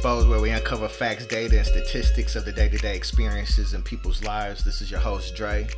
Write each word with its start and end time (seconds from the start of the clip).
Exposed, 0.00 0.30
where 0.30 0.40
we 0.40 0.48
uncover 0.48 0.88
facts, 0.88 1.26
data, 1.26 1.58
and 1.58 1.66
statistics 1.66 2.34
of 2.34 2.46
the 2.46 2.52
day 2.52 2.70
to 2.70 2.78
day 2.78 2.96
experiences 2.96 3.74
in 3.74 3.82
people's 3.82 4.24
lives. 4.24 4.64
This 4.64 4.80
is 4.80 4.90
your 4.90 4.98
host, 4.98 5.36
Dre. 5.36 5.68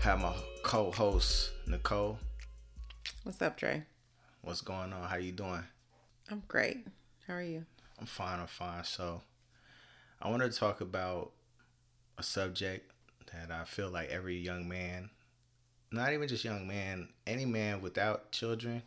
I 0.00 0.02
have 0.02 0.18
my 0.18 0.34
co 0.64 0.90
host, 0.90 1.52
Nicole. 1.64 2.18
What's 3.22 3.40
up, 3.40 3.56
Dre? 3.56 3.84
What's 4.42 4.62
going 4.62 4.92
on? 4.92 5.08
How 5.08 5.14
you 5.14 5.30
doing? 5.30 5.62
I'm 6.28 6.42
great. 6.48 6.88
How 7.28 7.34
are 7.34 7.42
you? 7.42 7.66
I'm 8.00 8.06
fine, 8.06 8.40
I'm 8.40 8.48
fine. 8.48 8.82
So, 8.82 9.22
I 10.20 10.28
wanted 10.28 10.50
to 10.50 10.58
talk 10.58 10.80
about 10.80 11.30
a 12.18 12.24
subject 12.24 12.90
that 13.32 13.52
I 13.52 13.62
feel 13.62 13.90
like 13.90 14.08
every 14.08 14.38
young 14.38 14.68
man, 14.68 15.08
not 15.92 16.12
even 16.12 16.26
just 16.26 16.44
young 16.44 16.66
man, 16.66 17.10
any 17.28 17.44
man 17.44 17.80
without 17.80 18.32
children 18.32 18.82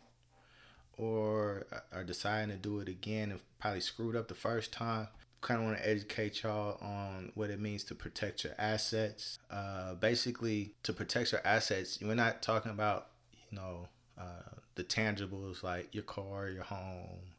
or 1.02 1.66
are 1.92 2.04
deciding 2.04 2.50
to 2.50 2.56
do 2.56 2.78
it 2.78 2.88
again 2.88 3.32
and 3.32 3.40
probably 3.58 3.80
screwed 3.80 4.14
up 4.14 4.28
the 4.28 4.34
first 4.34 4.72
time. 4.72 5.08
Kind 5.40 5.60
of 5.60 5.66
want 5.66 5.78
to 5.78 5.88
educate 5.88 6.44
y'all 6.44 6.78
on 6.80 7.32
what 7.34 7.50
it 7.50 7.60
means 7.60 7.82
to 7.84 7.96
protect 7.96 8.44
your 8.44 8.52
assets. 8.58 9.40
Uh, 9.50 9.94
basically, 9.94 10.74
to 10.84 10.92
protect 10.92 11.32
your 11.32 11.40
assets, 11.44 11.98
we're 12.00 12.14
not 12.14 12.42
talking 12.42 12.70
about 12.70 13.08
you 13.50 13.58
know 13.58 13.88
uh, 14.16 14.54
the 14.76 14.84
tangibles 14.84 15.64
like 15.64 15.92
your 15.92 16.04
car, 16.04 16.48
your 16.48 16.62
home, 16.62 17.34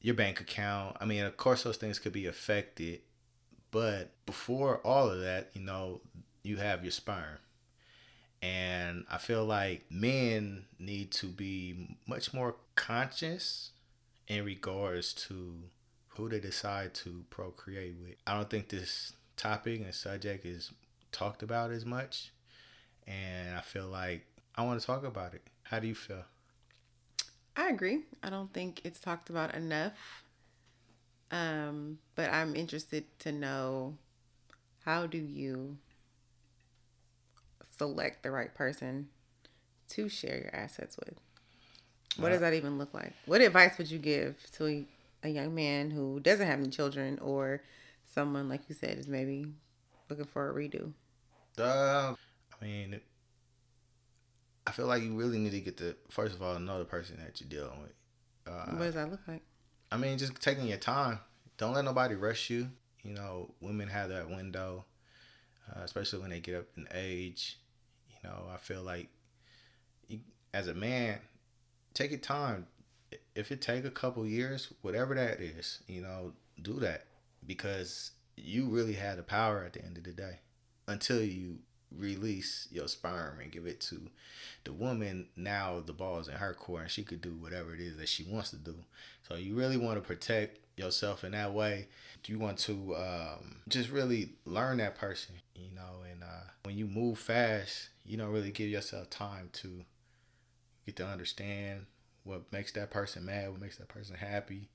your 0.00 0.14
bank 0.14 0.40
account. 0.40 0.96
I 1.00 1.06
mean, 1.06 1.24
of 1.24 1.36
course, 1.36 1.64
those 1.64 1.76
things 1.76 1.98
could 1.98 2.12
be 2.12 2.26
affected, 2.26 3.00
but 3.72 4.12
before 4.26 4.78
all 4.84 5.10
of 5.10 5.20
that, 5.22 5.50
you 5.54 5.62
know, 5.62 6.00
you 6.44 6.58
have 6.58 6.84
your 6.84 6.92
sperm. 6.92 7.38
And 8.44 9.06
I 9.10 9.16
feel 9.16 9.46
like 9.46 9.84
men 9.90 10.66
need 10.78 11.12
to 11.12 11.26
be 11.26 11.96
much 12.06 12.34
more 12.34 12.56
conscious 12.74 13.70
in 14.28 14.44
regards 14.44 15.14
to 15.14 15.54
who 16.08 16.28
they 16.28 16.40
decide 16.40 16.92
to 16.94 17.24
procreate 17.30 17.96
with. 18.02 18.16
I 18.26 18.34
don't 18.34 18.50
think 18.50 18.68
this 18.68 19.14
topic 19.38 19.80
and 19.80 19.94
subject 19.94 20.44
is 20.44 20.72
talked 21.10 21.42
about 21.42 21.70
as 21.70 21.86
much. 21.86 22.32
And 23.06 23.56
I 23.56 23.62
feel 23.62 23.86
like 23.86 24.26
I 24.56 24.62
want 24.64 24.78
to 24.78 24.86
talk 24.86 25.04
about 25.04 25.32
it. 25.32 25.42
How 25.62 25.78
do 25.78 25.86
you 25.86 25.94
feel? 25.94 26.24
I 27.56 27.68
agree. 27.68 28.02
I 28.22 28.28
don't 28.28 28.52
think 28.52 28.82
it's 28.84 29.00
talked 29.00 29.30
about 29.30 29.54
enough. 29.54 30.22
Um, 31.30 31.98
but 32.14 32.30
I'm 32.30 32.54
interested 32.54 33.04
to 33.20 33.32
know 33.32 33.96
how 34.84 35.06
do 35.06 35.18
you 35.18 35.78
select 37.76 38.22
the 38.22 38.30
right 38.30 38.54
person 38.54 39.08
to 39.88 40.08
share 40.08 40.38
your 40.38 40.54
assets 40.54 40.96
with? 40.96 41.14
What 42.16 42.28
does 42.30 42.40
that 42.40 42.54
even 42.54 42.78
look 42.78 42.94
like? 42.94 43.12
What 43.26 43.40
advice 43.40 43.76
would 43.78 43.90
you 43.90 43.98
give 43.98 44.36
to 44.52 44.66
a, 44.66 44.84
a 45.24 45.28
young 45.28 45.54
man 45.54 45.90
who 45.90 46.20
doesn't 46.20 46.46
have 46.46 46.60
any 46.60 46.68
children 46.68 47.18
or 47.20 47.62
someone, 48.12 48.48
like 48.48 48.62
you 48.68 48.74
said, 48.74 48.98
is 48.98 49.08
maybe 49.08 49.46
looking 50.08 50.24
for 50.24 50.48
a 50.48 50.54
redo? 50.54 50.92
Uh, 51.58 52.14
I 52.60 52.64
mean, 52.64 53.00
I 54.66 54.70
feel 54.70 54.86
like 54.86 55.02
you 55.02 55.14
really 55.14 55.38
need 55.38 55.52
to 55.52 55.60
get 55.60 55.76
to, 55.78 55.96
first 56.08 56.34
of 56.34 56.42
all, 56.42 56.58
know 56.58 56.78
the 56.78 56.84
person 56.84 57.18
that 57.24 57.40
you're 57.40 57.48
dealing 57.48 57.80
with. 57.80 57.92
Uh, 58.46 58.76
what 58.76 58.84
does 58.84 58.94
that 58.94 59.10
look 59.10 59.20
like? 59.26 59.42
I 59.90 59.96
mean, 59.96 60.18
just 60.18 60.40
taking 60.40 60.66
your 60.66 60.78
time. 60.78 61.18
Don't 61.56 61.74
let 61.74 61.84
nobody 61.84 62.14
rush 62.14 62.50
you. 62.50 62.68
You 63.02 63.14
know, 63.14 63.50
women 63.60 63.88
have 63.88 64.08
that 64.08 64.30
window, 64.30 64.84
uh, 65.74 65.80
especially 65.82 66.20
when 66.20 66.30
they 66.30 66.40
get 66.40 66.54
up 66.54 66.66
in 66.76 66.86
age 66.92 67.58
know, 68.24 68.46
I 68.52 68.56
feel 68.56 68.82
like 68.82 69.08
you, 70.08 70.20
as 70.52 70.68
a 70.68 70.74
man, 70.74 71.18
take 71.94 72.10
your 72.10 72.20
time. 72.20 72.66
If 73.34 73.52
it 73.52 73.60
take 73.60 73.84
a 73.84 73.90
couple 73.90 74.26
years, 74.26 74.72
whatever 74.82 75.14
that 75.14 75.40
is, 75.40 75.80
you 75.86 76.02
know, 76.02 76.32
do 76.60 76.80
that. 76.80 77.04
Because 77.46 78.12
you 78.36 78.66
really 78.66 78.94
had 78.94 79.18
the 79.18 79.22
power 79.22 79.62
at 79.64 79.74
the 79.74 79.84
end 79.84 79.98
of 79.98 80.04
the 80.04 80.12
day. 80.12 80.40
Until 80.88 81.22
you 81.22 81.58
release 81.96 82.68
your 82.70 82.88
sperm 82.88 83.40
and 83.40 83.52
give 83.52 83.66
it 83.66 83.80
to 83.80 84.10
the 84.64 84.72
woman 84.72 85.26
now 85.36 85.80
the 85.86 85.92
ball's 85.92 86.28
in 86.28 86.34
her 86.34 86.54
court 86.54 86.82
and 86.82 86.90
she 86.90 87.04
could 87.04 87.20
do 87.20 87.34
whatever 87.34 87.72
it 87.74 87.80
is 87.80 87.96
that 87.96 88.08
she 88.08 88.24
wants 88.24 88.50
to 88.50 88.56
do. 88.56 88.74
So 89.28 89.36
you 89.36 89.54
really 89.54 89.76
want 89.76 89.96
to 89.96 90.00
protect 90.00 90.58
yourself 90.76 91.24
in 91.24 91.32
that 91.32 91.52
way 91.52 91.86
you 92.26 92.38
want 92.38 92.56
to 92.56 92.96
um, 92.96 93.56
just 93.68 93.90
really 93.90 94.30
learn 94.46 94.78
that 94.78 94.94
person 94.96 95.34
you 95.54 95.70
know 95.74 96.02
and 96.10 96.22
uh, 96.22 96.50
when 96.64 96.76
you 96.76 96.86
move 96.86 97.18
fast 97.18 97.90
you 98.04 98.16
don't 98.16 98.32
really 98.32 98.50
give 98.50 98.68
yourself 98.68 99.08
time 99.10 99.50
to 99.52 99.84
get 100.86 100.96
to 100.96 101.06
understand 101.06 101.86
what 102.24 102.50
makes 102.52 102.72
that 102.72 102.90
person 102.90 103.24
mad, 103.24 103.50
what 103.50 103.60
makes 103.60 103.76
that 103.76 103.88
person 103.88 104.16
happy. 104.16 104.68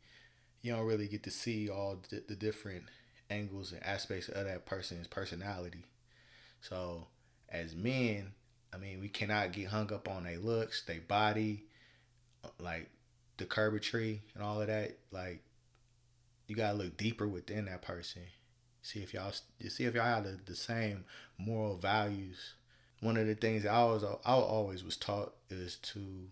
You 0.62 0.74
don't 0.74 0.86
really 0.86 1.08
get 1.08 1.24
to 1.24 1.32
see 1.32 1.70
all 1.70 1.98
the, 2.10 2.24
the 2.28 2.36
different 2.36 2.84
angles 3.30 3.72
and 3.72 3.84
aspects 3.84 4.30
of 4.30 4.46
that 4.46 4.66
person's 4.66 5.08
personality. 5.08 5.84
So, 6.62 7.08
as 7.50 7.76
men, 7.76 8.34
I 8.74 8.78
mean, 8.78 9.00
we 9.00 9.10
cannot 9.10 9.52
get 9.52 9.68
hung 9.68 9.92
up 9.94 10.08
on 10.08 10.24
their 10.24 10.38
looks, 10.38 10.84
their 10.84 11.02
body, 11.02 11.64
like 12.60 12.90
the 13.38 13.46
curvatry 13.46 14.22
and 14.36 14.44
all 14.44 14.62
of 14.62 14.68
that. 14.68 14.98
Like, 15.12 15.42
you 16.50 16.56
gotta 16.56 16.78
look 16.78 16.98
deeper 16.98 17.28
within 17.28 17.66
that 17.66 17.82
person. 17.82 18.24
See 18.82 19.02
if 19.02 19.14
y'all, 19.14 19.32
see 19.68 19.86
if 19.86 19.94
y'all 19.94 20.04
have 20.04 20.24
the, 20.24 20.40
the 20.46 20.56
same 20.56 21.06
moral 21.38 21.78
values 21.78 22.56
one 23.02 23.18
of 23.18 23.28
the 23.28 23.36
things 23.36 23.66
I 23.66 23.84
was 23.86 24.04
I 24.04 24.34
always 24.34 24.84
was 24.84 24.98
taught 24.98 25.34
is 25.50 25.78
to 25.78 26.28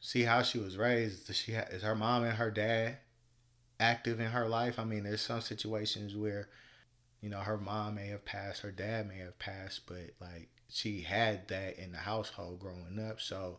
see 0.00 0.22
how 0.22 0.42
she 0.42 0.58
was 0.58 0.76
raised. 0.76 1.26
Does 1.26 1.36
she 1.36 1.52
ha- 1.52 1.66
is 1.70 1.82
her 1.82 1.94
mom 1.94 2.24
and 2.24 2.36
her 2.38 2.50
dad 2.50 2.98
active 3.78 4.20
in 4.20 4.28
her 4.30 4.48
life? 4.48 4.78
I 4.78 4.84
mean, 4.84 5.04
there's 5.04 5.20
some 5.20 5.40
situations 5.40 6.16
where 6.16 6.48
you 7.20 7.28
know 7.28 7.40
her 7.40 7.58
mom 7.58 7.96
may 7.96 8.08
have 8.08 8.24
passed, 8.24 8.62
her 8.62 8.72
dad 8.72 9.08
may 9.08 9.18
have 9.18 9.38
passed, 9.38 9.86
but 9.86 10.12
like 10.20 10.48
she 10.68 11.02
had 11.02 11.48
that 11.48 11.78
in 11.78 11.92
the 11.92 11.98
household 11.98 12.60
growing 12.60 12.98
up. 13.08 13.20
So 13.20 13.58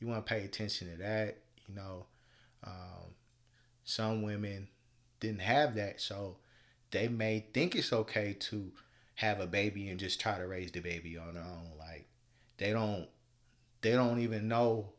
you 0.00 0.06
want 0.06 0.26
to 0.26 0.34
pay 0.34 0.44
attention 0.44 0.90
to 0.90 0.96
that. 0.98 1.38
You 1.68 1.74
know, 1.74 2.06
um, 2.64 3.14
some 3.84 4.22
women 4.22 4.68
didn't 5.20 5.42
have 5.42 5.74
that, 5.74 6.00
so 6.00 6.36
they 6.90 7.08
may 7.08 7.44
think 7.52 7.74
it's 7.74 7.92
okay 7.92 8.36
to 8.38 8.72
have 9.16 9.40
a 9.40 9.46
baby 9.46 9.88
and 9.88 10.00
just 10.00 10.20
try 10.20 10.38
to 10.38 10.46
raise 10.46 10.72
the 10.72 10.80
baby 10.80 11.16
on 11.16 11.34
their 11.34 11.42
own. 11.42 11.70
Like 11.78 12.06
they 12.58 12.72
don't 12.72 13.08
they 13.82 13.92
don't 13.92 14.20
even 14.20 14.48
know 14.48 14.90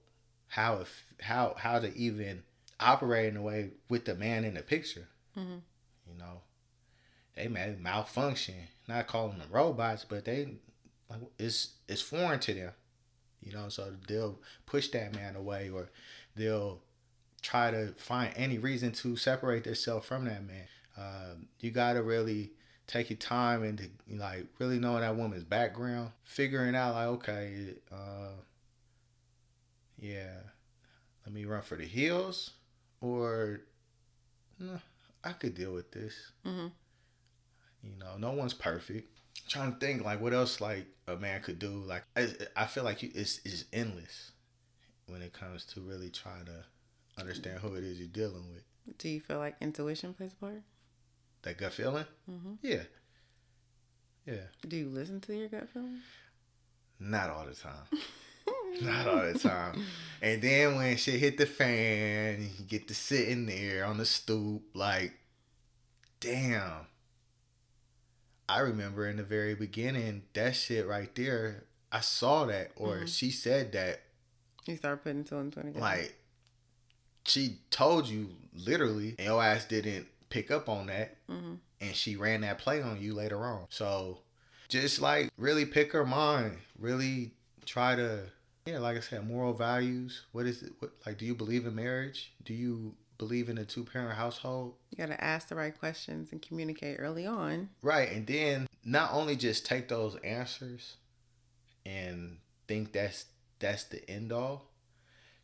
how 0.48 0.78
if 0.78 1.04
how 1.22 1.56
how 1.58 1.80
to 1.80 1.96
even 1.96 2.44
operate 2.80 3.30
in 3.30 3.38
a 3.38 3.42
way 3.42 3.72
with 3.90 4.06
the 4.06 4.16
man 4.16 4.44
in 4.44 4.54
the 4.54 4.62
picture. 4.62 5.08
Mm-hmm. 5.38 5.58
You 6.08 6.18
know, 6.18 6.42
they 7.36 7.48
may 7.48 7.76
malfunction. 7.80 8.56
Not 8.88 9.08
calling 9.08 9.40
them 9.40 9.48
robots, 9.52 10.06
but 10.08 10.26
they 10.26 10.56
like 11.10 11.22
it's 11.40 11.74
it's 11.88 12.02
foreign 12.02 12.40
to 12.42 12.54
them. 12.54 12.72
You 13.42 13.54
know, 13.54 13.70
so 13.70 13.94
they'll 14.08 14.40
push 14.66 14.90
that 14.90 15.14
man 15.14 15.36
away 15.36 15.70
or 15.70 15.90
they'll 16.36 16.82
try 17.46 17.70
to 17.70 17.94
find 17.98 18.34
any 18.36 18.58
reason 18.58 18.92
to 18.92 19.16
separate 19.16 19.64
themselves 19.64 20.08
from 20.08 20.26
that 20.26 20.46
man. 20.46 20.68
Uh, 20.98 21.36
you 21.60 21.70
gotta 21.70 22.02
really 22.02 22.52
take 22.88 23.10
your 23.12 23.18
time 23.18 23.64
into 23.64 23.88
like 24.10 24.48
really 24.58 24.80
knowing 24.80 25.02
that 25.02 25.16
woman's 25.16 25.44
background, 25.44 26.10
figuring 26.24 26.76
out 26.76 26.96
like 26.96 27.08
okay, 27.08 27.76
uh, 27.92 28.30
yeah, 30.00 30.38
let 31.26 31.34
me 31.34 31.46
run 31.46 31.62
for 31.62 31.76
the 31.76 31.86
hills, 31.86 32.52
or 33.00 33.62
I 35.24 35.34
could 35.34 35.54
deal 35.54 35.74
with 35.74 35.92
this. 35.92 36.16
Mm-hmm. 36.46 36.68
You 37.84 37.98
know, 38.00 38.18
no 38.18 38.32
one's 38.32 38.56
perfect. 38.56 39.08
I'm 39.44 39.50
trying 39.50 39.74
to 39.74 39.78
think 39.78 40.04
like 40.04 40.20
what 40.20 40.34
else 40.34 40.60
like 40.60 40.88
a 41.08 41.16
man 41.16 41.42
could 41.42 41.60
do. 41.60 41.84
Like 41.86 42.06
I, 42.18 42.30
I 42.56 42.66
feel 42.66 42.84
like 42.84 43.04
it's 43.04 43.40
it's 43.46 43.66
endless 43.72 44.32
when 45.06 45.22
it 45.22 45.34
comes 45.34 45.66
to 45.66 45.82
really 45.82 46.10
trying 46.10 46.46
to 46.46 46.66
understand 47.18 47.60
who 47.60 47.76
it 47.76 47.84
is 47.84 48.00
you're 48.00 48.08
dealing 48.08 48.46
with. 48.54 48.98
Do 48.98 49.10
you 49.10 49.20
feel 49.20 49.40
like 49.40 49.56
intuition 49.62 50.14
plays 50.14 50.34
a 50.34 50.36
part? 50.36 50.62
That 51.42 51.58
gut 51.58 51.74
feeling? 51.74 52.06
Mm-hmm. 52.30 52.54
Yeah. 52.62 52.84
Yeah. 54.26 54.48
Do 54.68 54.78
you 54.78 54.90
listen 54.90 55.22
to 55.22 55.36
your 55.36 55.48
gut 55.48 55.70
feeling? 55.70 56.02
Not 57.00 57.30
all 57.30 57.46
the 57.46 57.56
time. 57.56 57.86
Not 58.82 59.08
all 59.08 59.32
the 59.32 59.40
time. 59.40 59.84
And 60.22 60.42
then 60.42 60.76
when 60.76 60.98
shit 60.98 61.20
hit 61.20 61.38
the 61.38 61.46
fan, 61.46 62.50
you 62.58 62.66
get 62.66 62.88
to 62.88 62.96
sitting 62.96 63.46
there 63.46 63.86
on 63.86 63.98
the 63.98 64.06
stoop, 64.06 64.64
like, 64.74 65.14
damn. 66.20 66.88
I 68.48 68.60
remember 68.60 69.08
in 69.08 69.18
the 69.18 69.24
very 69.24 69.56
beginning, 69.56 70.24
that 70.34 70.56
shit 70.56 70.88
right 70.88 71.14
there, 71.16 71.66
I 71.92 72.02
saw 72.02 72.46
that, 72.46 72.72
or 72.76 72.98
mm-hmm. 72.98 73.06
she 73.06 73.32
said 73.32 73.72
that. 73.72 74.02
You 74.68 74.76
start 74.76 75.04
putting 75.04 75.24
two 75.24 75.38
and 75.38 75.54
twenty. 75.54 75.72
Like, 75.80 76.16
she 77.26 77.58
told 77.70 78.08
you 78.08 78.30
literally, 78.54 79.16
and 79.18 79.28
your 79.28 79.44
ass 79.44 79.66
didn't 79.66 80.08
pick 80.30 80.52
up 80.52 80.70
on 80.70 80.88
that 80.88 81.18
mm-hmm. 81.30 81.56
and 81.82 81.96
she 81.96 82.16
ran 82.16 82.42
that 82.42 82.58
play 82.58 82.82
on 82.82 83.02
you 83.02 83.14
later 83.14 83.46
on. 83.46 83.66
So 83.70 84.20
just 84.70 85.02
like 85.02 85.30
really 85.38 85.66
pick 85.66 85.92
her 85.94 86.06
mind, 86.06 86.58
really 86.80 87.32
try 87.66 87.96
to 87.96 88.24
yeah, 88.66 88.80
like 88.80 88.98
I 88.98 89.00
said, 89.00 89.28
moral 89.28 89.54
values. 89.54 90.24
What 90.32 90.48
is 90.48 90.64
it? 90.64 90.72
What 90.80 90.92
like 91.06 91.18
do 91.18 91.26
you 91.26 91.36
believe 91.36 91.66
in 91.68 91.76
marriage? 91.76 92.34
Do 92.44 92.54
you 92.54 92.96
believe 93.18 93.50
in 93.50 93.58
a 93.58 93.66
two 93.66 93.84
parent 93.84 94.18
household, 94.18 94.74
You 94.92 94.98
got 94.98 95.08
to 95.08 95.24
ask 95.24 95.48
the 95.48 95.56
right 95.56 95.78
questions 95.78 96.32
and 96.32 96.42
communicate 96.42 96.98
early 97.00 97.26
on. 97.26 97.70
right? 97.82 98.12
And 98.12 98.28
then 98.28 98.68
not 98.84 99.14
only 99.14 99.36
just 99.36 99.66
take 99.66 99.88
those 99.88 100.16
answers 100.18 100.98
and 101.86 102.40
think 102.68 102.92
that's 102.92 103.26
that's 103.60 103.86
the 103.86 104.10
end 104.10 104.32
all. 104.32 104.72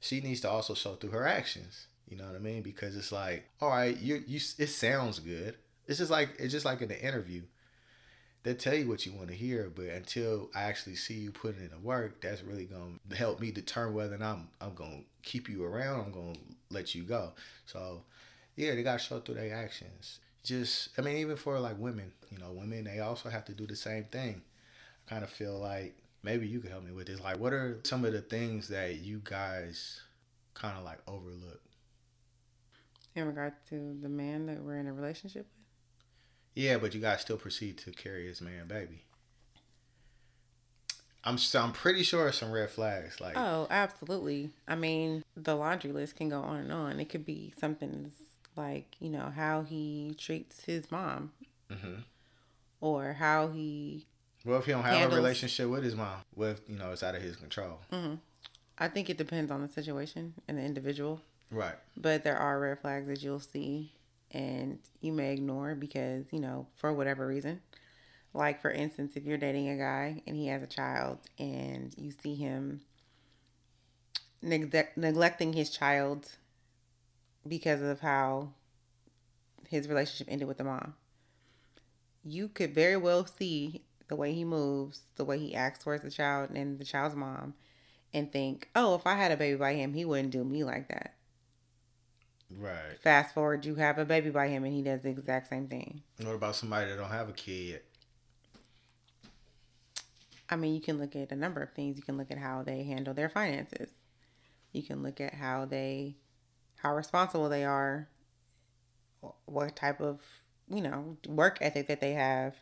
She 0.01 0.19
needs 0.19 0.41
to 0.41 0.49
also 0.49 0.73
show 0.73 0.95
through 0.95 1.11
her 1.11 1.25
actions. 1.25 1.87
You 2.09 2.17
know 2.17 2.25
what 2.25 2.35
I 2.35 2.39
mean? 2.39 2.61
Because 2.61 2.97
it's 2.97 3.11
like, 3.11 3.45
all 3.61 3.69
right, 3.69 3.97
you 3.97 4.21
you 4.27 4.39
it 4.57 4.67
sounds 4.67 5.19
good. 5.19 5.55
It's 5.87 5.99
just 5.99 6.11
like 6.11 6.31
it's 6.39 6.51
just 6.51 6.65
like 6.65 6.81
in 6.81 6.89
the 6.89 7.01
interview. 7.01 7.43
They 8.43 8.55
tell 8.55 8.73
you 8.73 8.87
what 8.89 9.05
you 9.05 9.13
want 9.13 9.27
to 9.27 9.35
hear, 9.35 9.71
but 9.73 9.85
until 9.85 10.49
I 10.55 10.63
actually 10.63 10.95
see 10.95 11.13
you 11.13 11.31
putting 11.31 11.61
in 11.61 11.69
the 11.69 11.77
work, 11.77 12.21
that's 12.21 12.41
really 12.41 12.65
gonna 12.65 13.15
help 13.15 13.39
me 13.39 13.51
determine 13.51 13.93
whether 13.93 14.15
or 14.15 14.17
not 14.17 14.33
I'm 14.33 14.47
I'm 14.59 14.73
gonna 14.73 15.01
keep 15.21 15.47
you 15.47 15.63
around. 15.63 16.01
I'm 16.05 16.11
gonna 16.11 16.39
let 16.71 16.95
you 16.95 17.03
go. 17.03 17.33
So, 17.67 18.01
yeah, 18.55 18.73
they 18.73 18.81
gotta 18.81 18.97
show 18.97 19.19
through 19.19 19.35
their 19.35 19.53
actions. 19.55 20.19
Just, 20.43 20.89
I 20.97 21.01
mean, 21.01 21.17
even 21.17 21.35
for 21.35 21.59
like 21.59 21.77
women, 21.77 22.11
you 22.31 22.39
know, 22.39 22.51
women 22.51 22.85
they 22.85 22.99
also 22.99 23.29
have 23.29 23.45
to 23.45 23.53
do 23.53 23.67
the 23.67 23.75
same 23.75 24.05
thing. 24.05 24.41
I 25.05 25.09
kind 25.11 25.23
of 25.23 25.29
feel 25.29 25.59
like 25.59 25.95
maybe 26.23 26.47
you 26.47 26.59
could 26.59 26.71
help 26.71 26.83
me 26.83 26.91
with 26.91 27.07
this. 27.07 27.19
Like, 27.21 27.39
what 27.39 27.53
are 27.53 27.79
some 27.83 28.05
of 28.05 28.13
the 28.13 28.21
things 28.21 28.67
that 28.69 28.95
you 28.99 29.21
guys 29.23 30.01
kind 30.53 30.77
of 30.77 30.83
like 30.83 30.99
overlook? 31.07 31.61
In 33.15 33.25
regard 33.27 33.53
to 33.69 33.97
the 34.01 34.09
man 34.09 34.45
that 34.45 34.63
we're 34.63 34.77
in 34.77 34.87
a 34.87 34.93
relationship 34.93 35.45
with. 35.45 35.65
Yeah, 36.63 36.77
but 36.77 36.93
you 36.93 37.01
guys 37.01 37.21
still 37.21 37.37
proceed 37.37 37.77
to 37.79 37.91
carry 37.91 38.27
his 38.27 38.41
man 38.41 38.67
baby. 38.67 39.03
I'm 41.23 41.37
so 41.37 41.61
I'm 41.61 41.71
pretty 41.71 42.03
sure 42.03 42.31
some 42.31 42.51
red 42.51 42.69
flags. 42.71 43.21
Like, 43.21 43.37
Oh, 43.37 43.67
absolutely. 43.69 44.51
I 44.67 44.75
mean, 44.75 45.23
the 45.37 45.55
laundry 45.55 45.91
list 45.91 46.15
can 46.15 46.29
go 46.29 46.41
on 46.41 46.57
and 46.59 46.71
on. 46.71 46.99
It 46.99 47.09
could 47.09 47.25
be 47.25 47.53
something 47.59 48.11
like, 48.55 48.95
you 48.99 49.09
know, 49.09 49.31
how 49.35 49.61
he 49.61 50.15
treats 50.17 50.65
his 50.65 50.89
mom 50.91 51.31
Mhm. 51.69 52.03
or 52.79 53.13
how 53.13 53.49
he. 53.49 54.07
Well, 54.45 54.59
if 54.59 54.65
he 54.65 54.71
don't 54.71 54.83
have 54.83 54.93
Handles- 54.93 55.13
a 55.13 55.21
relationship 55.21 55.69
with 55.69 55.83
his 55.83 55.95
mom, 55.95 56.17
what 56.33 56.49
if 56.49 56.61
you 56.67 56.77
know 56.77 56.91
it's 56.91 57.03
out 57.03 57.15
of 57.15 57.21
his 57.21 57.35
control? 57.35 57.79
Mm-hmm. 57.91 58.15
I 58.77 58.87
think 58.87 59.09
it 59.09 59.17
depends 59.17 59.51
on 59.51 59.61
the 59.61 59.67
situation 59.67 60.33
and 60.47 60.57
the 60.57 60.63
individual, 60.63 61.21
Right. 61.51 61.75
but 61.95 62.23
there 62.23 62.37
are 62.37 62.59
red 62.59 62.79
flags 62.79 63.07
that 63.07 63.21
you'll 63.21 63.39
see 63.39 63.93
and 64.31 64.79
you 65.01 65.11
may 65.11 65.33
ignore 65.33 65.75
because, 65.75 66.25
you 66.31 66.39
know, 66.39 66.65
for 66.77 66.91
whatever 66.93 67.27
reason. 67.27 67.61
Like, 68.33 68.61
for 68.61 68.71
instance, 68.71 69.13
if 69.15 69.23
you're 69.25 69.37
dating 69.37 69.67
a 69.69 69.77
guy 69.77 70.23
and 70.25 70.35
he 70.37 70.47
has 70.47 70.63
a 70.63 70.67
child 70.67 71.19
and 71.37 71.93
you 71.97 72.11
see 72.11 72.35
him 72.35 72.81
neglect- 74.41 74.97
neglecting 74.97 75.53
his 75.53 75.69
child 75.69 76.37
because 77.47 77.81
of 77.81 77.99
how 77.99 78.53
his 79.67 79.87
relationship 79.87 80.27
ended 80.29 80.47
with 80.47 80.57
the 80.57 80.63
mom, 80.63 80.95
you 82.23 82.47
could 82.47 82.73
very 82.73 82.97
well 82.97 83.25
see 83.25 83.83
the 84.11 84.17
way 84.17 84.33
he 84.33 84.43
moves, 84.43 85.03
the 85.15 85.23
way 85.23 85.39
he 85.39 85.55
acts 85.55 85.85
towards 85.85 86.03
the 86.03 86.11
child 86.11 86.49
and 86.53 86.77
the 86.77 86.83
child's 86.83 87.15
mom, 87.15 87.53
and 88.13 88.29
think, 88.29 88.67
oh, 88.75 88.93
if 88.93 89.07
I 89.07 89.15
had 89.15 89.31
a 89.31 89.37
baby 89.37 89.57
by 89.57 89.73
him, 89.73 89.93
he 89.93 90.03
wouldn't 90.03 90.31
do 90.31 90.43
me 90.43 90.65
like 90.65 90.89
that. 90.89 91.15
Right. 92.53 92.99
Fast 93.01 93.33
forward, 93.33 93.65
you 93.65 93.75
have 93.75 93.97
a 93.97 94.03
baby 94.03 94.29
by 94.29 94.49
him 94.49 94.65
and 94.65 94.73
he 94.73 94.81
does 94.81 95.03
the 95.03 95.09
exact 95.09 95.47
same 95.47 95.69
thing. 95.69 96.01
What 96.21 96.35
about 96.35 96.57
somebody 96.57 96.91
that 96.91 96.97
don't 96.97 97.09
have 97.09 97.29
a 97.29 97.31
kid 97.31 97.69
yet? 97.69 97.85
I 100.49 100.57
mean, 100.57 100.75
you 100.75 100.81
can 100.81 100.99
look 100.99 101.15
at 101.15 101.31
a 101.31 101.35
number 101.37 101.63
of 101.63 101.71
things. 101.71 101.95
You 101.95 102.03
can 102.03 102.17
look 102.17 102.31
at 102.31 102.37
how 102.37 102.63
they 102.63 102.83
handle 102.83 103.13
their 103.13 103.29
finances. 103.29 103.87
You 104.73 104.83
can 104.83 105.01
look 105.01 105.21
at 105.21 105.35
how 105.35 105.63
they, 105.63 106.17
how 106.75 106.93
responsible 106.93 107.47
they 107.47 107.63
are, 107.63 108.09
what 109.45 109.77
type 109.77 110.01
of, 110.01 110.19
you 110.69 110.81
know, 110.81 111.15
work 111.25 111.59
ethic 111.61 111.87
that 111.87 112.01
they 112.01 112.11
have. 112.11 112.55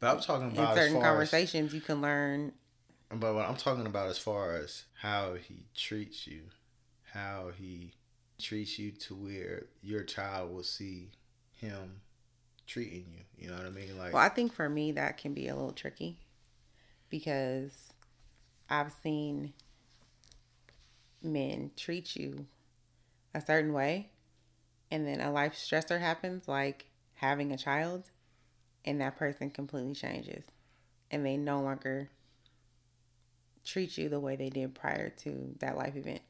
But 0.00 0.14
I'm 0.14 0.20
talking 0.20 0.50
In 0.50 0.56
about 0.56 0.78
as 0.78 0.84
certain 0.84 1.02
conversations, 1.02 1.74
you 1.74 1.80
can 1.80 2.00
learn. 2.00 2.52
As, 3.10 3.18
but 3.18 3.34
what 3.34 3.48
I'm 3.48 3.56
talking 3.56 3.86
about 3.86 4.08
as 4.08 4.18
far 4.18 4.56
as 4.56 4.84
how 5.00 5.34
he 5.34 5.66
treats 5.74 6.26
you, 6.26 6.42
how 7.12 7.50
he 7.56 7.92
treats 8.40 8.78
you 8.78 8.92
to 8.92 9.14
where 9.14 9.66
your 9.82 10.04
child 10.04 10.54
will 10.54 10.62
see 10.62 11.10
him 11.56 12.02
treating 12.66 13.06
you. 13.12 13.44
You 13.44 13.50
know 13.50 13.56
what 13.56 13.66
I 13.66 13.70
mean? 13.70 13.98
Like, 13.98 14.12
Well, 14.12 14.22
I 14.22 14.28
think 14.28 14.52
for 14.52 14.68
me, 14.68 14.92
that 14.92 15.16
can 15.16 15.34
be 15.34 15.48
a 15.48 15.56
little 15.56 15.72
tricky 15.72 16.18
because 17.10 17.92
I've 18.70 18.92
seen 18.92 19.54
men 21.22 21.72
treat 21.76 22.14
you 22.14 22.46
a 23.34 23.40
certain 23.40 23.72
way, 23.72 24.10
and 24.90 25.06
then 25.06 25.20
a 25.20 25.30
life 25.32 25.54
stressor 25.54 26.00
happens, 26.00 26.46
like 26.46 26.86
having 27.14 27.52
a 27.52 27.58
child, 27.58 28.10
and 28.88 29.02
that 29.02 29.16
person 29.16 29.50
completely 29.50 29.92
changes, 29.92 30.44
and 31.10 31.24
they 31.24 31.36
no 31.36 31.60
longer 31.60 32.08
treat 33.62 33.98
you 33.98 34.08
the 34.08 34.18
way 34.18 34.34
they 34.34 34.48
did 34.48 34.74
prior 34.74 35.10
to 35.10 35.54
that 35.60 35.76
life 35.76 35.94
event. 35.94 36.22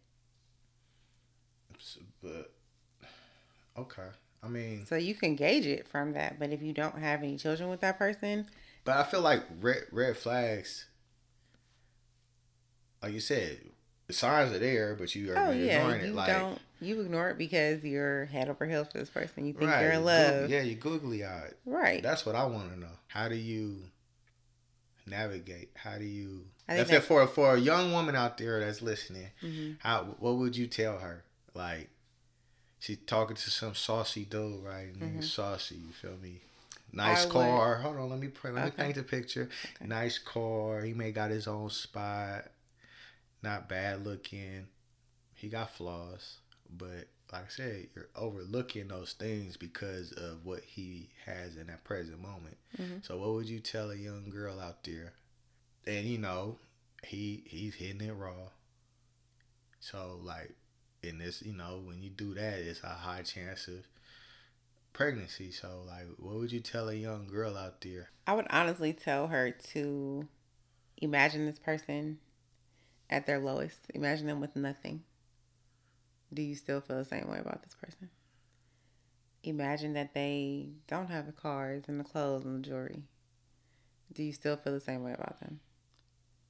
but 2.21 2.53
okay. 3.79 4.09
I 4.43 4.49
mean, 4.49 4.87
So 4.87 4.97
you 4.97 5.15
can 5.15 5.37
gauge 5.37 5.67
it 5.67 5.87
from 5.87 6.13
that, 6.13 6.41
but 6.41 6.51
if 6.51 6.61
you 6.61 6.73
don't 6.73 6.99
have 6.99 7.23
any 7.23 7.37
children 7.37 7.71
with 7.71 7.81
that 7.81 7.97
person, 7.97 8.47
but 8.85 8.97
I 8.97 9.05
feel 9.05 9.21
like 9.21 9.45
red 9.61 9.85
red 9.93 10.17
flags. 10.17 10.87
Like 13.01 13.13
you 13.13 13.21
said, 13.21 13.61
the 14.09 14.13
signs 14.13 14.53
are 14.53 14.59
there, 14.59 14.97
but 14.97 15.15
you 15.15 15.33
are 15.33 15.37
Oh 15.37 15.53
yeah, 15.53 15.79
ignoring 15.79 16.01
you 16.01 16.07
it. 16.09 16.15
Like, 16.17 16.33
don't 16.33 16.61
you 16.81 17.01
ignore 17.01 17.31
it 17.31 17.39
because 17.39 17.85
you're 17.85 18.27
head 18.27 18.49
over 18.49 18.67
heels 18.67 18.89
for 18.93 18.99
this 18.99 19.11
person. 19.11 19.47
You 19.47 19.53
think 19.53 19.71
right? 19.71 19.83
you're 19.83 19.93
in 19.93 20.05
love, 20.05 20.49
yeah, 20.51 20.63
you 20.63 20.75
googly 20.77 21.25
eyed. 21.25 21.55
right? 21.67 22.03
That's 22.03 22.25
what 22.27 22.35
I 22.35 22.45
want 22.47 22.73
to 22.73 22.79
know. 22.79 22.87
How 23.09 23.29
do 23.29 23.35
you 23.37 23.83
navigate? 25.07 25.71
How 25.75 25.99
do 25.99 26.05
you? 26.05 26.45
I 26.69 26.77
think 26.77 26.91
If 26.93 27.05
for 27.07 27.27
for 27.27 27.55
a 27.55 27.59
young 27.61 27.93
woman 27.93 28.15
out 28.15 28.37
there 28.39 28.61
that's 28.61 28.83
listening, 28.83 29.31
Mhm. 29.43 29.77
how 29.81 30.17
what 30.19 30.37
would 30.37 30.57
you 30.57 30.67
tell 30.67 30.99
her? 30.99 31.25
Like, 31.55 31.89
she's 32.79 32.99
talking 33.07 33.37
to 33.37 33.51
some 33.51 33.75
saucy 33.75 34.25
dude, 34.25 34.63
right? 34.65 34.93
And 34.95 35.17
he's 35.17 35.33
saucy. 35.33 35.77
You 35.77 35.93
feel 35.93 36.17
me? 36.23 36.41
Nice 36.93 37.25
Mm-hmm. 37.27 37.37
I 37.37 37.41
would- 37.41 37.47
car. 37.57 37.77
Hold 37.79 37.97
on, 37.97 38.11
let 38.11 38.19
me 38.19 38.29
pray. 38.29 38.51
Let 38.51 38.65
me 38.67 38.71
paint 38.71 38.95
the 38.95 39.03
picture. 39.03 39.49
Nice 39.81 40.19
car. 40.19 40.83
He 40.83 40.95
may 40.95 41.11
got 41.13 41.31
his 41.31 41.47
own 41.47 41.71
spot. 41.71 42.51
Not 43.43 43.69
bad 43.69 44.05
looking. 44.05 44.69
He 45.35 45.49
got 45.49 45.71
flaws, 45.75 46.39
but 46.71 47.09
like 47.33 47.45
I 47.45 47.49
said, 47.49 47.89
you're 47.95 48.09
overlooking 48.17 48.89
those 48.89 49.13
things 49.13 49.57
because 49.57 50.13
of 50.13 50.45
what 50.45 50.61
he 50.65 51.11
has 51.27 51.57
in 51.57 51.67
that 51.67 51.85
present 51.85 52.21
moment. 52.21 52.57
Mhm. 52.79 53.05
So, 53.05 53.19
what 53.19 53.31
would 53.31 53.49
you 53.49 53.61
tell 53.61 53.91
a 53.91 53.97
young 53.97 54.31
girl 54.31 54.61
out 54.61 54.85
there? 54.85 55.13
And 55.87 56.07
you 56.07 56.19
know, 56.19 56.59
he 57.05 57.45
he's 57.47 57.75
hitting 57.75 58.01
it 58.01 58.13
raw. 58.13 58.51
So, 59.81 60.21
like 60.23 60.55
in 61.03 61.19
this, 61.19 61.43
you 61.43 61.53
know, 61.53 61.81
when 61.85 62.03
you 62.03 62.11
do 62.11 62.35
that, 62.35 62.59
it's 62.59 62.83
a 62.83 62.89
high 62.89 63.23
chance 63.23 63.69
of 63.69 63.87
pregnancy. 64.93 65.51
So, 65.51 65.83
like, 65.87 66.07
what 66.19 66.37
would 66.37 66.53
you 66.53 66.61
tell 66.61 66.89
a 66.89 66.95
young 66.95 67.27
girl 67.27 67.57
out 67.57 67.81
there? 67.83 68.11
I 68.27 68.35
would 68.35 68.47
honestly 68.51 68.93
tell 68.93 69.29
her 69.29 69.51
to 69.51 70.29
imagine 70.97 71.47
this 71.47 71.59
person 71.59 72.19
at 73.09 73.27
their 73.27 73.39
lowest. 73.39 73.79
Imagine 73.95 74.27
them 74.27 74.41
with 74.41 74.57
nothing. 74.57 75.05
Do 76.39 76.45
you 76.45 76.55
still 76.55 76.81
feel 76.81 76.99
the 76.99 77.05
same 77.05 77.29
way 77.29 77.41
about 77.41 77.65
this 77.65 77.75
person? 77.75 78.11
Imagine 79.43 79.95
that 79.95 80.15
they 80.15 80.69
don't 80.87 81.11
have 81.11 81.27
the 81.27 81.33
cars 81.33 81.83
and 81.89 81.99
the 81.99 82.05
clothes 82.05 82.45
and 82.45 82.63
the 82.63 82.69
jewelry. 82.69 83.03
Do 84.13 84.23
you 84.23 84.33
still 84.33 84.55
feel 84.57 84.73
the 84.73 84.79
same 84.79 85.03
way 85.03 85.13
about 85.13 85.41
them? 85.41 85.59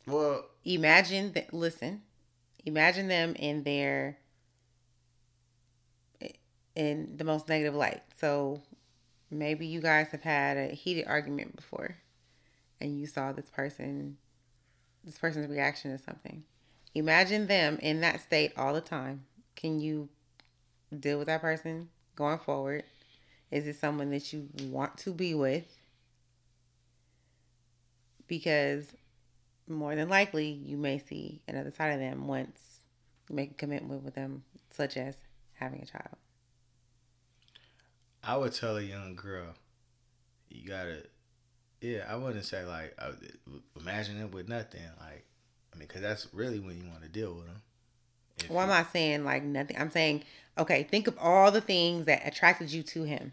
Well, 0.06 0.44
imagine 0.62 1.32
that 1.32 1.54
listen 1.54 2.02
imagine 2.66 3.08
them 3.08 3.34
in 3.36 3.62
their 3.62 4.18
in 6.74 7.16
the 7.16 7.24
most 7.24 7.48
negative 7.48 7.74
light 7.74 8.02
so 8.14 8.60
maybe 9.30 9.66
you 9.66 9.80
guys 9.80 10.08
have 10.08 10.20
had 10.20 10.58
a 10.58 10.74
heated 10.74 11.06
argument 11.06 11.56
before 11.56 11.96
and 12.78 13.00
you 13.00 13.06
saw 13.06 13.32
this 13.32 13.48
person 13.48 14.18
this 15.02 15.16
person's 15.16 15.48
reaction 15.48 15.96
to 15.96 16.02
something 16.02 16.44
imagine 16.94 17.46
them 17.46 17.78
in 17.80 18.02
that 18.02 18.20
state 18.20 18.52
all 18.54 18.74
the 18.74 18.82
time 18.82 19.24
can 19.58 19.80
you 19.80 20.08
deal 20.96 21.18
with 21.18 21.26
that 21.26 21.40
person 21.40 21.88
going 22.14 22.38
forward 22.38 22.84
is 23.50 23.66
it 23.66 23.76
someone 23.76 24.10
that 24.10 24.32
you 24.32 24.48
want 24.62 24.96
to 24.96 25.12
be 25.12 25.34
with 25.34 25.64
because 28.28 28.92
more 29.66 29.96
than 29.96 30.08
likely 30.08 30.48
you 30.48 30.76
may 30.76 30.98
see 30.98 31.40
another 31.48 31.70
side 31.70 31.92
of 31.92 31.98
them 31.98 32.28
once 32.28 32.82
you 33.28 33.34
make 33.34 33.50
a 33.50 33.54
commitment 33.54 34.04
with 34.04 34.14
them, 34.14 34.44
such 34.70 34.96
as 34.96 35.16
having 35.54 35.82
a 35.82 35.86
child. 35.86 36.16
I 38.22 38.36
would 38.36 38.52
tell 38.52 38.76
a 38.76 38.82
young 38.82 39.14
girl, 39.14 39.54
you 40.48 40.68
gotta, 40.68 41.04
yeah, 41.80 42.04
I 42.08 42.16
wouldn't 42.16 42.44
say 42.44 42.64
like, 42.64 42.96
imagine 43.78 44.20
it 44.20 44.32
with 44.32 44.48
nothing. 44.48 44.82
Like, 45.00 45.24
I 45.72 45.78
mean, 45.78 45.88
because 45.88 46.02
that's 46.02 46.28
really 46.32 46.60
when 46.60 46.76
you 46.76 46.88
want 46.88 47.02
to 47.02 47.08
deal 47.08 47.34
with 47.34 47.46
them. 47.46 47.62
If 48.40 48.50
Well, 48.50 48.58
I'm 48.60 48.68
you- 48.68 48.74
not 48.74 48.92
saying 48.92 49.24
like 49.24 49.42
nothing. 49.42 49.76
I'm 49.78 49.90
saying, 49.90 50.24
okay, 50.56 50.82
think 50.84 51.06
of 51.06 51.16
all 51.18 51.50
the 51.50 51.60
things 51.60 52.06
that 52.06 52.26
attracted 52.26 52.72
you 52.72 52.82
to 52.84 53.02
him. 53.04 53.32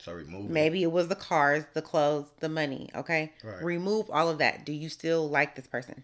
so 0.00 0.12
remove. 0.12 0.50
Maybe 0.50 0.82
it 0.82 0.90
was 0.90 1.06
the 1.08 1.14
cars, 1.14 1.62
the 1.74 1.82
clothes, 1.82 2.26
the 2.40 2.48
money. 2.48 2.90
Okay. 2.94 3.32
Right. 3.44 3.62
Remove 3.62 4.10
all 4.10 4.28
of 4.28 4.38
that. 4.38 4.66
Do 4.66 4.72
you 4.72 4.88
still 4.88 5.28
like 5.30 5.54
this 5.54 5.68
person? 5.68 6.02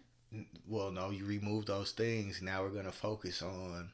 Well, 0.68 0.92
no, 0.92 1.10
you 1.10 1.24
remove 1.24 1.66
those 1.66 1.90
things. 1.90 2.40
Now 2.40 2.62
we're 2.62 2.68
gonna 2.70 2.92
focus 2.92 3.42
on 3.42 3.90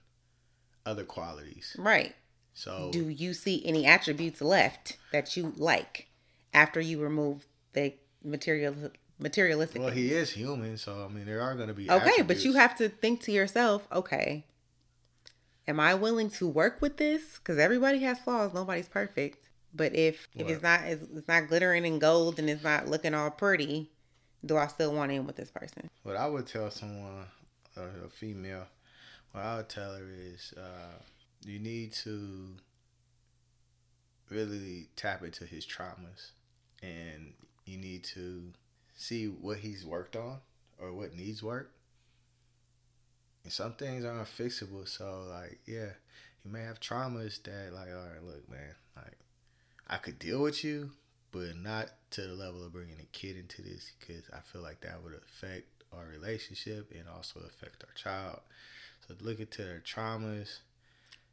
other 0.84 1.04
qualities. 1.04 1.74
Right. 1.78 2.14
So 2.52 2.90
Do 2.92 3.08
you 3.08 3.32
see 3.32 3.64
any 3.64 3.86
attributes 3.86 4.42
left 4.42 4.98
that 5.10 5.36
you 5.38 5.54
like 5.56 6.08
after 6.52 6.80
you 6.82 7.00
remove 7.00 7.46
the 7.72 7.94
material 8.22 8.74
materialistic? 9.18 9.80
well, 9.80 9.90
he 9.90 10.12
is 10.12 10.30
human, 10.30 10.76
so 10.76 11.06
I 11.08 11.12
mean, 11.12 11.26
there 11.26 11.40
are 11.40 11.54
gonna 11.54 11.74
be 11.74 11.90
okay, 11.90 12.22
but 12.22 12.44
you 12.44 12.54
have 12.54 12.76
to 12.78 12.88
think 12.88 13.22
to 13.22 13.32
yourself, 13.32 13.86
okay, 13.92 14.44
am 15.66 15.80
I 15.80 15.94
willing 15.94 16.30
to 16.30 16.48
work 16.48 16.80
with 16.80 16.96
this? 16.96 17.38
Because 17.38 17.58
everybody 17.58 18.00
has 18.00 18.18
flaws. 18.18 18.54
Nobody's 18.54 18.88
perfect. 18.88 19.48
But 19.74 19.94
if 19.94 20.28
if 20.34 20.48
it's 20.48 20.62
not 20.62 20.82
it's, 20.84 21.26
not 21.26 21.48
glittering 21.48 21.84
in 21.84 21.98
gold 21.98 22.38
and 22.38 22.48
it's 22.48 22.62
not 22.62 22.86
looking 22.88 23.12
all 23.12 23.30
pretty, 23.30 23.90
do 24.44 24.56
I 24.56 24.68
still 24.68 24.94
want 24.94 25.10
in 25.10 25.26
with 25.26 25.36
this 25.36 25.50
person? 25.50 25.90
What 26.04 26.16
I 26.16 26.28
would 26.28 26.46
tell 26.46 26.70
someone, 26.70 27.24
a 27.76 28.08
female, 28.08 28.66
what 29.32 29.44
I 29.44 29.56
would 29.56 29.68
tell 29.68 29.94
her 29.94 30.08
is, 30.12 30.54
uh, 30.56 30.98
you 31.44 31.58
need 31.58 31.92
to 32.04 32.50
really 34.30 34.88
tap 34.94 35.24
into 35.24 35.44
his 35.44 35.66
traumas, 35.66 36.30
and 36.80 37.32
you 37.64 37.76
need 37.76 38.04
to 38.04 38.52
see 38.94 39.26
what 39.26 39.58
he's 39.58 39.84
worked 39.84 40.16
on 40.16 40.38
or 40.80 40.92
what 40.92 41.14
needs 41.14 41.42
work. 41.42 41.70
And 43.42 43.52
some 43.52 43.74
things 43.74 44.04
are 44.04 44.12
unfixable, 44.12 44.88
so 44.88 45.26
like, 45.28 45.60
yeah, 45.66 45.90
you 46.44 46.50
may 46.50 46.62
have 46.62 46.80
traumas 46.80 47.42
that, 47.42 47.72
like, 47.74 47.88
all 47.88 48.08
right, 48.08 48.24
look, 48.24 48.50
man, 48.50 48.74
like, 48.96 49.18
I 49.86 49.98
could 49.98 50.18
deal 50.18 50.42
with 50.42 50.64
you, 50.64 50.92
but 51.30 51.56
not 51.56 51.90
to 52.12 52.22
the 52.22 52.34
level 52.34 52.64
of 52.64 52.72
bringing 52.72 53.00
a 53.00 53.16
kid 53.16 53.36
into 53.36 53.60
this 53.60 53.92
because 53.98 54.22
I 54.32 54.38
feel 54.40 54.62
like 54.62 54.80
that 54.80 55.02
would 55.02 55.14
affect 55.14 55.66
our 55.92 56.06
relationship 56.06 56.90
and 56.92 57.08
also 57.08 57.40
affect 57.40 57.84
our 57.84 57.94
child. 57.94 58.40
So 59.06 59.14
look 59.20 59.40
into 59.40 59.62
their 59.62 59.80
traumas. 59.80 60.58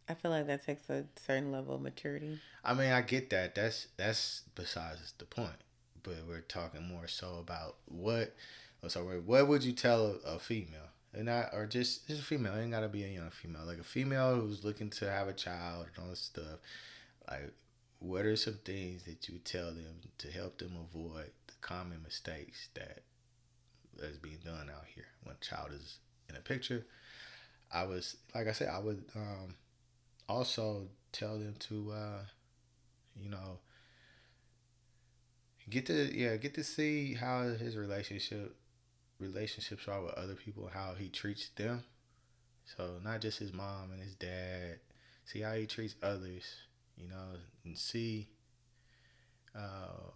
I 0.09 0.13
feel 0.13 0.31
like 0.31 0.47
that 0.47 0.65
takes 0.65 0.89
a 0.89 1.05
certain 1.15 1.51
level 1.51 1.75
of 1.75 1.81
maturity. 1.81 2.39
I 2.63 2.73
mean, 2.73 2.91
I 2.91 3.01
get 3.01 3.29
that. 3.29 3.55
That's 3.55 3.87
that's 3.95 4.43
besides 4.55 5.13
the 5.17 5.25
point. 5.25 5.55
But 6.03 6.23
we're 6.27 6.41
talking 6.41 6.83
more 6.83 7.07
so 7.07 7.37
about 7.39 7.75
what. 7.85 8.35
So 8.87 9.03
what 9.03 9.47
would 9.47 9.63
you 9.63 9.73
tell 9.73 10.17
a, 10.25 10.39
female, 10.39 10.89
and 11.13 11.25
not 11.25 11.49
or 11.53 11.67
just 11.67 12.07
just 12.07 12.21
a 12.21 12.25
female? 12.25 12.55
It 12.55 12.63
ain't 12.63 12.71
gotta 12.71 12.89
be 12.89 13.03
a 13.03 13.07
young 13.07 13.29
female. 13.29 13.61
Like 13.65 13.79
a 13.79 13.83
female 13.83 14.35
who's 14.35 14.63
looking 14.63 14.89
to 14.91 15.11
have 15.11 15.27
a 15.27 15.33
child 15.33 15.87
and 15.87 16.03
all 16.03 16.09
this 16.09 16.19
stuff. 16.19 16.59
Like, 17.29 17.53
what 17.99 18.25
are 18.25 18.35
some 18.35 18.59
things 18.65 19.03
that 19.03 19.29
you 19.29 19.37
tell 19.37 19.67
them 19.67 20.01
to 20.17 20.31
help 20.31 20.57
them 20.57 20.75
avoid 20.75 21.31
the 21.47 21.53
common 21.61 22.01
mistakes 22.03 22.69
that 22.73 23.03
is 23.99 24.17
being 24.17 24.39
done 24.43 24.69
out 24.75 24.85
here 24.95 25.05
when 25.23 25.35
a 25.35 25.45
child 25.45 25.69
is 25.73 25.99
in 26.27 26.35
a 26.35 26.39
picture? 26.39 26.85
I 27.71 27.83
was 27.83 28.17
like 28.33 28.47
I 28.47 28.51
said, 28.51 28.69
I 28.69 28.79
would 28.79 29.03
um, 29.15 29.55
also 30.27 30.87
tell 31.11 31.37
them 31.37 31.55
to, 31.59 31.91
uh, 31.91 32.23
you 33.21 33.29
know, 33.29 33.59
get 35.71 35.87
to 35.87 36.17
yeah 36.17 36.37
get 36.37 36.55
to 36.55 36.65
see 36.65 37.15
how 37.15 37.43
his 37.49 37.77
relationship 37.77 38.55
relationships 39.19 39.87
are 39.87 40.01
with 40.03 40.15
other 40.15 40.35
people, 40.35 40.69
how 40.73 40.93
he 40.97 41.09
treats 41.09 41.49
them. 41.49 41.83
So 42.65 42.99
not 43.03 43.21
just 43.21 43.39
his 43.39 43.53
mom 43.53 43.91
and 43.93 44.01
his 44.01 44.15
dad. 44.15 44.79
See 45.25 45.41
how 45.41 45.53
he 45.55 45.67
treats 45.67 45.95
others, 46.03 46.43
you 46.97 47.09
know, 47.09 47.37
and 47.65 47.77
see, 47.77 48.29
uh, 49.55 50.11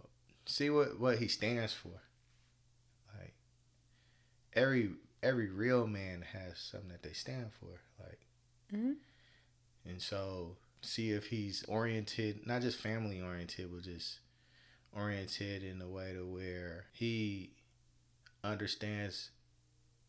see 0.46 0.70
what 0.70 0.98
what 0.98 1.18
he 1.18 1.28
stands 1.28 1.72
for. 1.72 2.00
Like 3.18 3.34
every 4.54 4.90
every 5.22 5.48
real 5.50 5.86
man 5.86 6.22
has 6.32 6.58
something 6.58 6.90
that 6.90 7.02
they 7.02 7.12
stand 7.12 7.50
for. 7.52 7.80
Like, 8.02 8.20
Mhm. 8.72 8.96
and 9.84 10.02
so 10.02 10.58
see 10.82 11.12
if 11.12 11.28
he's 11.28 11.64
oriented, 11.64 12.46
not 12.46 12.62
just 12.62 12.78
family 12.78 13.20
oriented, 13.20 13.72
but 13.72 13.82
just 13.82 14.20
oriented 14.94 15.62
in 15.62 15.80
a 15.80 15.88
way 15.88 16.12
to 16.14 16.24
where 16.26 16.86
he 16.92 17.50
understands 18.44 19.30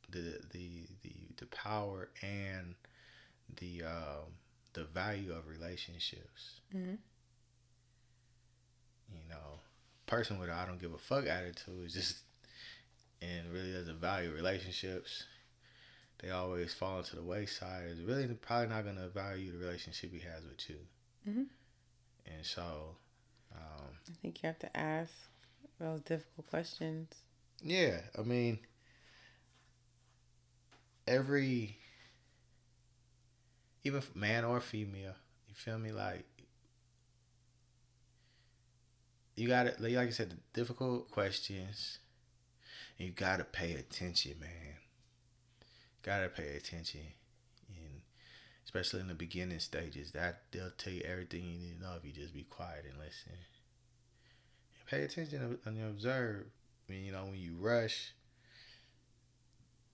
the 0.09 0.39
the 0.51 0.87
the, 1.03 1.13
the 1.37 1.45
power 1.47 2.09
and 2.21 2.75
the 3.59 3.83
um, 3.83 4.33
the 4.73 4.83
value 4.85 5.33
of 5.33 5.47
relationships. 5.47 6.61
Mhm. 6.75 6.97
You 9.11 9.29
know, 9.29 9.59
person 10.05 10.39
with 10.39 10.49
a 10.49 10.53
I 10.53 10.65
don't 10.65 10.79
give 10.81 10.93
a 10.93 10.97
fuck 10.97 11.25
attitude 11.25 11.85
is 11.85 11.93
just 11.93 12.17
and 13.21 13.51
really 13.51 13.71
doesn't 13.73 13.99
value 13.99 14.31
relationships. 14.33 15.25
They 16.19 16.31
always 16.31 16.73
fall 16.73 16.99
into 16.99 17.15
the 17.15 17.23
wayside. 17.23 17.85
Is 17.87 18.01
really 18.01 18.27
probably 18.35 18.67
not 18.69 18.85
gonna 18.85 19.09
value 19.09 19.51
the 19.51 19.57
relationship 19.59 20.11
he 20.13 20.19
has 20.21 20.43
with 20.45 20.69
you. 20.69 20.77
Mhm. 21.27 21.47
And 22.27 22.45
so, 22.45 22.97
um, 23.57 23.87
I 24.09 24.13
think 24.21 24.41
you 24.41 24.47
have 24.47 24.59
to 24.59 24.77
ask 24.77 25.13
those 25.79 26.01
difficult 26.01 26.47
questions. 26.47 27.13
Yeah, 27.63 27.99
I 28.17 28.21
mean, 28.21 28.59
every, 31.07 31.77
even 33.83 34.01
man 34.13 34.45
or 34.45 34.59
female, 34.59 35.15
you 35.47 35.55
feel 35.55 35.79
me? 35.79 35.91
Like, 35.91 36.25
you 39.35 39.47
got 39.47 39.63
to, 39.63 39.73
like 39.79 40.07
I 40.07 40.09
said, 40.09 40.31
the 40.31 40.37
difficult 40.53 41.11
questions, 41.11 41.99
you 42.97 43.11
got 43.11 43.37
to 43.37 43.43
pay 43.43 43.73
attention, 43.73 44.35
man. 44.39 44.75
Got 46.03 46.21
to 46.21 46.29
pay 46.29 46.55
attention. 46.55 47.01
Especially 48.67 48.99
in 48.99 49.07
the 49.07 49.13
beginning 49.13 49.59
stages, 49.59 50.11
that 50.11 50.41
they'll 50.51 50.71
tell 50.77 50.91
you 50.91 51.01
everything 51.09 51.39
you 51.41 51.57
need 51.57 51.77
to 51.77 51.81
know 51.81 51.93
if 51.97 52.03
you 52.03 52.11
just 52.11 52.33
be 52.33 52.43
quiet 52.43 52.83
and 52.83 52.99
listen. 52.99 53.31
And 53.31 54.85
pay 54.87 55.03
attention 55.03 55.57
and 55.63 55.89
observe. 55.89 56.47
I 56.87 56.91
mean, 56.91 57.05
you 57.05 57.13
know, 57.13 57.23
when 57.23 57.39
you 57.39 57.55
rush, 57.57 58.11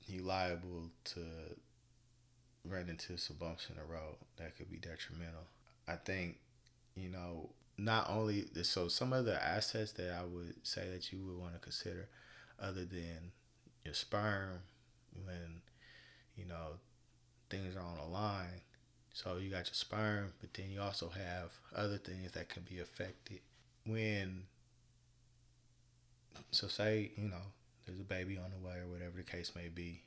you 0.08 0.24
liable 0.24 0.90
to 1.04 1.20
run 2.66 2.90
into 2.90 3.16
some 3.18 3.38
bumps 3.38 3.70
in 3.70 3.76
the 3.76 3.84
road 3.84 4.16
that 4.38 4.58
could 4.58 4.72
be 4.72 4.78
detrimental. 4.78 5.46
I 5.88 5.96
think, 5.96 6.40
you 6.96 7.10
know, 7.10 7.52
not 7.78 8.10
only 8.10 8.46
so 8.64 8.88
some 8.88 9.14
of 9.14 9.26
the 9.26 9.44
assets 9.44 9.92
that 9.94 10.12
I 10.20 10.24
would 10.24 10.56
say 10.64 10.90
that 10.90 11.12
you 11.12 11.20
would 11.20 11.38
want 11.38 11.54
to 11.54 11.60
consider, 11.60 12.08
other 12.60 12.86
than 12.86 13.34
your 13.86 13.94
sperm, 13.94 14.62
when 15.24 15.62
you 16.36 16.46
know 16.46 16.80
things 17.54 17.76
are 17.76 17.82
on 17.82 17.98
the 17.98 18.12
line. 18.12 18.62
So 19.14 19.38
you 19.38 19.50
got 19.50 19.68
your 19.68 19.74
sperm, 19.74 20.34
but 20.42 20.54
then 20.54 20.72
you 20.72 20.82
also 20.82 21.10
have 21.10 21.52
other 21.76 21.98
things 21.98 22.32
that 22.32 22.50
can 22.50 22.64
be 22.64 22.80
affected 22.80 23.40
when 23.86 24.44
so 26.52 26.68
say 26.68 27.12
you 27.18 27.28
know 27.28 27.52
there's 27.86 28.00
a 28.00 28.04
baby 28.04 28.38
on 28.38 28.50
the 28.50 28.68
way 28.68 28.76
or 28.78 28.88
whatever 28.88 29.18
the 29.18 29.24
case 29.24 29.52
may 29.56 29.68
be 29.68 30.02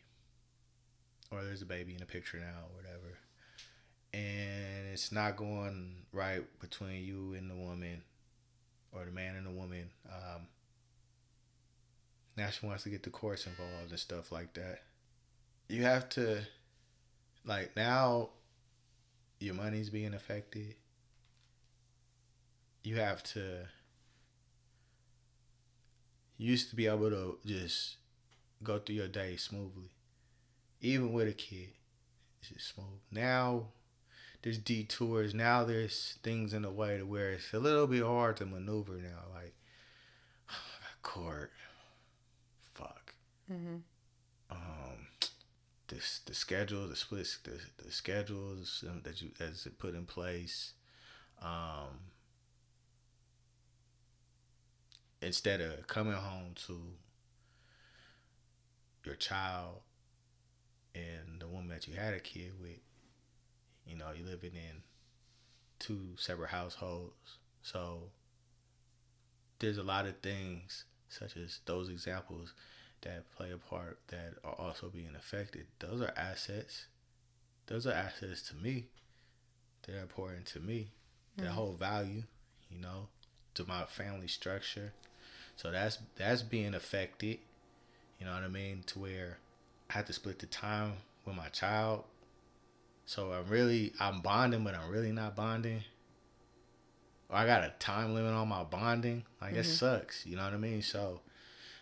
or 1.30 1.44
there's 1.44 1.62
a 1.62 1.66
baby 1.66 1.92
in 1.92 1.98
the 1.98 2.06
picture 2.06 2.38
now 2.38 2.64
or 2.64 2.76
whatever. 2.76 3.18
And 4.14 4.92
it's 4.92 5.12
not 5.12 5.36
going 5.36 6.06
right 6.12 6.42
between 6.60 7.04
you 7.04 7.34
and 7.34 7.50
the 7.50 7.54
woman 7.54 8.02
or 8.92 9.04
the 9.04 9.10
man 9.10 9.36
and 9.36 9.46
the 9.46 9.50
woman. 9.50 9.90
Um, 10.08 10.46
now 12.36 12.48
she 12.50 12.66
wants 12.66 12.84
to 12.84 12.90
get 12.90 13.02
the 13.02 13.10
courts 13.10 13.46
involved 13.46 13.90
and 13.90 13.98
stuff 13.98 14.32
like 14.32 14.54
that. 14.54 14.80
You 15.68 15.82
have 15.82 16.08
to 16.10 16.42
like 17.46 17.74
now 17.76 18.30
your 19.40 19.54
money's 19.54 19.90
being 19.90 20.14
affected 20.14 20.74
you 22.82 22.96
have 22.96 23.22
to 23.22 23.66
you 26.38 26.50
used 26.50 26.70
to 26.70 26.76
be 26.76 26.86
able 26.86 27.10
to 27.10 27.38
just 27.46 27.96
go 28.62 28.78
through 28.78 28.96
your 28.96 29.08
day 29.08 29.36
smoothly, 29.36 29.90
even 30.80 31.12
with 31.12 31.28
a 31.28 31.32
kid. 31.32 31.70
It's 32.40 32.50
just 32.50 32.74
smooth. 32.74 33.00
Now 33.10 33.68
there's 34.42 34.58
detours. 34.58 35.34
Now 35.34 35.64
there's 35.64 36.18
things 36.22 36.52
in 36.52 36.62
the 36.62 36.70
way 36.70 36.98
to 36.98 37.04
where 37.06 37.32
it's 37.32 37.52
a 37.52 37.58
little 37.58 37.86
bit 37.86 38.02
hard 38.02 38.36
to 38.38 38.46
maneuver 38.46 38.94
now. 38.94 39.24
Like 39.34 39.54
court, 41.02 41.52
fuck. 42.74 43.14
Mm-hmm. 43.50 43.76
Um, 44.50 45.05
this 45.88 46.20
the 46.26 46.34
schedule, 46.34 46.88
the 46.88 46.96
splits, 46.96 47.38
the 47.38 47.60
the 47.82 47.90
schedules 47.92 48.84
that 49.04 49.22
you 49.22 49.30
that's 49.38 49.66
put 49.78 49.94
in 49.94 50.04
place. 50.06 50.72
Um, 51.42 52.00
instead 55.20 55.60
of 55.60 55.86
coming 55.86 56.14
home 56.14 56.52
to 56.66 56.80
your 59.04 59.14
child 59.14 59.80
and 60.94 61.40
the 61.40 61.46
woman 61.46 61.68
that 61.68 61.86
you 61.86 61.94
had 61.94 62.14
a 62.14 62.20
kid 62.20 62.52
with, 62.60 62.80
you 63.86 63.96
know, 63.96 64.06
you're 64.16 64.26
living 64.26 64.54
in 64.54 64.82
two 65.78 66.14
separate 66.16 66.50
households. 66.50 67.38
So 67.62 68.10
there's 69.58 69.78
a 69.78 69.82
lot 69.82 70.06
of 70.06 70.18
things 70.18 70.84
such 71.08 71.36
as 71.36 71.60
those 71.66 71.88
examples 71.88 72.52
that 73.02 73.30
play 73.36 73.50
a 73.52 73.58
part 73.58 73.98
that 74.08 74.34
are 74.44 74.54
also 74.58 74.88
being 74.88 75.14
affected. 75.16 75.66
Those 75.78 76.00
are 76.00 76.12
assets. 76.16 76.86
Those 77.66 77.86
are 77.86 77.92
assets 77.92 78.42
to 78.48 78.56
me. 78.56 78.86
They're 79.86 80.00
important 80.00 80.46
to 80.46 80.60
me. 80.60 80.88
That 81.36 81.44
mm-hmm. 81.44 81.54
whole 81.54 81.72
value, 81.72 82.22
you 82.70 82.80
know, 82.80 83.08
to 83.54 83.66
my 83.66 83.84
family 83.84 84.28
structure. 84.28 84.92
So 85.56 85.70
that's 85.70 85.98
that's 86.16 86.42
being 86.42 86.74
affected. 86.74 87.38
You 88.18 88.26
know 88.26 88.32
what 88.32 88.44
I 88.44 88.48
mean? 88.48 88.82
To 88.86 88.98
where 88.98 89.38
I 89.90 89.94
have 89.94 90.06
to 90.06 90.12
split 90.12 90.38
the 90.38 90.46
time 90.46 90.94
with 91.24 91.36
my 91.36 91.48
child. 91.48 92.04
So 93.04 93.32
I'm 93.32 93.46
really 93.48 93.92
I'm 94.00 94.20
bonding, 94.20 94.64
but 94.64 94.74
I'm 94.74 94.90
really 94.90 95.12
not 95.12 95.36
bonding. 95.36 95.82
Or 97.28 97.36
I 97.36 97.46
got 97.46 97.64
a 97.64 97.72
time 97.78 98.14
limit 98.14 98.32
on 98.32 98.48
my 98.48 98.64
bonding. 98.64 99.24
Like 99.40 99.50
mm-hmm. 99.50 99.58
that 99.58 99.64
sucks. 99.64 100.26
You 100.26 100.36
know 100.36 100.44
what 100.44 100.54
I 100.54 100.58
mean? 100.58 100.82
So 100.82 101.20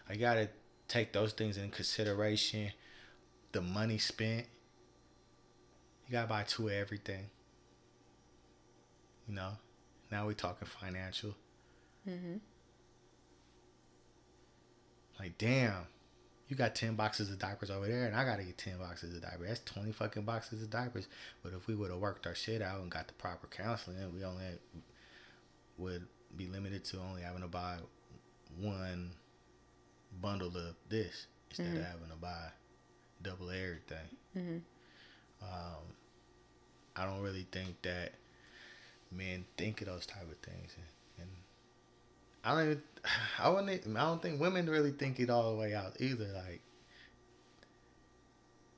I 0.08 0.16
gotta 0.16 0.48
take 0.88 1.12
those 1.12 1.32
things 1.32 1.56
in 1.56 1.70
consideration. 1.70 2.72
The 3.52 3.60
money 3.60 3.98
spent. 3.98 4.46
You 6.06 6.12
gotta 6.12 6.28
buy 6.28 6.42
two 6.42 6.68
of 6.68 6.74
everything. 6.74 7.26
You 9.28 9.34
know? 9.34 9.52
Now 10.10 10.26
we 10.26 10.34
talking 10.34 10.68
financial. 10.68 11.34
Mm-hmm. 12.08 12.36
Like, 15.18 15.38
damn, 15.38 15.86
you 16.48 16.56
got 16.56 16.74
10 16.74 16.94
boxes 16.94 17.30
of 17.30 17.38
diapers 17.38 17.70
over 17.70 17.86
there, 17.86 18.04
and 18.04 18.14
I 18.14 18.24
gotta 18.24 18.42
get 18.42 18.58
10 18.58 18.78
boxes 18.78 19.14
of 19.16 19.22
diapers. 19.22 19.48
That's 19.48 19.60
20 19.60 19.92
fucking 19.92 20.22
boxes 20.24 20.62
of 20.62 20.70
diapers. 20.70 21.08
But 21.42 21.52
if 21.52 21.66
we 21.66 21.74
would 21.74 21.90
have 21.90 22.00
worked 22.00 22.26
our 22.26 22.34
shit 22.34 22.60
out 22.60 22.80
and 22.80 22.90
got 22.90 23.06
the 23.06 23.14
proper 23.14 23.46
counseling, 23.46 23.96
we 24.14 24.24
only 24.24 24.44
had, 24.44 24.58
would 25.78 26.06
be 26.36 26.46
limited 26.46 26.84
to 26.84 26.98
only 26.98 27.22
having 27.22 27.42
to 27.42 27.48
buy 27.48 27.76
one 28.58 29.12
bundle 30.20 30.56
of 30.56 30.74
this 30.88 31.26
instead 31.50 31.66
mm-hmm. 31.66 31.76
of 31.78 31.84
having 31.84 32.08
to 32.08 32.16
buy 32.16 32.48
double 33.22 33.50
everything. 33.50 34.08
Mm-hmm. 34.36 34.58
Um, 35.42 35.82
I 36.96 37.04
don't 37.04 37.22
really 37.22 37.46
think 37.50 37.82
that 37.82 38.12
men 39.10 39.44
think 39.56 39.80
of 39.80 39.88
those 39.88 40.06
type 40.06 40.30
of 40.30 40.38
things, 40.38 40.74
and, 40.76 41.26
and 41.26 41.30
I 42.44 42.54
don't 42.54 42.64
even, 42.64 42.82
I 43.38 43.48
wouldn't, 43.48 43.96
I 43.96 44.00
don't 44.00 44.22
think 44.22 44.40
women 44.40 44.68
really 44.68 44.92
think 44.92 45.20
it 45.20 45.30
all 45.30 45.52
the 45.52 45.58
way 45.58 45.74
out 45.74 45.96
either. 46.00 46.28
Like, 46.34 46.60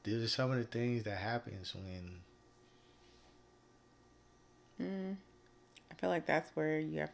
these 0.04 0.22
are 0.22 0.28
some 0.28 0.52
of 0.52 0.58
the 0.58 0.64
things 0.64 1.04
that 1.04 1.18
happens 1.18 1.74
when. 1.74 2.20
Mm. 4.80 5.16
I 5.90 5.94
feel 5.94 6.10
like 6.10 6.26
that's 6.26 6.50
where 6.54 6.78
you 6.78 7.00
have. 7.00 7.10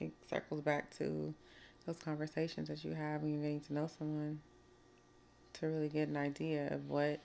It 0.00 0.12
circles 0.28 0.60
back 0.60 0.94
to 0.98 1.34
those 1.86 1.98
conversations 1.98 2.68
that 2.68 2.84
you 2.84 2.94
have 2.94 3.22
when 3.22 3.32
you're 3.32 3.42
getting 3.42 3.60
to 3.60 3.74
know 3.74 3.88
someone 3.98 4.40
to 5.54 5.66
really 5.66 5.88
get 5.88 6.08
an 6.08 6.16
idea 6.16 6.72
of 6.72 6.88
what 6.88 7.20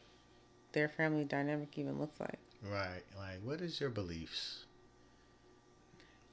their 0.74 0.90
family 0.90 1.24
dynamic 1.24 1.78
even 1.78 2.00
looks 2.00 2.20
like. 2.20 2.40
Right. 2.64 3.04
Like, 3.18 3.42
what 3.44 3.62
is 3.62 3.80
your 3.80 3.90
beliefs? 3.90 4.66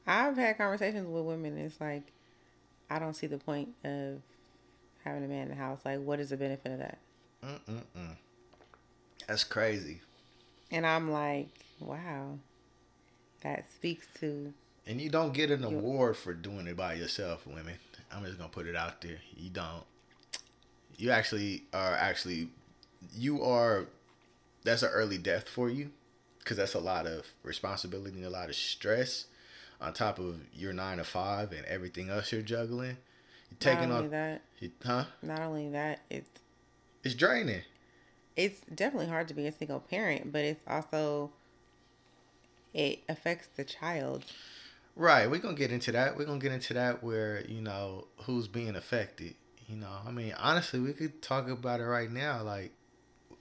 I've 0.06 0.37
had 0.37 0.59
conversations 0.59 1.09
with 1.09 1.25
women. 1.25 1.59
it's 1.59 1.80
like, 1.80 2.12
I 2.90 2.99
don't 2.99 3.14
see 3.14 3.26
the 3.26 3.38
point 3.38 3.71
of 3.85 4.21
having 5.04 5.25
a 5.25 5.28
man 5.28 5.45
in 5.45 5.49
the 5.50 5.54
house. 5.54 5.80
Like, 5.85 6.00
what 6.00 6.21
is 6.21 6.30
the 6.30 6.37
benefit 6.37 6.73
of 6.73 6.78
that? 6.78 6.98
Mm-mm-mm. 7.44 8.16
That's 9.27 9.44
crazy. 9.44 10.01
And 10.70 10.87
I'm 10.87 11.11
like, 11.11 11.48
wow, 11.81 12.38
that 13.42 13.70
speaks 13.72 14.07
to. 14.20 14.53
And 14.87 15.01
you 15.01 15.11
don't 15.11 15.33
get 15.35 15.51
an 15.51 15.64
award 15.64 16.16
for 16.16 16.33
doing 16.35 16.66
it 16.68 16.77
by 16.77 16.94
yourself, 16.94 17.46
women. 17.46 17.74
I'm 18.12 18.25
just 18.25 18.38
gonna 18.38 18.51
put 18.51 18.66
it 18.66 18.77
out 18.77 19.01
there. 19.01 19.19
You 19.37 19.51
don't. 19.51 19.85
You 20.97 21.11
actually 21.11 21.64
are 21.73 21.95
actually, 21.95 22.49
you 23.14 23.42
are. 23.42 23.87
That's 24.64 24.83
an 24.83 24.90
early 24.90 25.19
death 25.19 25.49
for 25.49 25.69
you, 25.71 25.90
because 26.38 26.57
that's 26.57 26.75
a 26.75 26.81
lot 26.81 27.07
of 27.07 27.27
responsibility 27.42 28.16
and 28.16 28.25
a 28.25 28.31
lot 28.31 28.49
of 28.49 28.57
stress 28.57 29.27
on 29.81 29.92
top 29.92 30.19
of 30.19 30.40
your 30.55 30.73
nine 30.73 30.99
to 30.99 31.05
five 31.05 31.53
and 31.53 31.64
everything 31.66 32.09
else 32.11 32.33
you're 32.33 32.42
juggling. 32.42 32.97
You're 33.51 33.59
taking 33.61 33.90
Not 33.90 33.97
only 33.97 34.05
on 34.07 34.11
that, 34.11 34.42
you, 34.59 34.71
huh? 34.85 35.05
Not 35.23 35.40
only 35.40 35.69
that, 35.71 36.01
it's 36.11 36.40
it's 37.05 37.14
draining. 37.14 37.62
It's 38.35 38.61
definitely 38.75 39.09
hard 39.09 39.29
to 39.29 39.35
be 39.35 39.47
a 39.47 39.53
single 39.53 39.81
parent, 39.81 40.33
but 40.33 40.45
it's 40.45 40.62
also 40.66 41.31
it 42.75 43.01
affects 43.09 43.49
the 43.57 43.64
child. 43.64 44.25
Right, 44.98 45.30
we're 45.30 45.40
gonna 45.40 45.54
get 45.54 45.70
into 45.70 45.92
that. 45.92 46.16
We're 46.16 46.24
gonna 46.24 46.38
get 46.38 46.52
into 46.52 46.72
that 46.72 47.02
where 47.02 47.44
you 47.46 47.61
know 47.61 48.06
who's 48.22 48.48
being 48.48 48.74
affected. 48.76 49.35
You 49.68 49.76
know, 49.76 49.90
I 50.06 50.11
mean, 50.11 50.32
honestly, 50.38 50.80
we 50.80 50.94
could 50.94 51.20
talk 51.20 51.48
about 51.50 51.80
it 51.80 51.85
right 51.85 52.11
now. 52.11 52.42
Like, 52.42 52.72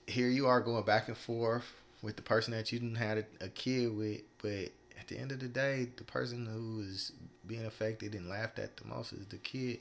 here 0.06 0.28
you 0.28 0.46
are 0.48 0.60
going 0.60 0.84
back 0.84 1.08
and 1.08 1.16
forth 1.16 1.80
with 2.02 2.16
the 2.16 2.22
person 2.22 2.52
that 2.52 2.70
you 2.72 2.78
didn't 2.78 2.96
had 2.96 3.18
a, 3.40 3.46
a 3.46 3.48
kid 3.48 3.96
with, 3.96 4.20
but 4.42 4.70
at 5.00 5.08
the 5.08 5.16
end 5.18 5.32
of 5.32 5.40
the 5.40 5.48
day, 5.48 5.88
the 5.96 6.04
person 6.04 6.44
who 6.44 6.82
is 6.82 7.12
being 7.46 7.64
affected 7.64 8.14
and 8.14 8.28
laughed 8.28 8.58
at 8.58 8.76
the 8.76 8.84
most 8.84 9.14
is 9.14 9.26
the 9.26 9.38
kid. 9.38 9.78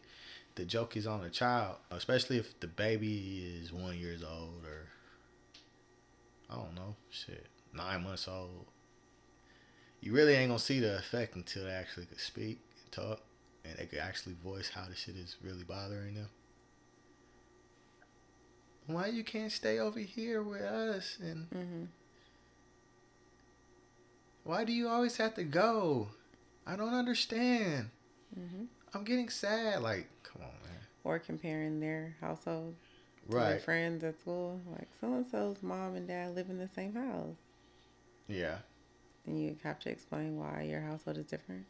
The 0.55 0.63
joke 0.63 0.95
is 0.95 1.05
on 1.05 1.23
the 1.23 1.29
child, 1.29 1.75
especially 1.91 2.37
if 2.37 2.57
the 2.61 2.67
baby 2.67 3.59
is 3.61 3.73
one 3.73 3.97
years 3.97 4.23
old 4.23 4.63
or 4.63 4.87
I 6.49 6.55
don't 6.55 6.75
know, 6.75 6.95
shit, 7.09 7.47
nine 7.73 8.03
months 8.03 8.29
old. 8.29 8.67
You 10.05 10.13
really 10.13 10.35
ain't 10.35 10.49
gonna 10.49 10.59
see 10.59 10.79
the 10.79 10.97
effect 10.97 11.35
until 11.35 11.65
they 11.65 11.71
actually 11.71 12.05
could 12.05 12.21
speak 12.21 12.59
and 12.81 12.91
talk, 12.91 13.21
and 13.65 13.77
they 13.77 13.85
could 13.85 13.99
actually 13.99 14.35
voice 14.41 14.71
how 14.73 14.85
the 14.87 14.95
shit 14.95 15.15
is 15.15 15.35
really 15.43 15.63
bothering 15.63 16.15
them. 16.15 16.29
Why 18.87 19.07
you 19.07 19.23
can't 19.23 19.51
stay 19.51 19.79
over 19.79 19.99
here 19.99 20.41
with 20.41 20.61
us 20.61 21.17
and. 21.19 21.49
Mm-hmm 21.49 21.83
why 24.45 24.63
do 24.63 24.71
you 24.71 24.87
always 24.87 25.17
have 25.17 25.33
to 25.35 25.43
go? 25.43 26.09
I 26.65 26.75
don't 26.75 26.93
understand. 26.93 27.89
Mm-hmm. 28.39 28.65
I'm 28.93 29.03
getting 29.03 29.27
sad. 29.27 29.81
Like, 29.81 30.07
come 30.21 30.43
on, 30.43 30.69
man. 30.69 30.79
Or 31.03 31.17
comparing 31.17 31.79
their 31.79 32.15
household 32.21 32.75
to 33.29 33.35
right. 33.35 33.49
their 33.49 33.59
friends 33.59 34.03
at 34.03 34.19
school. 34.19 34.61
Like, 34.71 34.87
so 35.01 35.13
and 35.13 35.25
so's 35.25 35.57
mom 35.63 35.95
and 35.95 36.07
dad 36.07 36.35
live 36.35 36.49
in 36.49 36.59
the 36.59 36.67
same 36.67 36.93
house. 36.93 37.37
Yeah. 38.27 38.57
And 39.25 39.41
you 39.41 39.55
have 39.63 39.79
to 39.79 39.89
explain 39.89 40.37
why 40.37 40.63
your 40.69 40.81
household 40.81 41.17
is 41.17 41.25
different. 41.25 41.65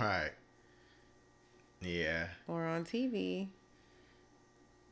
Right. 0.00 0.30
Yeah. 1.80 2.28
Or 2.46 2.66
on 2.66 2.84
TV, 2.84 3.48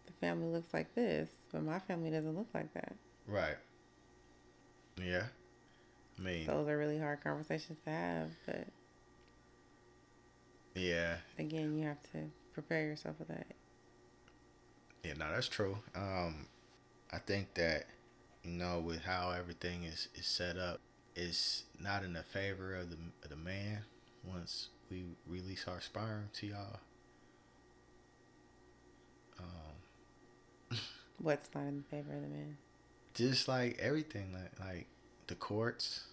the 0.06 0.12
family 0.20 0.48
looks 0.48 0.72
like 0.74 0.94
this, 0.94 1.28
but 1.52 1.62
my 1.62 1.78
family 1.78 2.10
doesn't 2.10 2.36
look 2.36 2.48
like 2.54 2.72
that. 2.74 2.94
Right. 3.26 3.56
Yeah. 5.02 5.24
I 6.18 6.22
mean, 6.22 6.46
those 6.46 6.68
are 6.68 6.76
really 6.76 6.98
hard 6.98 7.22
conversations 7.22 7.78
to 7.84 7.90
have, 7.90 8.30
but 8.44 8.66
yeah. 10.74 11.16
Again, 11.38 11.78
you 11.78 11.86
have 11.86 12.02
to 12.12 12.30
prepare 12.52 12.86
yourself 12.86 13.16
for 13.18 13.24
that. 13.24 13.46
Yeah, 15.04 15.12
no, 15.16 15.30
that's 15.32 15.48
true. 15.48 15.78
Um, 15.94 16.46
I 17.12 17.18
think 17.18 17.54
that 17.54 17.86
you 18.42 18.50
know, 18.50 18.80
with 18.80 19.02
how 19.02 19.30
everything 19.30 19.84
is, 19.84 20.08
is 20.14 20.26
set 20.26 20.56
up, 20.56 20.80
it's 21.16 21.64
not 21.80 22.04
in 22.04 22.12
the 22.12 22.22
favor 22.22 22.74
of 22.74 22.90
the 22.90 22.96
of 23.22 23.30
the 23.30 23.36
man. 23.36 23.84
Once 24.24 24.68
we 24.90 25.04
release 25.26 25.66
our 25.68 25.80
sperm 25.80 26.28
to 26.34 26.46
y'all. 26.46 26.80
Um, 29.38 30.78
What's 31.18 31.48
not 31.54 31.64
in 31.64 31.84
favor 31.90 32.14
of 32.14 32.22
the 32.22 32.28
man? 32.28 32.58
Just 33.14 33.48
like 33.48 33.78
everything, 33.78 34.32
like 34.32 34.58
like 34.60 34.86
the 35.26 35.34
courts, 35.34 36.04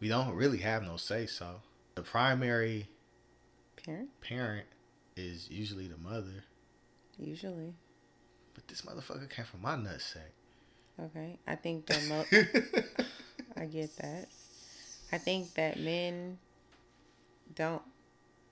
we 0.00 0.08
don't 0.08 0.34
really 0.34 0.58
have 0.58 0.82
no 0.82 0.96
say 0.96 1.26
so. 1.26 1.62
The 1.94 2.02
primary 2.02 2.88
parent 3.84 4.20
parent 4.20 4.66
is 5.16 5.50
usually 5.50 5.88
the 5.88 5.98
mother. 5.98 6.44
Usually. 7.18 7.74
But 8.54 8.68
this 8.68 8.82
motherfucker 8.82 9.28
came 9.28 9.44
from 9.44 9.62
my 9.62 9.74
nutsack. 9.74 10.32
Okay, 11.00 11.38
I 11.46 11.54
think 11.54 11.86
the 11.86 12.00
mo. 12.08 12.24
I 13.56 13.66
get 13.66 13.96
that. 13.98 14.28
I 15.12 15.18
think 15.18 15.54
that 15.54 15.78
men 15.78 16.38
don't 17.54 17.82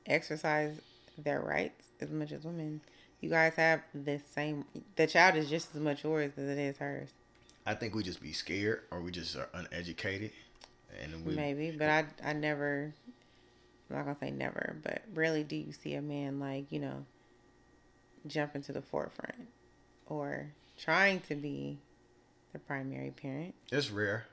exercise 0.06 0.80
their 1.18 1.40
rights 1.40 1.86
as 2.00 2.10
much 2.10 2.32
as 2.32 2.44
women. 2.44 2.80
You 3.20 3.30
guys 3.30 3.54
have 3.56 3.82
the 3.94 4.20
same. 4.34 4.64
The 4.96 5.06
child 5.06 5.36
is 5.36 5.48
just 5.50 5.74
as 5.74 5.80
much 5.80 6.04
yours 6.04 6.32
as 6.36 6.48
it 6.48 6.58
is 6.58 6.78
hers. 6.78 7.10
I 7.66 7.74
think 7.74 7.94
we 7.94 8.02
just 8.02 8.20
be 8.20 8.32
scared 8.32 8.82
or 8.90 9.00
we 9.00 9.10
just 9.10 9.34
are 9.36 9.48
uneducated. 9.52 10.30
And 11.02 11.26
we, 11.26 11.34
maybe, 11.34 11.72
but 11.72 11.88
I 11.88 12.06
I 12.24 12.32
never 12.32 12.94
I'm 13.90 13.96
not 13.96 14.04
gonna 14.04 14.18
say 14.18 14.30
never, 14.30 14.76
but 14.82 15.02
rarely 15.14 15.44
do 15.44 15.56
you 15.56 15.72
see 15.72 15.94
a 15.94 16.02
man 16.02 16.40
like, 16.40 16.70
you 16.70 16.80
know, 16.80 17.04
jump 18.26 18.56
into 18.56 18.72
the 18.72 18.82
forefront 18.82 19.48
or 20.06 20.52
trying 20.78 21.20
to 21.20 21.34
be 21.34 21.78
the 22.56 22.60
primary 22.60 23.10
parent. 23.10 23.54
It's 23.70 23.90
rare. 23.90 24.24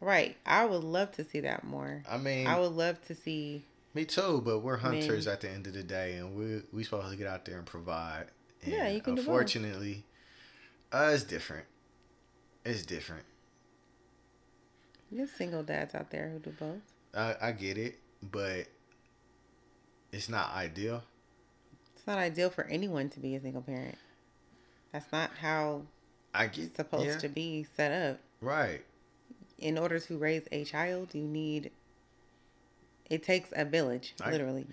Right. 0.00 0.36
I 0.46 0.64
would 0.64 0.84
love 0.84 1.10
to 1.12 1.24
see 1.24 1.40
that 1.40 1.64
more. 1.64 2.04
I 2.08 2.16
mean, 2.16 2.46
I 2.46 2.60
would 2.60 2.72
love 2.72 3.04
to 3.06 3.14
see. 3.14 3.64
me 3.92 4.04
too. 4.04 4.40
But 4.44 4.60
we're 4.60 4.76
hunters 4.76 5.26
Men. 5.26 5.32
at 5.32 5.40
the 5.40 5.50
end 5.50 5.66
of 5.66 5.74
the 5.74 5.82
day, 5.82 6.14
and 6.14 6.36
we 6.36 6.62
we 6.72 6.84
supposed 6.84 7.10
to 7.10 7.16
get 7.16 7.26
out 7.26 7.44
there 7.44 7.58
and 7.58 7.66
provide. 7.66 8.26
And 8.62 8.72
Yeah, 8.72 8.88
you 8.88 9.00
can. 9.00 9.18
Unfortunately, 9.18 10.04
uh, 10.92 11.10
it's 11.12 11.24
different. 11.24 11.66
It's 12.64 12.86
different. 12.86 13.24
There's 15.10 15.32
single 15.32 15.62
dads 15.62 15.94
out 15.94 16.10
there 16.10 16.30
who 16.30 16.38
do 16.38 16.50
both. 16.58 16.80
I, 17.14 17.48
I 17.48 17.52
get 17.52 17.78
it, 17.78 17.98
but 18.22 18.66
it's 20.12 20.28
not 20.28 20.52
ideal. 20.54 21.02
It's 21.96 22.06
not 22.06 22.18
ideal 22.18 22.50
for 22.50 22.64
anyone 22.64 23.08
to 23.10 23.20
be 23.20 23.34
a 23.34 23.40
single 23.40 23.62
parent. 23.62 23.96
That's 24.92 25.10
not 25.12 25.30
how 25.40 25.82
I 26.34 26.48
get 26.48 26.64
it's 26.64 26.76
supposed 26.76 27.06
yeah, 27.06 27.18
to 27.18 27.28
be 27.28 27.66
set 27.76 27.92
up. 27.92 28.20
right. 28.40 28.84
In 29.56 29.78
order 29.78 30.00
to 30.00 30.18
raise 30.18 30.42
a 30.50 30.64
child, 30.64 31.14
you 31.14 31.22
need. 31.22 31.70
It 33.08 33.22
takes 33.22 33.50
a 33.54 33.64
village, 33.64 34.14
I- 34.20 34.30
literally. 34.30 34.66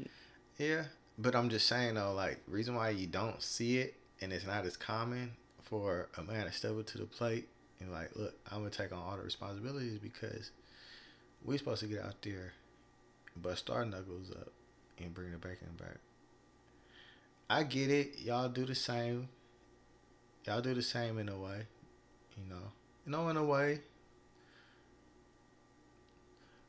Yeah, 0.57 0.85
but 1.17 1.35
I'm 1.35 1.49
just 1.49 1.67
saying 1.67 1.95
though, 1.95 2.13
like 2.13 2.39
reason 2.47 2.75
why 2.75 2.89
you 2.89 3.07
don't 3.07 3.41
see 3.41 3.77
it 3.77 3.95
and 4.21 4.33
it's 4.33 4.45
not 4.45 4.65
as 4.65 4.77
common 4.77 5.31
for 5.61 6.09
a 6.17 6.23
man 6.23 6.45
to 6.45 6.51
step 6.51 6.71
up 6.77 6.85
to 6.87 6.97
the 6.97 7.05
plate 7.05 7.47
and 7.79 7.91
like, 7.91 8.15
look, 8.15 8.35
I'm 8.51 8.59
gonna 8.59 8.69
take 8.69 8.91
on 8.91 8.99
all 8.99 9.17
the 9.17 9.23
responsibilities 9.23 9.99
because 9.99 10.51
we 11.43 11.57
supposed 11.57 11.81
to 11.81 11.87
get 11.87 12.03
out 12.03 12.21
there, 12.21 12.53
bust 13.35 13.69
our 13.69 13.85
knuckles 13.85 14.31
up, 14.31 14.49
and 14.99 15.13
bring 15.13 15.31
the 15.31 15.37
bacon 15.37 15.69
back. 15.77 15.97
I 17.49 17.63
get 17.63 17.89
it. 17.89 18.19
Y'all 18.19 18.49
do 18.49 18.65
the 18.65 18.75
same. 18.75 19.29
Y'all 20.45 20.61
do 20.61 20.73
the 20.73 20.81
same 20.81 21.17
in 21.19 21.29
a 21.29 21.37
way, 21.37 21.67
you 22.37 22.49
know. 22.49 22.71
You 23.05 23.11
know, 23.11 23.29
in 23.29 23.37
a 23.37 23.43
way. 23.43 23.81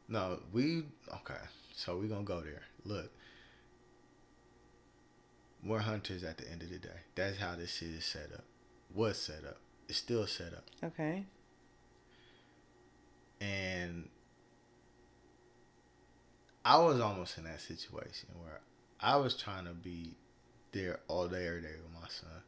No, 0.08 0.40
we 0.52 0.84
okay. 1.14 1.40
So 1.74 1.96
we 1.96 2.08
gonna 2.08 2.22
go 2.22 2.40
there. 2.40 2.62
Look, 2.84 3.10
we're 5.64 5.78
hunters 5.78 6.22
at 6.22 6.38
the 6.38 6.50
end 6.50 6.62
of 6.62 6.70
the 6.70 6.78
day. 6.78 6.88
That's 7.14 7.38
how 7.38 7.56
this 7.56 7.74
shit 7.74 7.88
is 7.88 8.04
set 8.04 8.30
up. 8.34 8.44
Was 8.94 9.18
set 9.18 9.44
up. 9.44 9.58
It's 9.88 9.98
still 9.98 10.26
set 10.26 10.52
up. 10.52 10.64
Okay. 10.84 11.24
And 13.40 14.08
I 16.64 16.78
was 16.78 17.00
almost 17.00 17.38
in 17.38 17.44
that 17.44 17.60
situation 17.60 18.28
where 18.40 18.60
I 19.00 19.16
was 19.16 19.34
trying 19.34 19.64
to 19.64 19.72
be 19.72 20.14
there 20.72 21.00
all 21.08 21.26
day, 21.26 21.46
every 21.46 21.62
day 21.62 21.74
with 21.82 21.92
my 21.92 22.08
son. 22.08 22.42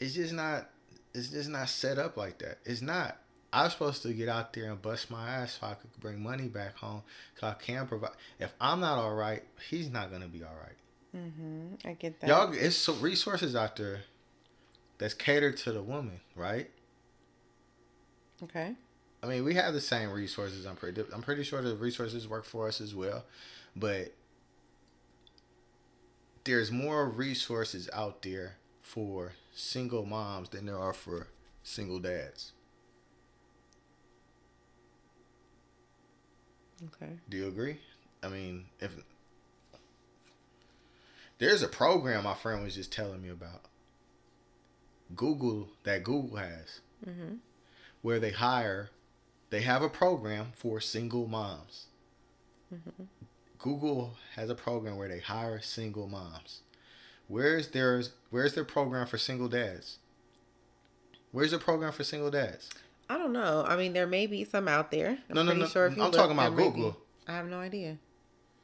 It's 0.00 0.14
just 0.14 0.32
not. 0.32 0.70
It's 1.14 1.28
just 1.28 1.48
not 1.48 1.68
set 1.68 1.98
up 1.98 2.16
like 2.16 2.38
that. 2.38 2.58
It's 2.64 2.82
not. 2.82 3.18
I'm 3.52 3.70
supposed 3.70 4.02
to 4.02 4.12
get 4.12 4.28
out 4.28 4.52
there 4.52 4.70
and 4.70 4.82
bust 4.82 5.10
my 5.12 5.30
ass 5.30 5.58
so 5.60 5.68
I 5.68 5.74
could 5.74 5.90
bring 6.00 6.20
money 6.20 6.48
back 6.48 6.76
home, 6.76 7.02
so 7.38 7.46
I 7.46 7.54
can 7.54 7.86
provide. 7.86 8.10
If 8.40 8.52
I'm 8.60 8.80
not 8.80 8.98
all 8.98 9.14
right, 9.14 9.44
he's 9.70 9.90
not 9.90 10.10
gonna 10.10 10.26
be 10.26 10.42
all 10.42 10.56
right. 10.60 10.76
Mm-hmm. 11.16 11.88
I 11.88 11.92
get 11.92 12.20
that. 12.20 12.28
Y'all, 12.28 12.52
it's 12.52 12.74
so 12.76 12.94
resources 12.94 13.54
out 13.54 13.76
there 13.76 14.00
that's 14.98 15.14
catered 15.14 15.56
to 15.58 15.72
the 15.72 15.82
woman, 15.82 16.20
right? 16.34 16.68
Okay. 18.42 18.74
I 19.22 19.26
mean, 19.26 19.44
we 19.44 19.54
have 19.54 19.72
the 19.72 19.80
same 19.80 20.10
resources. 20.10 20.66
I'm 20.66 20.74
pretty. 20.74 21.04
I'm 21.12 21.22
pretty 21.22 21.44
sure 21.44 21.62
the 21.62 21.76
resources 21.76 22.26
work 22.26 22.44
for 22.44 22.66
us 22.66 22.80
as 22.80 22.92
well, 22.92 23.24
but 23.76 24.12
there's 26.44 26.70
more 26.70 27.08
resources 27.08 27.88
out 27.92 28.22
there 28.22 28.56
for 28.82 29.32
single 29.54 30.04
moms 30.04 30.48
than 30.50 30.66
there 30.66 30.78
are 30.78 30.92
for 30.92 31.28
single 31.62 31.98
dads. 31.98 32.52
Okay. 36.86 37.12
Do 37.28 37.36
you 37.36 37.46
agree? 37.48 37.78
I 38.22 38.28
mean, 38.28 38.66
if 38.80 38.96
there's 41.38 41.62
a 41.62 41.68
program 41.68 42.24
my 42.24 42.34
friend 42.34 42.62
was 42.62 42.74
just 42.74 42.92
telling 42.92 43.22
me 43.22 43.28
about, 43.28 43.62
Google 45.14 45.68
that 45.84 46.02
Google 46.04 46.36
has, 46.36 46.80
Mm-hmm. 47.06 47.34
where 48.00 48.18
they 48.18 48.30
hire, 48.30 48.88
they 49.50 49.60
have 49.60 49.82
a 49.82 49.90
program 49.90 50.52
for 50.56 50.80
single 50.80 51.26
moms. 51.28 51.86
Mm-hmm. 52.74 53.04
Google 53.58 54.14
has 54.36 54.48
a 54.48 54.54
program 54.54 54.96
where 54.96 55.08
they 55.08 55.18
hire 55.20 55.60
single 55.60 56.08
moms. 56.08 56.60
Where's 57.28 57.68
their 57.68 58.02
Where's 58.30 58.54
their 58.54 58.64
program 58.64 59.06
for 59.06 59.18
single 59.18 59.48
dads? 59.48 59.98
Where's 61.32 61.50
the 61.50 61.58
program 61.58 61.92
for 61.92 62.04
single 62.04 62.30
dads? 62.30 62.70
I 63.08 63.18
don't 63.18 63.32
know. 63.32 63.64
I 63.66 63.76
mean, 63.76 63.92
there 63.92 64.06
may 64.06 64.26
be 64.26 64.44
some 64.44 64.66
out 64.68 64.90
there. 64.90 65.18
I'm 65.28 65.34
No, 65.34 65.42
no, 65.42 65.52
no. 65.52 65.66
Sure 65.66 65.86
if 65.86 65.92
I'm 65.94 65.98
look, 65.98 66.12
talking 66.12 66.32
about 66.32 66.56
there 66.56 66.64
may 66.66 66.70
be. 66.70 66.76
Google. 66.76 66.96
I 67.26 67.32
have 67.32 67.46
no 67.46 67.58
idea. 67.58 67.98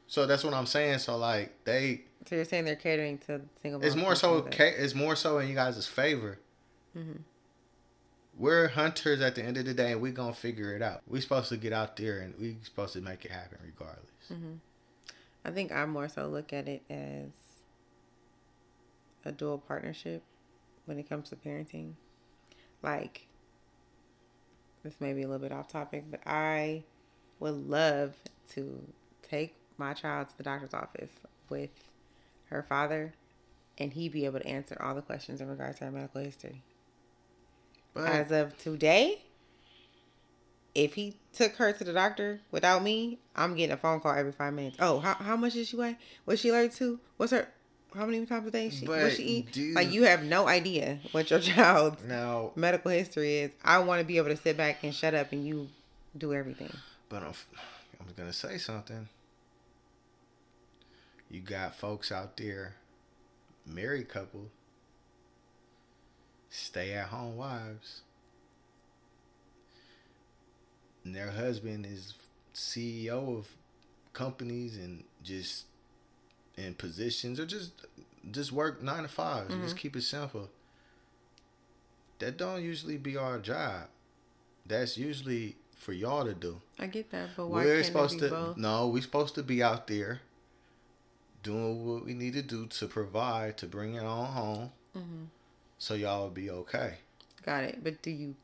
So 0.07 0.25
that's 0.25 0.43
what 0.43 0.53
I'm 0.53 0.65
saying. 0.65 0.99
So 0.99 1.17
like 1.17 1.53
they, 1.63 2.01
So 2.27 2.35
you're 2.35 2.45
saying 2.45 2.65
they're 2.65 2.75
catering 2.75 3.17
to 3.27 3.41
single? 3.61 3.81
it's 3.83 3.95
more 3.95 4.15
so. 4.15 4.41
ca- 4.43 4.73
It's 4.77 4.95
more 4.95 5.15
so 5.15 5.37
in 5.39 5.47
you 5.49 5.55
guys' 5.55 5.85
favor. 5.87 6.39
Mm-hmm. 6.97 7.21
We're 8.37 8.69
hunters 8.69 9.21
at 9.21 9.35
the 9.35 9.43
end 9.43 9.57
of 9.57 9.65
the 9.65 9.73
day, 9.73 9.91
and 9.91 10.01
we 10.01 10.11
gonna 10.11 10.33
figure 10.33 10.73
it 10.75 10.81
out. 10.81 11.01
We 11.07 11.21
supposed 11.21 11.49
to 11.49 11.57
get 11.57 11.73
out 11.73 11.95
there 11.97 12.19
and 12.19 12.33
we 12.39 12.57
supposed 12.63 12.93
to 12.93 13.01
make 13.01 13.23
it 13.25 13.31
happen 13.31 13.57
regardless. 13.63 14.05
Mm-hmm. 14.31 14.53
I 15.45 15.51
think 15.51 15.71
I 15.71 15.85
more 15.85 16.07
so 16.07 16.27
look 16.27 16.51
at 16.53 16.67
it 16.67 16.81
as 16.89 17.29
a 19.25 19.31
dual 19.31 19.57
partnership 19.57 20.23
when 20.85 20.97
it 20.99 21.07
comes 21.07 21.29
to 21.29 21.35
parenting. 21.35 21.93
Like, 22.81 23.27
this 24.83 24.99
may 24.99 25.13
be 25.13 25.21
a 25.23 25.27
little 25.27 25.41
bit 25.41 25.51
off 25.51 25.67
topic, 25.67 26.05
but 26.09 26.21
I 26.25 26.83
would 27.39 27.69
love 27.69 28.15
to 28.53 28.81
take 29.21 29.55
my 29.77 29.93
child 29.93 30.29
to 30.29 30.37
the 30.37 30.43
doctor's 30.43 30.73
office 30.73 31.11
with 31.49 31.91
her 32.45 32.63
father 32.63 33.13
and 33.77 33.93
he 33.93 34.09
be 34.09 34.25
able 34.25 34.39
to 34.39 34.47
answer 34.47 34.77
all 34.81 34.93
the 34.93 35.01
questions 35.01 35.41
in 35.41 35.47
regards 35.47 35.79
to 35.79 35.85
her 35.85 35.91
medical 35.91 36.21
history. 36.21 36.61
But 37.93 38.07
As 38.07 38.31
of 38.31 38.57
today, 38.57 39.23
if 40.73 40.93
he 40.93 41.17
took 41.33 41.55
her 41.55 41.73
to 41.73 41.83
the 41.83 41.93
doctor 41.93 42.41
without 42.51 42.83
me, 42.83 43.19
I'm 43.35 43.55
getting 43.55 43.73
a 43.73 43.77
phone 43.77 43.99
call 43.99 44.13
every 44.13 44.31
five 44.31 44.53
minutes. 44.53 44.77
Oh, 44.79 44.99
how, 44.99 45.15
how 45.15 45.35
much 45.35 45.53
did 45.53 45.67
she 45.67 45.75
weigh? 45.75 45.97
What's 46.25 46.41
she 46.41 46.49
allergic 46.49 46.73
to? 46.75 46.99
What's 47.17 47.31
her? 47.31 47.49
How 47.95 48.05
many 48.05 48.25
times 48.25 48.47
a 48.47 48.51
day 48.51 48.69
she 48.69 48.85
what 48.87 49.11
she 49.11 49.23
eat? 49.23 49.51
do- 49.51 49.73
Like 49.73 49.91
you 49.91 50.03
have 50.03 50.23
no 50.23 50.47
idea 50.47 50.99
what 51.11 51.29
your 51.29 51.39
child's 51.51 52.03
now, 52.05 52.51
medical 52.55 52.91
history 52.91 53.39
is. 53.39 53.51
I 53.63 53.79
want 53.79 53.99
to 53.99 54.05
be 54.05 54.17
able 54.17 54.29
to 54.29 54.37
sit 54.37 54.55
back 54.57 54.83
and 54.83 54.93
shut 54.93 55.13
up 55.13 55.31
and 55.33 55.45
you 55.45 55.67
do 56.17 56.33
everything. 56.33 56.71
but 57.09 57.23
I'm, 57.23 57.33
I'm 57.99 58.07
gonna 58.15 58.31
say 58.33 58.57
something. 58.57 59.07
You 61.29 61.39
got 61.41 61.75
folks 61.75 62.11
out 62.11 62.35
there, 62.37 62.75
married 63.65 64.09
couple, 64.09 64.47
stay 66.49 66.93
at 66.93 67.07
home 67.07 67.37
wives. 67.37 68.01
And 71.03 71.15
their 71.15 71.31
husband 71.31 71.85
is 71.85 72.13
CEO 72.53 73.37
of 73.37 73.47
companies 74.13 74.77
and 74.77 75.03
just 75.23 75.65
in 76.57 76.73
positions 76.75 77.39
or 77.39 77.45
just 77.45 77.71
just 78.31 78.51
work 78.51 78.81
nine 78.83 79.01
to 79.03 79.07
5 79.09 79.49
Just 79.63 79.77
keep 79.77 79.95
it 79.95 80.01
simple. 80.03 80.49
That 82.19 82.37
don't 82.37 82.61
usually 82.63 82.97
be 82.97 83.17
our 83.17 83.39
job. 83.39 83.87
That's 84.65 84.97
usually 84.97 85.55
for 85.75 85.91
y'all 85.93 86.23
to 86.25 86.33
do. 86.35 86.61
I 86.77 86.85
get 86.85 87.09
that, 87.11 87.29
but 87.35 87.47
why 87.47 87.63
We're 87.65 87.75
can't 87.75 87.85
supposed 87.87 88.19
to 88.19 88.29
both? 88.29 88.57
no, 88.57 88.87
we're 88.87 89.01
supposed 89.01 89.33
to 89.35 89.43
be 89.43 89.63
out 89.63 89.87
there 89.87 90.21
doing 91.41 91.87
what 91.87 92.05
we 92.05 92.13
need 92.13 92.33
to 92.33 92.43
do 92.43 92.67
to 92.67 92.85
provide 92.87 93.57
to 93.57 93.65
bring 93.65 93.95
it 93.95 94.03
on 94.03 94.25
home, 94.27 94.69
Mm-hmm. 94.95 95.23
so 95.79 95.93
y'all 95.95 96.23
will 96.23 96.29
be 96.29 96.49
okay. 96.51 96.95
Got 97.43 97.63
it. 97.63 97.79
But 97.83 98.01
do 98.03 98.11
you? 98.11 98.35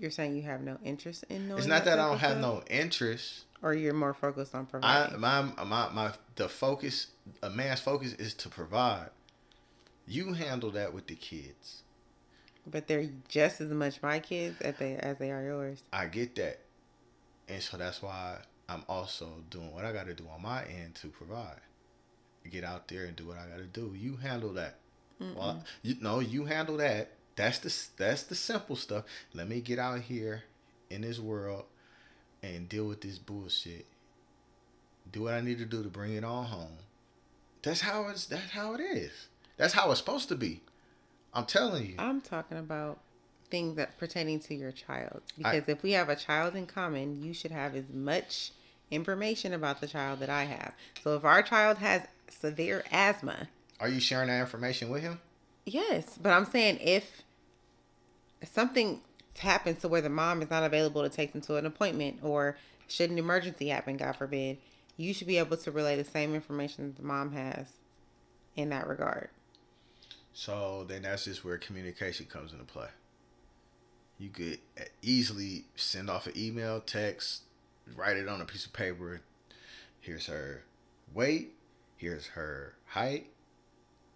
You're 0.00 0.10
saying 0.10 0.34
you 0.34 0.42
have 0.42 0.62
no 0.62 0.78
interest 0.84 1.24
in 1.28 1.46
knowing? 1.46 1.58
it's 1.58 1.68
not 1.68 1.84
that 1.84 2.00
I 2.00 2.08
don't 2.08 2.18
have 2.18 2.38
stuff? 2.38 2.42
no 2.42 2.62
interest. 2.68 3.44
Or 3.62 3.74
you're 3.74 3.94
more 3.94 4.14
focused 4.14 4.54
on 4.54 4.66
providing? 4.66 5.14
I 5.14 5.18
my 5.18 5.42
my 5.64 5.88
my 5.90 6.12
the 6.34 6.48
focus 6.48 7.08
a 7.42 7.50
man's 7.50 7.80
focus 7.80 8.12
is 8.14 8.34
to 8.34 8.48
provide. 8.48 9.10
You 10.06 10.32
handle 10.34 10.70
that 10.72 10.92
with 10.92 11.06
the 11.06 11.14
kids. 11.14 11.82
but 12.66 12.86
they're 12.88 13.08
just 13.28 13.60
as 13.60 13.70
much 13.70 14.02
my 14.02 14.18
kids 14.20 14.60
as 14.60 14.76
they 14.78 14.94
as 14.96 15.18
they 15.18 15.30
are 15.30 15.42
yours. 15.42 15.82
I 15.92 16.06
get 16.06 16.34
that. 16.36 16.60
And 17.48 17.62
so 17.62 17.76
that's 17.76 18.02
why 18.02 18.38
I'm 18.68 18.84
also 18.88 19.28
doing 19.50 19.72
what 19.72 19.84
I 19.84 19.92
got 19.92 20.06
to 20.06 20.14
do 20.14 20.24
on 20.34 20.42
my 20.42 20.64
end 20.64 20.94
to 20.96 21.08
provide. 21.08 21.60
Get 22.50 22.64
out 22.64 22.88
there 22.88 23.04
and 23.04 23.14
do 23.16 23.26
what 23.26 23.38
I 23.38 23.46
got 23.46 23.58
to 23.58 23.66
do. 23.66 23.94
You 23.96 24.16
handle 24.16 24.52
that. 24.54 24.76
Well, 25.36 25.62
you 25.82 25.96
know, 26.00 26.18
you 26.18 26.46
handle 26.46 26.78
that. 26.78 27.12
That's 27.36 27.58
the 27.60 27.72
that's 28.02 28.24
the 28.24 28.34
simple 28.34 28.74
stuff. 28.76 29.04
Let 29.34 29.48
me 29.48 29.60
get 29.60 29.78
out 29.78 30.00
here 30.00 30.42
in 30.90 31.02
this 31.02 31.20
world 31.20 31.64
and 32.42 32.68
deal 32.68 32.84
with 32.84 33.00
this 33.00 33.18
bullshit. 33.18 33.86
Do 35.10 35.22
what 35.22 35.34
I 35.34 35.40
need 35.40 35.58
to 35.58 35.64
do 35.64 35.82
to 35.82 35.88
bring 35.88 36.14
it 36.14 36.24
all 36.24 36.44
home. 36.44 36.78
That's 37.62 37.82
how 37.82 38.08
it's 38.08 38.26
that's 38.26 38.50
how 38.50 38.74
it 38.74 38.80
is. 38.80 39.28
That's 39.56 39.74
how 39.74 39.90
it's 39.90 40.00
supposed 40.00 40.28
to 40.28 40.34
be. 40.34 40.60
I'm 41.34 41.44
telling 41.44 41.86
you. 41.86 41.94
I'm 41.98 42.20
talking 42.20 42.58
about 42.58 42.98
things 43.50 43.76
that 43.76 43.98
pertaining 43.98 44.40
to 44.40 44.54
your 44.54 44.72
child. 44.72 45.22
Because 45.36 45.68
I, 45.68 45.72
if 45.72 45.82
we 45.82 45.92
have 45.92 46.08
a 46.08 46.16
child 46.16 46.54
in 46.54 46.66
common, 46.66 47.22
you 47.22 47.32
should 47.32 47.50
have 47.52 47.76
as 47.76 47.90
much 47.90 48.52
information 48.90 49.52
about 49.52 49.80
the 49.80 49.86
child 49.86 50.20
that 50.20 50.30
I 50.30 50.44
have. 50.44 50.74
So 51.02 51.16
if 51.16 51.24
our 51.24 51.42
child 51.42 51.78
has 51.78 52.02
severe 52.28 52.84
asthma, 52.90 53.48
are 53.80 53.88
you 53.88 54.00
sharing 54.00 54.28
that 54.28 54.40
information 54.40 54.90
with 54.90 55.02
him? 55.02 55.20
Yes, 55.64 56.18
but 56.20 56.30
I'm 56.30 56.44
saying 56.44 56.78
if 56.80 57.22
something 58.44 59.00
happens 59.38 59.80
to 59.80 59.88
where 59.88 60.00
the 60.00 60.08
mom 60.08 60.42
is 60.42 60.50
not 60.50 60.62
available 60.62 61.02
to 61.02 61.08
take 61.08 61.32
them 61.32 61.40
to 61.42 61.56
an 61.56 61.66
appointment 61.66 62.18
or 62.22 62.56
should 62.86 63.10
an 63.10 63.18
emergency 63.18 63.68
happen, 63.68 63.96
God 63.96 64.12
forbid, 64.16 64.58
you 64.96 65.14
should 65.14 65.26
be 65.26 65.38
able 65.38 65.56
to 65.56 65.70
relay 65.70 65.96
the 65.96 66.04
same 66.04 66.34
information 66.34 66.88
that 66.88 66.96
the 66.96 67.06
mom 67.06 67.32
has 67.32 67.74
in 68.56 68.68
that 68.70 68.86
regard. 68.86 69.30
So 70.34 70.84
then 70.88 71.02
that's 71.02 71.24
just 71.24 71.44
where 71.44 71.58
communication 71.58 72.26
comes 72.26 72.52
into 72.52 72.64
play. 72.64 72.88
You 74.18 74.28
could 74.28 74.58
easily 75.00 75.64
send 75.74 76.08
off 76.08 76.26
an 76.26 76.34
email, 76.36 76.80
text, 76.80 77.42
write 77.96 78.16
it 78.16 78.28
on 78.28 78.40
a 78.40 78.44
piece 78.44 78.66
of 78.66 78.72
paper. 78.72 79.20
Here's 80.00 80.26
her 80.26 80.64
weight. 81.12 81.54
Here's 81.96 82.28
her 82.28 82.74
height. 82.86 83.30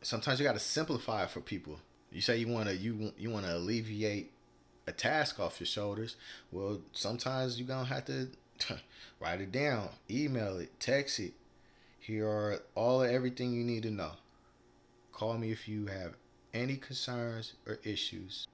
Sometimes 0.03 0.39
you 0.39 0.45
got 0.45 0.53
to 0.53 0.61
simplify 0.61 1.25
it 1.25 1.31
for 1.31 1.41
people. 1.41 1.81
You 2.13 2.21
say 2.21 2.37
you 2.37 2.49
want 2.49 2.69
to 2.69 2.77
you 2.77 3.13
you 3.19 3.31
want 3.31 3.47
to 3.47 3.57
alleviate 3.57 4.33
a 4.87 4.93
task 4.93 5.41
off 5.41 5.61
your 5.61 5.67
shoulders. 5.67 6.17
Well, 6.51 6.81
sometimes 6.93 7.59
you're 7.59 7.69
gonna 7.69 7.87
have 7.87 8.05
to 8.07 8.29
write 9.21 9.41
it 9.41 9.53
down, 9.53 9.91
email 10.11 10.59
it, 10.59 10.79
text 10.81 11.19
it. 11.19 11.33
Here 11.99 12.27
are 12.27 12.61
all 12.75 13.03
of 13.03 13.11
everything 13.11 13.53
you 13.53 13.65
need 13.65 13.83
to 13.83 13.91
know. 13.91 14.13
Call 15.13 15.39
me 15.39 15.51
if 15.51 15.67
you 15.67 15.87
have 15.87 16.15
any 16.55 16.77
concerns 16.77 17.55
or 17.67 17.79
issues. 17.83 18.47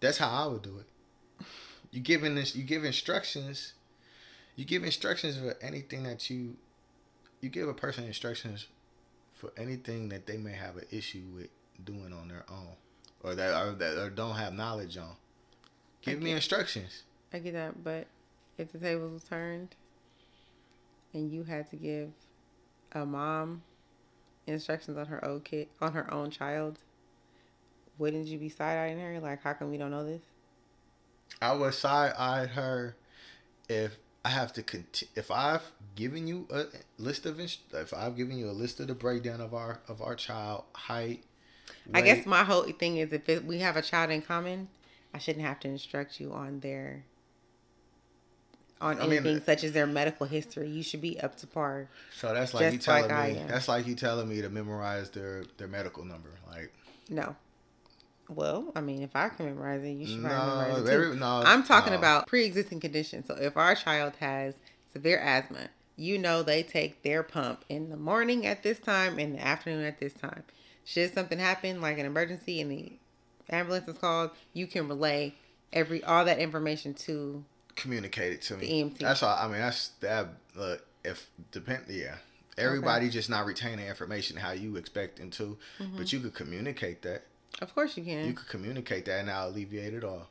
That's 0.00 0.18
how 0.18 0.30
I 0.30 0.46
would 0.46 0.62
do 0.62 0.78
it. 0.78 1.46
You 1.90 2.00
giving 2.00 2.34
this 2.34 2.56
you 2.56 2.64
give 2.64 2.84
instructions. 2.84 3.74
You 4.56 4.64
give 4.64 4.82
instructions 4.82 5.38
for 5.38 5.56
anything 5.62 6.02
that 6.02 6.28
you 6.28 6.56
you 7.40 7.48
give 7.48 7.68
a 7.68 7.74
person 7.74 8.04
instructions 8.04 8.66
for 9.32 9.52
anything 9.56 10.08
that 10.08 10.26
they 10.26 10.36
may 10.36 10.52
have 10.52 10.76
an 10.76 10.86
issue 10.90 11.22
with 11.32 11.48
doing 11.84 12.12
on 12.12 12.28
their 12.28 12.44
own 12.50 12.74
or 13.22 13.34
that 13.34 13.54
or 13.54 13.72
that 13.72 13.96
or 13.96 14.10
don't 14.10 14.34
have 14.34 14.52
knowledge 14.52 14.96
on. 14.96 15.14
Give 16.02 16.20
me 16.22 16.32
instructions. 16.32 17.02
I 17.32 17.38
get 17.38 17.52
that, 17.54 17.82
but 17.84 18.06
if 18.56 18.72
the 18.72 18.78
tables 18.78 19.12
was 19.12 19.24
turned 19.24 19.74
and 21.12 21.30
you 21.30 21.44
had 21.44 21.68
to 21.70 21.76
give 21.76 22.10
a 22.92 23.04
mom 23.04 23.62
instructions 24.46 24.96
on 24.96 25.06
her 25.06 25.24
own 25.24 25.40
kid 25.40 25.68
on 25.80 25.92
her 25.92 26.12
own 26.12 26.30
child, 26.30 26.78
wouldn't 27.98 28.26
you 28.26 28.38
be 28.38 28.48
side 28.48 28.78
eyeing 28.78 29.00
her? 29.00 29.20
Like, 29.20 29.42
how 29.42 29.52
come 29.52 29.70
we 29.70 29.78
don't 29.78 29.90
know 29.90 30.04
this? 30.04 30.22
I 31.42 31.52
would 31.52 31.74
side 31.74 32.12
eye 32.18 32.46
her 32.46 32.96
if 33.68 33.98
I 34.24 34.30
have 34.30 34.52
to 34.54 34.62
continue. 34.62 35.12
If 35.14 35.30
I've 35.30 35.72
given 35.94 36.26
you 36.26 36.46
a 36.50 36.64
list 36.96 37.26
of 37.26 37.38
if 37.40 37.94
I've 37.94 38.16
given 38.16 38.38
you 38.38 38.48
a 38.48 38.52
list 38.52 38.80
of 38.80 38.88
the 38.88 38.94
breakdown 38.94 39.40
of 39.40 39.54
our 39.54 39.80
of 39.88 40.00
our 40.00 40.14
child 40.14 40.64
height. 40.74 41.24
Weight, 41.86 41.94
I 41.94 42.00
guess 42.00 42.26
my 42.26 42.44
whole 42.44 42.64
thing 42.64 42.96
is 42.96 43.12
if 43.12 43.28
it, 43.28 43.44
we 43.44 43.58
have 43.58 43.76
a 43.76 43.82
child 43.82 44.10
in 44.10 44.22
common, 44.22 44.68
I 45.14 45.18
shouldn't 45.18 45.44
have 45.44 45.60
to 45.60 45.68
instruct 45.68 46.20
you 46.20 46.32
on 46.32 46.60
their 46.60 47.04
on 48.80 49.00
anything 49.00 49.18
I 49.18 49.20
mean, 49.20 49.42
such 49.42 49.64
as 49.64 49.72
their 49.72 49.86
medical 49.86 50.26
history. 50.26 50.68
You 50.68 50.82
should 50.82 51.00
be 51.00 51.18
up 51.20 51.36
to 51.36 51.46
par. 51.46 51.88
So 52.14 52.32
that's 52.32 52.54
like 52.54 52.72
you 52.72 52.78
telling 52.78 53.10
like 53.10 53.34
me. 53.34 53.42
That's 53.48 53.68
like 53.68 53.86
you 53.86 53.94
telling 53.94 54.28
me 54.28 54.42
to 54.42 54.48
memorize 54.48 55.10
their 55.10 55.44
their 55.56 55.68
medical 55.68 56.04
number. 56.04 56.30
Like 56.50 56.72
no. 57.08 57.36
Well, 58.28 58.72
I 58.76 58.82
mean, 58.82 59.02
if 59.02 59.16
I 59.16 59.30
can 59.30 59.46
memorize 59.46 59.82
it, 59.82 59.92
you 59.92 60.06
should 60.06 60.22
no, 60.22 60.28
memorize 60.28 60.88
it 60.88 60.90
too. 60.90 61.14
no, 61.14 61.42
I'm 61.46 61.62
talking 61.62 61.94
no. 61.94 61.98
about 61.98 62.26
pre-existing 62.26 62.78
conditions. 62.78 63.26
So 63.26 63.34
if 63.34 63.56
our 63.56 63.74
child 63.74 64.14
has 64.20 64.54
severe 64.92 65.18
asthma, 65.18 65.70
you 65.96 66.18
know 66.18 66.42
they 66.42 66.62
take 66.62 67.02
their 67.02 67.22
pump 67.22 67.64
in 67.70 67.88
the 67.88 67.96
morning 67.96 68.44
at 68.44 68.62
this 68.62 68.78
time, 68.80 69.18
in 69.18 69.32
the 69.32 69.40
afternoon 69.40 69.84
at 69.84 69.98
this 69.98 70.12
time. 70.12 70.44
Should 70.84 71.12
something 71.12 71.38
happen, 71.38 71.80
like 71.80 71.98
an 71.98 72.06
emergency, 72.06 72.60
and 72.60 72.70
the 72.70 72.92
ambulance 73.50 73.88
is 73.88 73.98
called, 73.98 74.30
you 74.52 74.66
can 74.66 74.88
relay 74.88 75.34
every 75.72 76.02
all 76.04 76.24
that 76.24 76.38
information 76.38 76.94
to 76.94 77.44
communicate 77.74 78.32
it 78.32 78.42
to 78.42 78.56
me. 78.56 78.84
EMT. 78.84 78.98
That's 78.98 79.22
all. 79.22 79.36
I 79.36 79.48
mean, 79.48 79.60
that's 79.60 79.88
that. 80.00 80.28
Look, 80.54 80.84
if 81.04 81.28
depend, 81.52 81.84
yeah. 81.88 82.16
Everybody 82.56 83.06
okay. 83.06 83.12
just 83.12 83.30
not 83.30 83.46
retaining 83.46 83.86
information 83.86 84.36
how 84.36 84.50
you 84.50 84.76
expect 84.76 85.18
them 85.18 85.30
to, 85.30 85.56
mm-hmm. 85.78 85.96
but 85.96 86.12
you 86.12 86.18
could 86.18 86.34
communicate 86.34 87.02
that. 87.02 87.22
Of 87.62 87.74
course 87.74 87.96
you 87.96 88.02
can. 88.02 88.26
You 88.26 88.32
could 88.32 88.48
communicate 88.48 89.04
that 89.04 89.20
and 89.20 89.30
I'll 89.30 89.48
alleviate 89.48 89.94
it 89.94 90.02
all. 90.02 90.28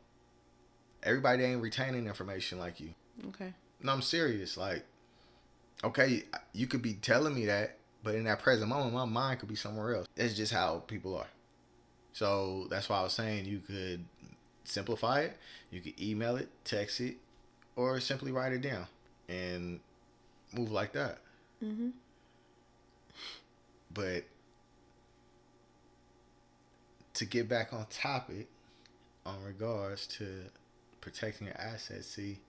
Everybody 1.04 1.44
ain't 1.44 1.62
retaining 1.62 2.06
information 2.06 2.60
like 2.60 2.82
you. 2.82 2.90
Okay. 3.30 3.54
No, 3.82 3.94
I'm 3.94 4.02
serious. 4.02 4.58
Like, 4.58 4.84
okay, 5.84 6.24
you 6.54 6.68
could 6.68 6.82
be 6.82 6.94
telling 6.96 7.34
me 7.34 7.46
that, 7.46 7.78
but 8.04 8.16
in 8.16 8.26
that 8.26 8.40
present 8.40 8.70
moment, 8.70 8.94
my 8.94 9.06
mind 9.06 9.40
could 9.40 9.50
be 9.50 9.56
somewhere 9.56 9.96
else. 9.96 10.08
It's 10.18 10.36
just 10.36 10.52
how 10.52 10.84
people 10.88 11.16
are. 11.16 11.28
So 12.18 12.66
that's 12.72 12.90
why 12.90 13.02
I 13.02 13.04
was 13.04 13.14
saying 13.14 13.46
you 13.46 13.60
could 13.60 14.04
simplify 14.64 15.20
it. 15.20 15.38
You 15.70 15.82
could 15.82 16.02
email 16.02 16.36
it, 16.36 16.50
text 16.64 17.00
it, 17.00 17.18
or 17.76 18.00
simply 18.00 18.32
write 18.32 18.54
it 18.54 18.62
down 18.62 18.88
and 19.30 19.80
move 20.52 20.72
like 20.72 20.94
that. 20.94 21.20
Mm-hmm. 21.64 21.90
But 23.94 24.24
to 27.14 27.26
get 27.26 27.48
back 27.48 27.72
on 27.72 27.86
topic, 27.92 28.48
on 29.24 29.44
regards 29.44 30.08
to 30.08 30.26
protecting 31.02 31.46
your 31.46 31.62
assets, 31.62 32.08
see, 32.08 32.40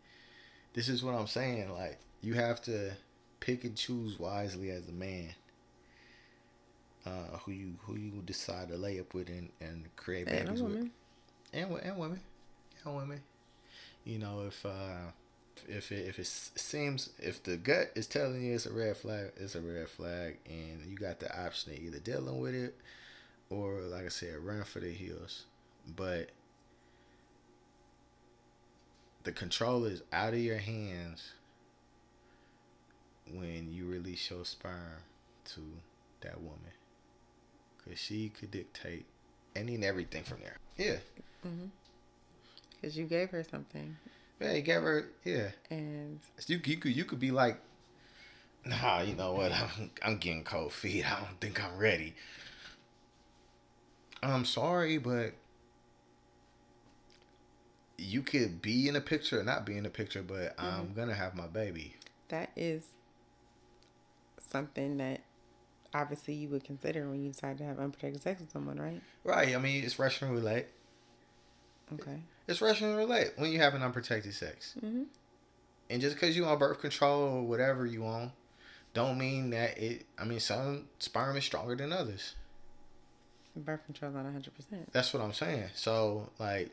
this 0.73 0.89
is 0.89 1.05
what 1.05 1.15
I'm 1.15 1.27
saying. 1.27 1.71
Like 1.75 1.99
you 2.23 2.33
have 2.33 2.63
to 2.63 2.93
pick 3.41 3.65
and 3.65 3.77
choose 3.77 4.19
wisely 4.19 4.71
as 4.71 4.89
a 4.89 4.93
man 4.93 5.35
uh, 7.07 7.39
who 7.45 7.53
you 7.53 7.75
who 7.83 7.97
you 7.97 8.23
decide 8.25 8.69
to 8.69 8.77
lay 8.77 9.01
up 9.01 9.15
with 9.15 9.29
and, 9.29 9.51
and 9.61 9.85
create 9.97 10.27
babies 10.27 10.63
with, 10.63 10.91
and 11.53 11.71
and 11.83 11.99
women, 11.99 12.21
and 12.85 12.97
women. 12.97 13.21
You 14.05 14.19
know, 14.19 14.45
if 14.47 14.65
uh, 14.65 15.13
if 15.69 15.93
it, 15.93 16.07
if 16.07 16.19
it 16.19 16.27
seems 16.27 17.11
if 17.19 17.43
the 17.43 17.57
gut 17.57 17.93
is 17.95 18.07
telling 18.07 18.43
you 18.43 18.55
it's 18.55 18.67
a 18.67 18.73
red 18.73 18.97
flag, 18.97 19.33
it's 19.37 19.55
a 19.55 19.61
red 19.61 19.89
flag, 19.89 20.39
and 20.47 20.87
you 20.89 20.97
got 20.97 21.21
the 21.21 21.45
option 21.45 21.73
of 21.73 21.79
either 21.79 21.99
dealing 21.99 22.41
with 22.41 22.55
it 22.55 22.75
or, 23.51 23.81
like 23.83 24.05
I 24.05 24.09
said, 24.09 24.37
run 24.39 24.65
for 24.65 24.81
the 24.81 24.91
hills. 24.93 25.45
But 25.97 26.31
the 29.25 29.33
control 29.33 29.85
is 29.85 30.03
out 30.13 30.35
of 30.35 30.41
your 30.41 30.59
hands 30.59 31.33
when 33.31 33.73
you 33.73 33.87
release 33.87 34.31
your 34.31 34.45
sperm 34.45 35.03
to 35.45 35.61
that 36.21 36.41
woman 36.41 36.73
because 37.89 38.03
she 38.03 38.29
could 38.29 38.51
dictate 38.51 39.07
any 39.57 39.75
and 39.75 39.85
everything 39.85 40.23
from 40.23 40.41
there. 40.41 40.59
Yeah. 40.77 40.97
Because 41.43 42.93
mm-hmm. 42.95 43.01
you 43.01 43.07
gave 43.07 43.31
her 43.31 43.43
something. 43.43 43.97
Yeah, 44.41 44.53
you 44.53 44.63
gave 44.63 44.83
her. 44.83 45.09
Yeah. 45.25 45.49
And 45.71 46.21
you 46.47 46.61
you 46.65 46.77
could 46.77 46.97
you 46.97 47.05
could 47.05 47.19
be 47.19 47.31
like, 47.31 47.61
nah, 48.65 49.01
you 49.01 49.15
know 49.15 49.33
what? 49.33 49.53
I'm 49.53 49.91
I'm 50.03 50.19
getting 50.19 50.45
cold 50.45 50.73
feet. 50.73 51.11
I 51.11 51.21
don't 51.21 51.41
think 51.41 51.63
I'm 51.65 51.79
ready. 51.79 52.15
I'm 54.23 54.45
sorry, 54.45 54.99
but 54.99 55.35
you 57.97 58.23
could 58.23 58.61
be 58.61 58.89
in 58.89 58.97
a 58.97 59.01
picture 59.01 59.41
or 59.41 59.45
not 59.45 59.65
be 59.65 59.77
in 59.77 59.87
a 59.87 59.91
picture, 59.91 60.23
but 60.23 60.57
mm-hmm. 60.57 60.67
I'm 60.67 60.93
gonna 60.95 61.15
have 61.15 61.35
my 61.35 61.47
baby. 61.47 61.97
That 62.29 62.51
is 62.55 62.85
something 64.41 64.99
that 64.99 65.23
obviously 65.95 66.35
you 66.35 66.49
would 66.49 66.65
consider 66.65 67.09
when 67.09 67.23
you 67.23 67.33
decide 67.33 67.59
to 67.59 67.65
have 67.65 67.79
unprotected 67.79 68.23
sex 68.23 68.41
with 68.41 68.51
someone, 68.51 68.79
right? 68.79 69.01
Right. 69.25 69.55
I 69.55 69.59
mean, 69.59 69.85
it's 69.85 69.99
Russian 69.99 70.31
roulette. 70.31 70.69
Okay. 71.95 72.21
It's 72.47 72.61
Russian 72.61 72.95
roulette 72.95 73.35
when 73.37 73.51
you 73.51 73.59
have 73.59 73.75
an 73.75 73.83
unprotected 73.83 74.35
sex. 74.35 74.75
Mm-hmm. 74.79 75.05
And 75.91 76.01
just 76.03 76.17
because 76.17 76.37
you 76.37 76.45
on 76.45 76.59
birth 76.59 76.81
control 76.81 77.23
or 77.23 77.43
whatever 77.43 77.87
you 77.87 78.05
on, 78.05 78.33
don't 78.93 79.17
mean 79.19 79.51
that 79.51 79.79
it. 79.79 80.05
I 80.19 80.25
mean, 80.25 80.41
some 80.41 80.85
sperm 80.99 81.37
is 81.37 81.45
stronger 81.45 81.75
than 81.75 81.93
others. 81.93 82.35
Birth 83.57 83.85
control 83.87 84.13
not 84.13 84.25
hundred 84.25 84.55
percent. 84.55 84.93
That's 84.93 85.13
what 85.13 85.23
I'm 85.23 85.33
saying. 85.33 85.71
So 85.75 86.31
like, 86.39 86.71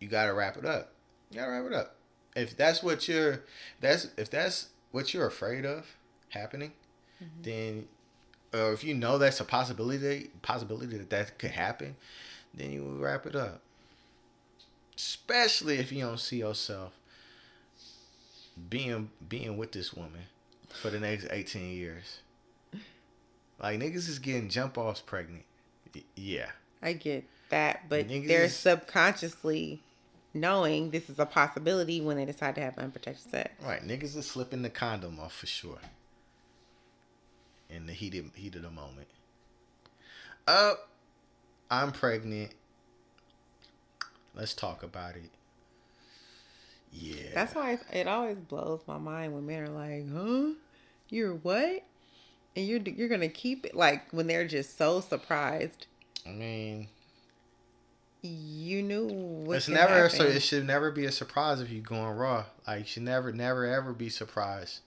you 0.00 0.08
gotta 0.08 0.32
wrap 0.32 0.56
it 0.56 0.64
up. 0.64 0.92
You 1.30 1.38
gotta 1.38 1.52
wrap 1.52 1.66
it 1.66 1.72
up. 1.72 1.94
If 2.34 2.56
that's 2.56 2.82
what 2.82 3.06
you're, 3.06 3.44
that's 3.80 4.08
if 4.16 4.30
that's 4.30 4.68
what 4.90 5.12
you're 5.12 5.26
afraid 5.26 5.64
of 5.64 5.96
happening, 6.30 6.72
mm-hmm. 7.22 7.42
then 7.42 7.88
or 8.52 8.72
if 8.72 8.82
you 8.82 8.94
know 8.94 9.18
that's 9.18 9.40
a 9.40 9.44
possibility 9.44 10.30
possibility 10.42 10.96
that 10.96 11.10
that 11.10 11.38
could 11.38 11.50
happen, 11.50 11.96
then 12.54 12.72
you 12.72 12.84
will 12.84 12.98
wrap 12.98 13.26
it 13.26 13.36
up. 13.36 13.60
Especially 14.96 15.78
if 15.78 15.92
you 15.92 16.04
don't 16.04 16.18
see 16.18 16.38
yourself 16.38 16.92
being 18.68 19.10
being 19.28 19.56
with 19.56 19.72
this 19.72 19.92
woman 19.92 20.22
for 20.68 20.90
the 20.90 20.98
next 20.98 21.26
18 21.30 21.70
years. 21.70 22.20
Like 23.60 23.80
niggas 23.80 24.08
is 24.08 24.18
getting 24.18 24.48
jump 24.48 24.78
offs 24.78 25.00
pregnant. 25.00 25.44
Yeah. 26.14 26.50
I 26.82 26.92
get 26.92 27.24
that, 27.50 27.88
but 27.88 28.08
niggas 28.08 28.28
they're 28.28 28.48
subconsciously 28.48 29.82
knowing 30.34 30.90
this 30.90 31.10
is 31.10 31.18
a 31.18 31.26
possibility 31.26 32.00
when 32.00 32.16
they 32.16 32.24
decide 32.24 32.54
to 32.54 32.60
have 32.60 32.78
unprotected 32.78 33.30
sex. 33.30 33.50
Right, 33.64 33.86
niggas 33.86 34.16
are 34.16 34.22
slipping 34.22 34.62
the 34.62 34.70
condom 34.70 35.18
off 35.18 35.34
for 35.34 35.46
sure. 35.46 35.78
In 37.70 37.86
the 37.86 37.92
heat 37.92 38.14
of, 38.14 38.34
heat 38.34 38.54
of 38.56 38.62
the 38.62 38.70
moment. 38.70 39.08
Uh, 40.46 40.74
I'm 41.70 41.92
pregnant. 41.92 42.52
Let's 44.34 44.54
talk 44.54 44.82
about 44.82 45.16
it. 45.16 45.30
Yeah. 46.92 47.30
That's 47.34 47.54
why 47.54 47.72
it, 47.72 47.80
it 47.92 48.08
always 48.08 48.38
blows 48.38 48.80
my 48.86 48.98
mind 48.98 49.34
when 49.34 49.46
men 49.46 49.62
are 49.64 49.68
like, 49.68 50.10
"Huh? 50.12 50.54
You're 51.08 51.34
what?" 51.34 51.84
And 52.56 52.66
you're 52.66 52.80
you're 52.80 53.08
gonna 53.08 53.28
keep 53.28 53.66
it 53.66 53.74
like 53.74 54.10
when 54.12 54.26
they're 54.26 54.46
just 54.48 54.76
so 54.78 55.00
surprised. 55.00 55.86
I 56.26 56.30
mean, 56.30 56.88
You 58.22 58.82
knew 58.82 59.06
what 59.06 59.58
it's 59.58 59.68
never 59.68 60.08
so 60.08 60.24
it 60.24 60.40
should 60.42 60.66
never 60.66 60.90
be 60.90 61.04
a 61.04 61.12
surprise 61.12 61.60
if 61.60 61.70
you're 61.70 61.82
going 61.82 62.16
raw. 62.16 62.46
Like 62.66 62.80
you 62.80 62.84
should 62.86 63.02
never, 63.04 63.32
never, 63.32 63.64
ever 63.66 63.92
be 63.92 64.08
surprised. 64.08 64.80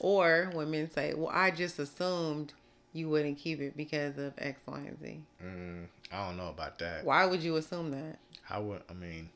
Or 0.00 0.50
when 0.52 0.70
men 0.70 0.90
say, 0.90 1.14
"Well, 1.14 1.30
I 1.32 1.50
just 1.50 1.78
assumed 1.78 2.52
you 2.92 3.08
wouldn't 3.08 3.38
keep 3.38 3.60
it 3.60 3.76
because 3.76 4.18
of 4.18 4.34
X, 4.38 4.60
Y, 4.66 4.78
and 4.78 5.00
Z." 5.00 5.20
Mm, 5.42 5.86
I 6.12 6.26
don't 6.26 6.36
know 6.36 6.48
about 6.48 6.78
that. 6.78 7.04
Why 7.04 7.24
would 7.26 7.42
you 7.42 7.56
assume 7.56 7.90
that? 7.92 8.18
I 8.48 8.58
would. 8.58 8.82
I 8.90 8.92
mean, 8.92 9.30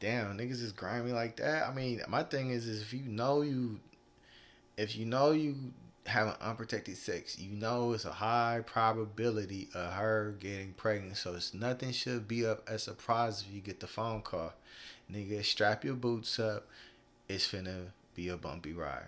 damn, 0.00 0.36
niggas 0.36 0.62
is 0.62 0.72
grimy 0.72 1.12
like 1.12 1.36
that. 1.36 1.68
I 1.68 1.74
mean, 1.74 2.00
my 2.08 2.22
thing 2.22 2.50
is, 2.50 2.66
is 2.66 2.82
if 2.82 2.92
you 2.92 3.02
know 3.06 3.42
you, 3.42 3.80
if 4.76 4.96
you 4.96 5.04
know 5.04 5.30
you 5.30 5.56
having 6.06 6.34
unprotected 6.40 6.96
sex, 6.96 7.38
you 7.38 7.50
know 7.50 7.92
it's 7.92 8.04
a 8.04 8.12
high 8.12 8.62
probability 8.66 9.68
of 9.74 9.92
her 9.92 10.34
getting 10.38 10.72
pregnant. 10.74 11.16
So 11.16 11.34
it's 11.34 11.54
nothing 11.54 11.92
should 11.92 12.28
be 12.28 12.46
up 12.46 12.68
a 12.68 12.78
surprise 12.78 13.44
if 13.46 13.54
you 13.54 13.60
get 13.60 13.80
the 13.80 13.86
phone 13.86 14.22
call. 14.22 14.52
Nigga, 15.10 15.44
strap 15.44 15.84
your 15.84 15.94
boots 15.94 16.38
up. 16.38 16.66
It's 17.28 17.46
finna 17.46 17.86
be 18.14 18.28
a 18.28 18.36
bumpy 18.36 18.72
ride. 18.72 19.06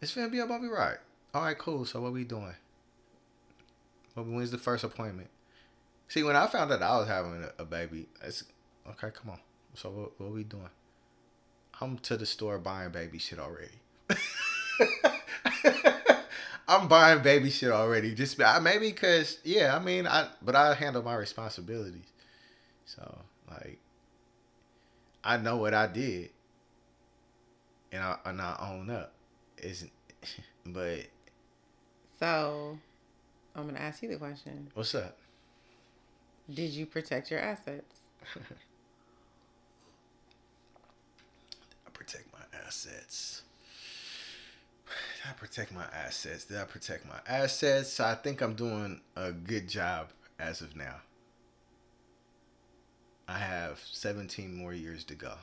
It's 0.00 0.14
gonna 0.14 0.28
be 0.28 0.38
a 0.38 0.46
bumpy 0.46 0.68
ride. 0.68 0.98
All 1.34 1.42
right, 1.42 1.58
cool. 1.58 1.84
So 1.84 2.00
what 2.00 2.12
we 2.12 2.24
doing? 2.24 2.54
When's 4.14 4.50
the 4.50 4.58
first 4.58 4.84
appointment? 4.84 5.30
See, 6.08 6.22
when 6.22 6.36
I 6.36 6.46
found 6.46 6.72
out 6.72 6.82
I 6.82 6.98
was 6.98 7.08
having 7.08 7.44
a, 7.44 7.62
a 7.62 7.64
baby, 7.64 8.06
it's 8.22 8.44
okay. 8.88 9.10
Come 9.14 9.30
on. 9.30 9.38
So 9.74 9.90
what, 9.90 10.20
what 10.20 10.32
we 10.32 10.44
doing? 10.44 10.70
I'm 11.80 11.98
to 11.98 12.16
the 12.16 12.26
store 12.26 12.58
buying 12.58 12.90
baby 12.90 13.18
shit 13.18 13.38
already. 13.38 13.74
I'm 16.68 16.88
buying 16.88 17.22
baby 17.22 17.50
shit 17.50 17.70
already. 17.70 18.14
Just 18.14 18.38
maybe 18.62 18.90
because 18.90 19.38
yeah, 19.44 19.76
I 19.76 19.78
mean 19.78 20.06
I 20.06 20.28
but 20.42 20.54
I 20.56 20.74
handle 20.74 21.02
my 21.02 21.14
responsibilities. 21.14 22.12
So 22.86 23.18
like 23.48 23.78
I 25.22 25.36
know 25.36 25.56
what 25.56 25.74
I 25.74 25.86
did, 25.86 26.30
and 27.92 28.02
I 28.02 28.16
and 28.24 28.40
I 28.40 28.56
own 28.60 28.90
up. 28.90 29.12
Isn't 29.62 29.90
but 30.66 31.06
So, 32.18 32.78
I'm 33.54 33.66
gonna 33.66 33.78
ask 33.78 34.02
you 34.02 34.08
the 34.08 34.16
question: 34.16 34.68
what's 34.74 34.94
up? 34.94 35.16
Did 36.52 36.70
you 36.70 36.86
protect 36.86 37.30
your 37.30 37.40
assets? 37.40 38.00
I 41.86 41.90
protect 41.92 42.32
my 42.32 42.58
assets. 42.66 43.42
Did 44.86 45.30
I 45.30 45.32
protect 45.32 45.74
my 45.74 45.84
assets? 45.92 46.44
Did 46.46 46.56
I 46.58 46.64
protect 46.64 47.06
my 47.06 47.20
assets? 47.26 47.90
So 47.90 48.04
I 48.04 48.14
think 48.14 48.40
I'm 48.40 48.54
doing 48.54 49.00
a 49.16 49.32
good 49.32 49.68
job 49.68 50.08
as 50.38 50.62
of 50.62 50.76
now. 50.76 50.96
I 53.26 53.38
have 53.38 53.80
17 53.84 54.54
more 54.54 54.72
years 54.72 55.04
to 55.04 55.14
go. 55.14 55.34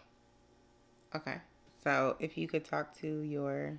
Okay. 1.15 1.35
So, 1.83 2.15
if 2.19 2.35
you 2.35 2.47
could 2.47 2.65
talk 2.65 2.97
to 3.01 3.21
your 3.21 3.77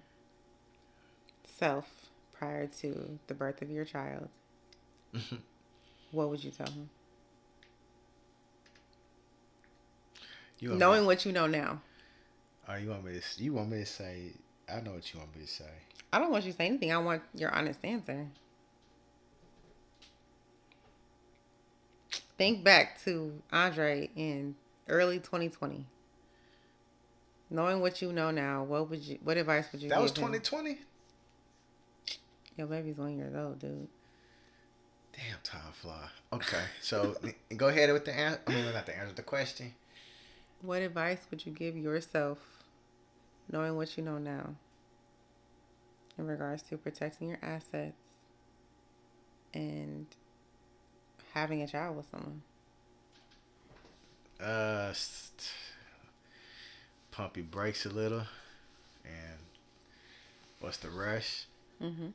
self 1.47 2.11
prior 2.33 2.67
to 2.67 3.19
the 3.27 3.35
birth 3.35 3.63
of 3.63 3.71
your 3.71 3.85
child, 3.85 4.29
what 6.11 6.29
would 6.29 6.45
you 6.45 6.51
tell 6.51 6.67
him? 6.67 6.91
You 10.59 10.75
Knowing 10.75 11.03
me, 11.03 11.07
what 11.07 11.25
you 11.27 11.33
know 11.33 11.47
now. 11.47 11.81
oh, 12.69 12.75
you 12.77 12.89
want 12.91 13.05
me 13.05 13.13
to? 13.21 13.43
You 13.45 13.53
want 13.53 13.71
me 13.71 13.79
to 13.79 13.87
say? 13.87 14.33
I 14.73 14.81
know 14.81 14.93
what 14.93 15.13
you 15.13 15.21
want 15.21 15.35
me 15.37 15.43
to 15.43 15.49
say. 15.49 15.71
I 16.13 16.19
don't 16.19 16.31
want 16.31 16.45
you 16.45 16.53
to 16.53 16.57
say 16.57 16.67
anything. 16.67 16.93
I 16.93 16.99
want 16.99 17.23
your 17.35 17.51
honest 17.55 17.85
answer. 17.85 18.27
Think 22.39 22.65
back 22.65 23.03
to 23.05 23.43
Andre 23.53 24.11
in 24.17 24.57
early 24.89 25.19
2020. 25.19 25.87
Knowing 27.49 27.81
what 27.81 28.03
you 28.03 28.13
know 28.13 28.31
now, 28.31 28.65
what 28.65 28.91
would 28.91 29.01
you? 29.01 29.19
What 29.23 29.37
advice 29.37 29.67
would 29.73 29.81
you 29.83 29.89
give? 29.89 29.97
That 29.97 30.03
was 30.03 30.13
give 30.13 30.25
him? 30.25 30.33
2020. 30.33 30.79
Your 32.57 32.67
baby's 32.67 32.99
one 32.99 33.17
year 33.17 33.33
old, 33.37 33.59
dude. 33.59 33.89
Damn, 35.13 35.39
time 35.43 35.73
fly. 35.73 36.09
Okay, 36.33 36.65
so 36.83 37.17
go 37.57 37.69
ahead 37.69 37.93
with 37.93 38.05
the 38.05 38.15
answer. 38.17 38.41
I 38.47 38.53
mean, 38.53 38.73
not 38.73 38.87
the 38.87 38.97
answer, 38.99 39.15
the 39.15 39.23
question. 39.23 39.73
What 40.63 40.83
advice 40.83 41.27
would 41.31 41.47
you 41.47 41.53
give 41.53 41.77
yourself, 41.77 42.39
knowing 43.51 43.77
what 43.77 43.97
you 43.97 44.03
know 44.03 44.19
now, 44.19 44.55
in 46.19 46.27
regards 46.27 46.63
to 46.65 46.77
protecting 46.77 47.29
your 47.29 47.39
assets 47.43 47.95
and 49.55 50.07
having 51.35 51.63
a 51.63 51.67
child 51.67 51.97
with 51.97 52.11
someone? 52.11 52.43
Uh, 54.41 54.93
st- 54.93 55.53
pump 57.11 57.37
your 57.37 57.47
brakes 57.47 57.87
a 57.87 57.89
little, 57.89 58.27
and 59.05 59.39
what's 60.61 60.77
the 60.79 60.91
rush? 60.91 61.47
Mm-hmm. 61.83 62.09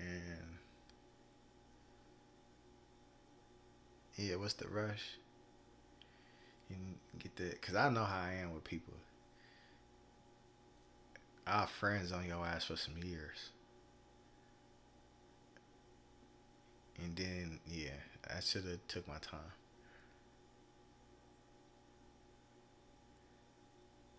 And 0.00 0.58
yeah, 4.16 4.36
what's 4.36 4.54
the 4.54 4.68
rush? 4.68 5.18
You 6.68 6.76
get 7.18 7.36
that 7.36 7.60
because 7.60 7.74
I 7.74 7.88
know 7.90 8.04
how 8.04 8.20
I 8.20 8.34
am 8.42 8.54
with 8.54 8.64
people. 8.64 8.94
Our 11.46 11.66
friends 11.66 12.12
on 12.12 12.24
your 12.26 12.46
ass 12.46 12.64
for 12.64 12.76
some 12.76 12.96
years, 13.02 13.50
and 17.02 17.16
then 17.16 17.60
yeah, 17.66 17.90
I 18.36 18.40
should 18.40 18.64
have 18.64 18.86
took 18.88 19.06
my 19.08 19.18
time. 19.18 19.52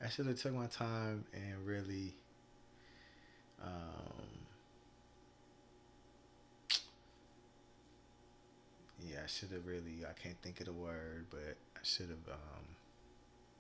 I 0.03 0.09
should 0.09 0.25
have 0.25 0.39
took 0.39 0.53
my 0.53 0.67
time 0.67 1.25
and 1.33 1.65
really. 1.65 2.13
Um, 3.61 4.40
yeah, 9.11 9.19
I 9.23 9.27
should 9.27 9.49
have 9.51 9.65
really. 9.65 10.05
I 10.07 10.13
can't 10.19 10.41
think 10.41 10.59
of 10.59 10.67
the 10.67 10.73
word, 10.73 11.25
but 11.29 11.57
I 11.75 11.79
should 11.83 12.09
have. 12.09 12.33
Um, 12.33 12.65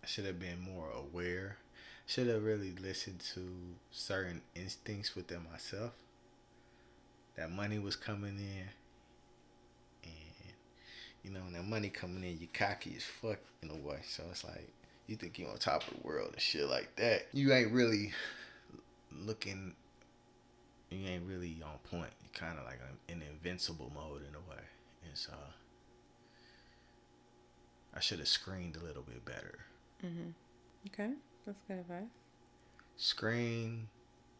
I 0.03 0.07
should 0.07 0.25
have 0.25 0.39
been 0.39 0.59
more 0.59 0.89
aware. 0.91 1.57
Should 2.07 2.27
have 2.27 2.43
really 2.43 2.73
listened 2.81 3.19
to 3.33 3.41
certain 3.91 4.41
instincts 4.55 5.15
within 5.15 5.45
myself. 5.51 5.91
That 7.35 7.51
money 7.51 7.79
was 7.79 7.95
coming 7.95 8.37
in, 8.37 8.67
and 10.03 10.53
you 11.23 11.31
know, 11.31 11.41
when 11.41 11.53
that 11.53 11.65
money 11.65 11.89
coming 11.89 12.23
in, 12.23 12.39
you 12.39 12.47
cocky 12.53 12.93
as 12.97 13.03
fuck 13.03 13.39
in 13.61 13.69
a 13.69 13.75
way. 13.75 13.99
So 14.07 14.23
it's 14.31 14.43
like 14.43 14.73
you 15.07 15.15
think 15.15 15.37
you're 15.39 15.49
on 15.49 15.57
top 15.57 15.87
of 15.87 15.95
the 15.95 16.07
world 16.07 16.29
and 16.33 16.41
shit 16.41 16.67
like 16.69 16.95
that. 16.97 17.27
You 17.33 17.53
ain't 17.53 17.71
really 17.71 18.13
looking. 19.11 19.75
You 20.89 21.07
ain't 21.07 21.23
really 21.25 21.61
on 21.63 21.77
point. 21.89 22.11
You're 22.21 22.47
kind 22.47 22.59
of 22.59 22.65
like 22.65 22.79
in 23.07 23.21
invincible 23.21 23.91
mode 23.93 24.21
in 24.27 24.35
a 24.35 24.49
way. 24.49 24.63
And 25.03 25.17
so 25.17 25.33
I 27.95 27.99
should 27.99 28.19
have 28.19 28.27
screened 28.27 28.75
a 28.75 28.83
little 28.83 29.03
bit 29.03 29.25
better. 29.25 29.59
Mm-hmm. 30.05 30.29
Okay, 30.87 31.13
that's 31.45 31.61
good 31.67 31.79
advice. 31.79 32.03
Screen 32.97 33.87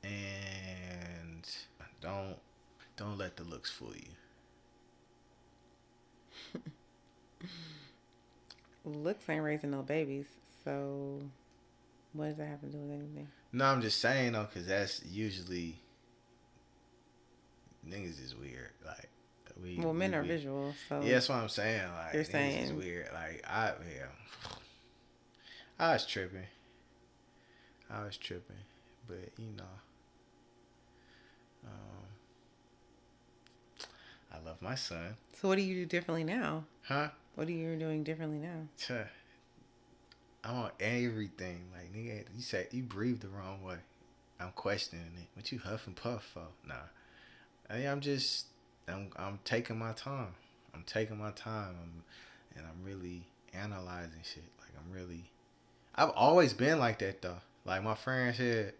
and 0.03 1.47
don't 2.01 2.37
don't 2.97 3.17
let 3.17 3.35
the 3.37 3.43
looks 3.43 3.71
fool 3.71 3.93
you. 3.95 4.11
Looks 8.83 9.29
ain't 9.29 9.43
raising 9.43 9.71
no 9.71 9.83
babies, 9.83 10.25
so 10.63 11.21
what 12.13 12.29
does 12.29 12.37
that 12.37 12.47
have 12.47 12.61
to 12.61 12.67
do 12.67 12.77
with 12.79 12.91
anything? 12.91 13.27
No, 13.51 13.65
I'm 13.65 13.81
just 13.81 13.99
saying 13.99 14.33
though, 14.33 14.47
cause 14.51 14.65
that's 14.65 15.03
usually 15.05 15.79
niggas 17.87 18.23
is 18.23 18.35
weird. 18.35 18.71
Like 18.85 19.09
we. 19.61 19.79
Well, 19.79 19.93
men 19.93 20.11
we, 20.11 20.17
are 20.17 20.21
we- 20.21 20.27
visual, 20.27 20.73
so 20.87 21.01
Yeah, 21.01 21.13
that's 21.13 21.29
what 21.29 21.39
I'm 21.39 21.49
saying. 21.49 21.87
Like 21.93 22.13
You're 22.13 22.23
saying 22.23 22.63
it's 22.63 22.71
weird. 22.71 23.09
Like 23.13 23.43
I 23.47 23.67
yeah. 23.67 24.51
I 25.79 25.93
was 25.93 26.05
tripping. 26.05 26.45
I 27.89 28.03
was 28.05 28.17
tripping, 28.17 28.55
but 29.07 29.29
you 29.37 29.47
know. 29.57 29.63
Um, 31.65 32.05
I 34.33 34.39
love 34.45 34.61
my 34.61 34.75
son, 34.75 35.15
So 35.39 35.47
what 35.47 35.55
do 35.57 35.61
you 35.61 35.75
do 35.75 35.85
differently 35.85 36.23
now? 36.23 36.63
huh? 36.83 37.09
What 37.35 37.47
are 37.47 37.51
you 37.51 37.75
doing 37.77 38.03
differently 38.03 38.39
now? 38.39 38.67
I'm 40.43 40.55
on 40.55 40.71
everything. 40.79 41.65
Like 41.73 41.93
nigga, 41.93 42.25
you 42.35 42.41
said 42.41 42.67
you 42.71 42.83
breathe 42.83 43.21
the 43.21 43.27
wrong 43.29 43.61
way. 43.63 43.77
I'm 44.39 44.51
questioning 44.55 45.05
it. 45.17 45.27
What 45.35 45.51
you 45.51 45.59
huff 45.59 45.85
and 45.85 45.95
puff 45.95 46.23
for? 46.33 46.47
Nah. 46.67 46.75
I 47.69 47.77
mean, 47.77 47.87
I'm 47.87 48.01
just 48.01 48.47
I'm 48.91 49.09
I'm 49.17 49.39
taking 49.43 49.79
my 49.79 49.93
time. 49.93 50.35
I'm 50.73 50.83
taking 50.85 51.17
my 51.17 51.31
time. 51.31 51.75
I'm, 51.81 52.03
and 52.55 52.65
I'm 52.65 52.85
really 52.85 53.27
analyzing 53.53 54.21
shit. 54.23 54.43
Like 54.59 54.71
I'm 54.77 54.91
really 54.93 55.29
I've 55.95 56.11
always 56.11 56.53
been 56.53 56.79
like 56.79 56.99
that 56.99 57.21
though. 57.21 57.37
Like 57.65 57.83
my 57.83 57.95
friend 57.95 58.35
said, 58.35 58.73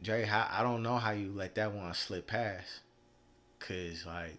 Jay, 0.00 0.22
how 0.24 0.46
I 0.50 0.62
don't 0.62 0.82
know 0.82 0.96
how 0.98 1.12
you 1.12 1.32
let 1.34 1.54
that 1.56 1.72
one 1.72 1.92
slip 1.94 2.26
past. 2.26 2.80
Cause 3.60 4.04
like 4.06 4.38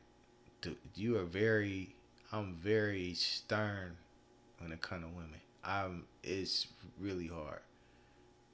you 0.95 1.17
are 1.17 1.23
very 1.25 1.95
I'm 2.32 2.53
very 2.53 3.13
stern 3.13 3.97
when 4.59 4.71
it 4.71 4.82
comes 4.82 5.03
to 5.03 5.09
women. 5.09 5.41
I'm 5.63 6.05
it's 6.23 6.67
really 6.99 7.27
hard. 7.27 7.61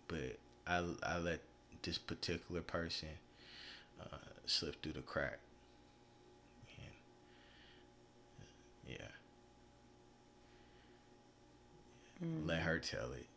But 0.08 0.38
I 0.68 0.84
I 1.04 1.18
let 1.18 1.42
this 1.84 1.98
particular 1.98 2.62
person 2.62 3.10
uh, 4.02 4.18
slip 4.46 4.82
through 4.82 4.94
the 4.94 5.02
crack. 5.02 5.40
And, 6.78 6.94
yeah. 8.88 9.08
Mm. 12.26 12.48
Let 12.48 12.62
her 12.62 12.80
tell 12.80 13.12
it. 13.12 13.28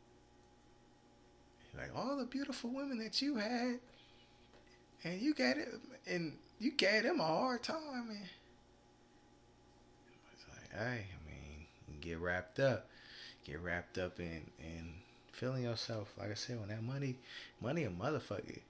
Like 1.77 1.91
all 1.95 2.17
the 2.17 2.25
beautiful 2.25 2.71
women 2.71 2.99
that 2.99 3.21
you 3.23 3.37
had, 3.37 3.79
and 5.05 5.21
you 5.21 5.35
got 5.35 5.57
it, 5.57 5.69
and 6.07 6.33
you 6.59 6.73
gave 6.73 7.05
them 7.05 7.21
a 7.21 7.25
hard 7.25 7.63
time, 7.63 8.09
and 8.11 8.29
it's 10.33 10.45
like, 10.51 10.81
hey, 10.81 11.07
I 11.07 11.31
mean, 11.31 11.67
get 12.01 12.19
wrapped 12.19 12.59
up, 12.59 12.89
get 13.45 13.61
wrapped 13.61 13.99
up 13.99 14.19
in 14.19 14.51
in 14.59 14.95
feeling 15.33 15.63
yourself. 15.63 16.13
Like 16.19 16.31
I 16.33 16.35
said, 16.35 16.59
when 16.59 16.71
that 16.71 16.83
money, 16.83 17.17
money 17.61 17.85
a 17.85 17.91
motherfucker. 17.91 18.61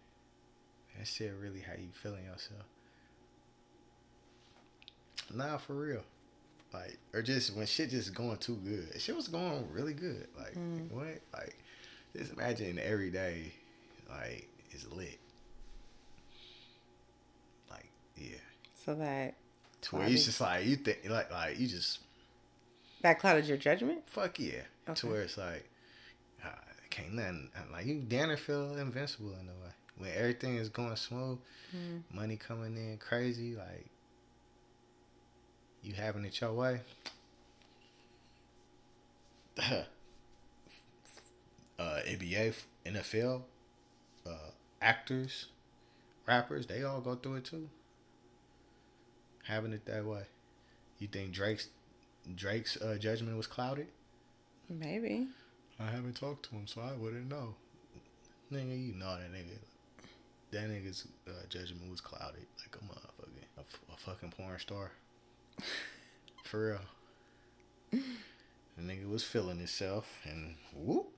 That 0.99 1.07
shit 1.07 1.33
really 1.41 1.61
how 1.61 1.75
you 1.75 1.89
feeling 1.95 2.25
yourself. 2.25 2.65
Nah, 5.33 5.59
for 5.59 5.75
real. 5.75 6.03
Like, 6.73 6.99
or 7.15 7.23
just 7.23 7.57
when 7.57 7.67
shit 7.67 7.91
just 7.91 8.15
going 8.15 8.37
too 8.37 8.57
good. 8.57 9.01
Shit 9.01 9.17
was 9.17 9.29
going 9.29 9.67
really 9.73 9.95
good. 9.95 10.29
Like, 10.37 10.55
mm. 10.55 10.91
what? 10.91 11.21
Like, 11.33 11.57
just 12.17 12.35
imagine 12.35 12.79
every 12.79 13.11
day, 13.11 13.53
like, 14.11 14.49
is 14.73 14.91
lit. 14.93 15.19
Like, 17.71 17.89
yeah. 18.17 18.37
So 18.85 18.95
that. 18.97 19.35
To 19.83 19.97
where 19.97 20.09
you 20.09 20.17
just 20.17 20.41
like, 20.41 20.67
you 20.67 20.77
think, 20.77 21.09
like, 21.09 21.31
like, 21.31 21.59
you 21.59 21.69
just. 21.69 22.01
That 23.03 23.19
clouded 23.19 23.47
your 23.47 23.57
judgment? 23.57 24.01
Fuck 24.07 24.41
yeah. 24.41 24.63
Okay. 24.89 25.01
To 25.01 25.07
where 25.07 25.23
it's 25.23 25.39
like, 25.39 25.69
uh, 26.45 26.49
can't 26.91 27.15
nothing, 27.15 27.51
like, 27.73 27.87
you 27.87 28.03
damn 28.07 28.37
feel 28.37 28.77
invincible 28.77 29.35
in 29.41 29.49
a 29.49 29.53
way. 29.53 29.73
When 29.97 30.11
everything 30.17 30.57
is 30.57 30.69
going 30.69 30.97
smooth, 30.97 31.39
mm. 31.75 32.03
money 32.13 32.37
coming 32.37 32.77
in 32.77 32.99
crazy, 32.99 33.55
like, 33.55 33.87
you 35.83 35.95
having 35.95 36.25
it 36.25 36.41
your 36.41 36.53
way. 36.53 36.81
uh, 39.59 39.83
NBA, 41.79 42.55
NFL, 42.87 43.43
uh, 44.27 44.31
actors, 44.81 45.47
rappers, 46.27 46.67
they 46.67 46.83
all 46.83 47.01
go 47.01 47.15
through 47.15 47.37
it 47.37 47.45
too. 47.45 47.69
Having 49.45 49.73
it 49.73 49.87
that 49.87 50.05
way. 50.05 50.23
You 50.99 51.09
think 51.09 51.33
Drake's 51.33 51.69
Drake's 52.35 52.77
uh, 52.77 52.97
judgment 52.99 53.37
was 53.37 53.47
clouded? 53.47 53.87
Maybe. 54.69 55.29
I 55.81 55.87
haven't 55.87 56.17
talked 56.17 56.45
to 56.51 56.57
him, 56.57 56.67
so 56.67 56.83
I 56.83 56.93
wouldn't 56.93 57.29
know. 57.29 57.55
Nigga, 58.53 58.87
you 58.87 58.95
know 58.95 59.17
that 59.17 59.33
nigga. 59.33 59.59
That 60.51 60.69
nigga's 60.71 61.07
uh, 61.27 61.33
judgment 61.49 61.91
was 61.91 62.01
clouded 62.01 62.47
like 62.59 62.77
a 62.77 62.85
motherfucker. 62.85 63.29
A, 63.57 63.61
f- 63.61 63.81
a 63.93 63.97
fucking 63.97 64.33
porn 64.33 64.59
star. 64.59 64.93
For 66.45 66.69
real. 66.69 66.81
The 68.79 68.83
nigga 68.83 69.07
was 69.07 69.25
feeling 69.25 69.59
himself 69.59 70.21
and 70.25 70.57
whoop. 70.75 71.11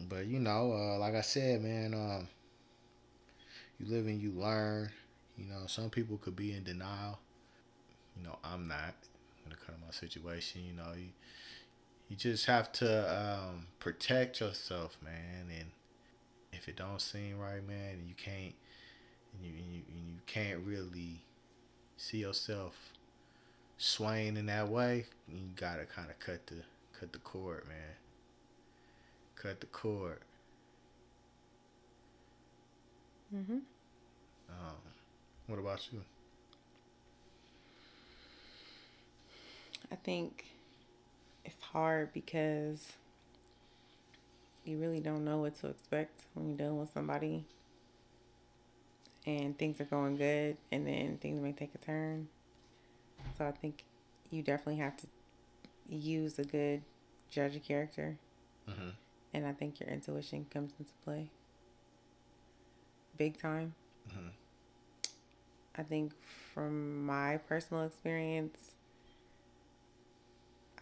But 0.00 0.26
you 0.26 0.38
know, 0.40 0.72
uh, 0.72 0.98
like 0.98 1.14
I 1.14 1.20
said, 1.22 1.62
man, 1.62 1.94
um, 1.94 2.28
you 3.78 3.86
live 3.86 4.06
and 4.06 4.20
you 4.20 4.32
learn. 4.32 4.90
You 5.36 5.46
know, 5.46 5.66
some 5.66 5.90
people 5.90 6.18
could 6.18 6.36
be 6.36 6.52
in 6.52 6.64
denial. 6.64 7.18
You 8.16 8.24
know, 8.24 8.38
I'm 8.44 8.68
not 8.68 8.94
when 9.44 9.52
it 9.52 9.60
comes 9.66 9.78
my 9.84 9.92
situation. 9.92 10.62
You 10.66 10.74
know, 10.74 10.92
you 10.96 11.08
you 12.08 12.16
just 12.16 12.46
have 12.46 12.72
to 12.72 13.40
um, 13.48 13.66
protect 13.78 14.40
yourself, 14.40 14.98
man. 15.02 15.46
And 15.58 15.70
if 16.52 16.68
it 16.68 16.76
don't 16.76 17.00
seem 17.00 17.38
right, 17.38 17.66
man, 17.66 17.94
and 18.00 18.08
you 18.08 18.14
can't, 18.16 18.54
and 19.34 19.44
you 19.44 19.52
and 19.58 19.74
you, 19.74 19.82
and 19.94 20.08
you 20.14 20.20
can't 20.26 20.60
really 20.66 21.22
see 21.96 22.18
yourself 22.18 22.92
swaying 23.82 24.36
in 24.36 24.46
that 24.46 24.68
way, 24.68 25.06
you 25.28 25.50
gotta 25.56 25.84
kind 25.86 26.10
of 26.10 26.18
cut 26.20 26.46
the 26.46 26.56
cut 26.98 27.12
the 27.12 27.18
cord, 27.18 27.66
man. 27.68 27.96
Cut 29.36 29.60
the 29.60 29.66
cord. 29.66 30.20
Mhm. 33.32 33.62
Um, 34.48 34.76
what 35.46 35.58
about 35.58 35.92
you? 35.92 36.02
I 39.92 39.96
think 39.96 40.46
it's 41.44 41.60
hard 41.62 42.12
because 42.12 42.94
you 44.64 44.78
really 44.78 45.00
don't 45.00 45.24
know 45.24 45.38
what 45.38 45.54
to 45.60 45.68
expect 45.68 46.22
when 46.34 46.48
you're 46.48 46.56
dealing 46.58 46.78
with 46.80 46.92
somebody 46.92 47.44
and 49.26 49.56
things 49.58 49.80
are 49.80 49.84
going 49.84 50.16
good 50.16 50.56
and 50.70 50.86
then 50.86 51.18
things 51.18 51.40
may 51.42 51.52
take 51.52 51.74
a 51.74 51.78
turn. 51.78 52.28
So 53.38 53.46
I 53.46 53.52
think 53.52 53.84
you 54.30 54.42
definitely 54.42 54.76
have 54.76 54.96
to 54.98 55.06
use 55.88 56.38
a 56.38 56.44
good 56.44 56.82
judge 57.30 57.56
of 57.56 57.64
character. 57.64 58.18
Mm-hmm. 58.68 58.90
And 59.34 59.46
I 59.46 59.52
think 59.52 59.80
your 59.80 59.88
intuition 59.88 60.46
comes 60.52 60.72
into 60.78 60.92
play. 61.04 61.28
Big 63.16 63.40
time. 63.40 63.74
Mm-hmm. 64.08 64.28
I 65.76 65.82
think 65.82 66.12
from 66.52 67.06
my 67.06 67.38
personal 67.48 67.84
experience, 67.84 68.72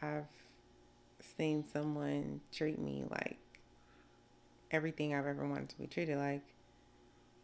I've 0.02 0.24
seen 1.20 1.64
someone 1.64 2.40
treat 2.52 2.78
me 2.78 3.04
like 3.08 3.38
everything 4.70 5.14
I've 5.14 5.26
ever 5.26 5.46
wanted 5.46 5.68
to 5.70 5.78
be 5.78 5.86
treated 5.86 6.18
like. 6.18 6.42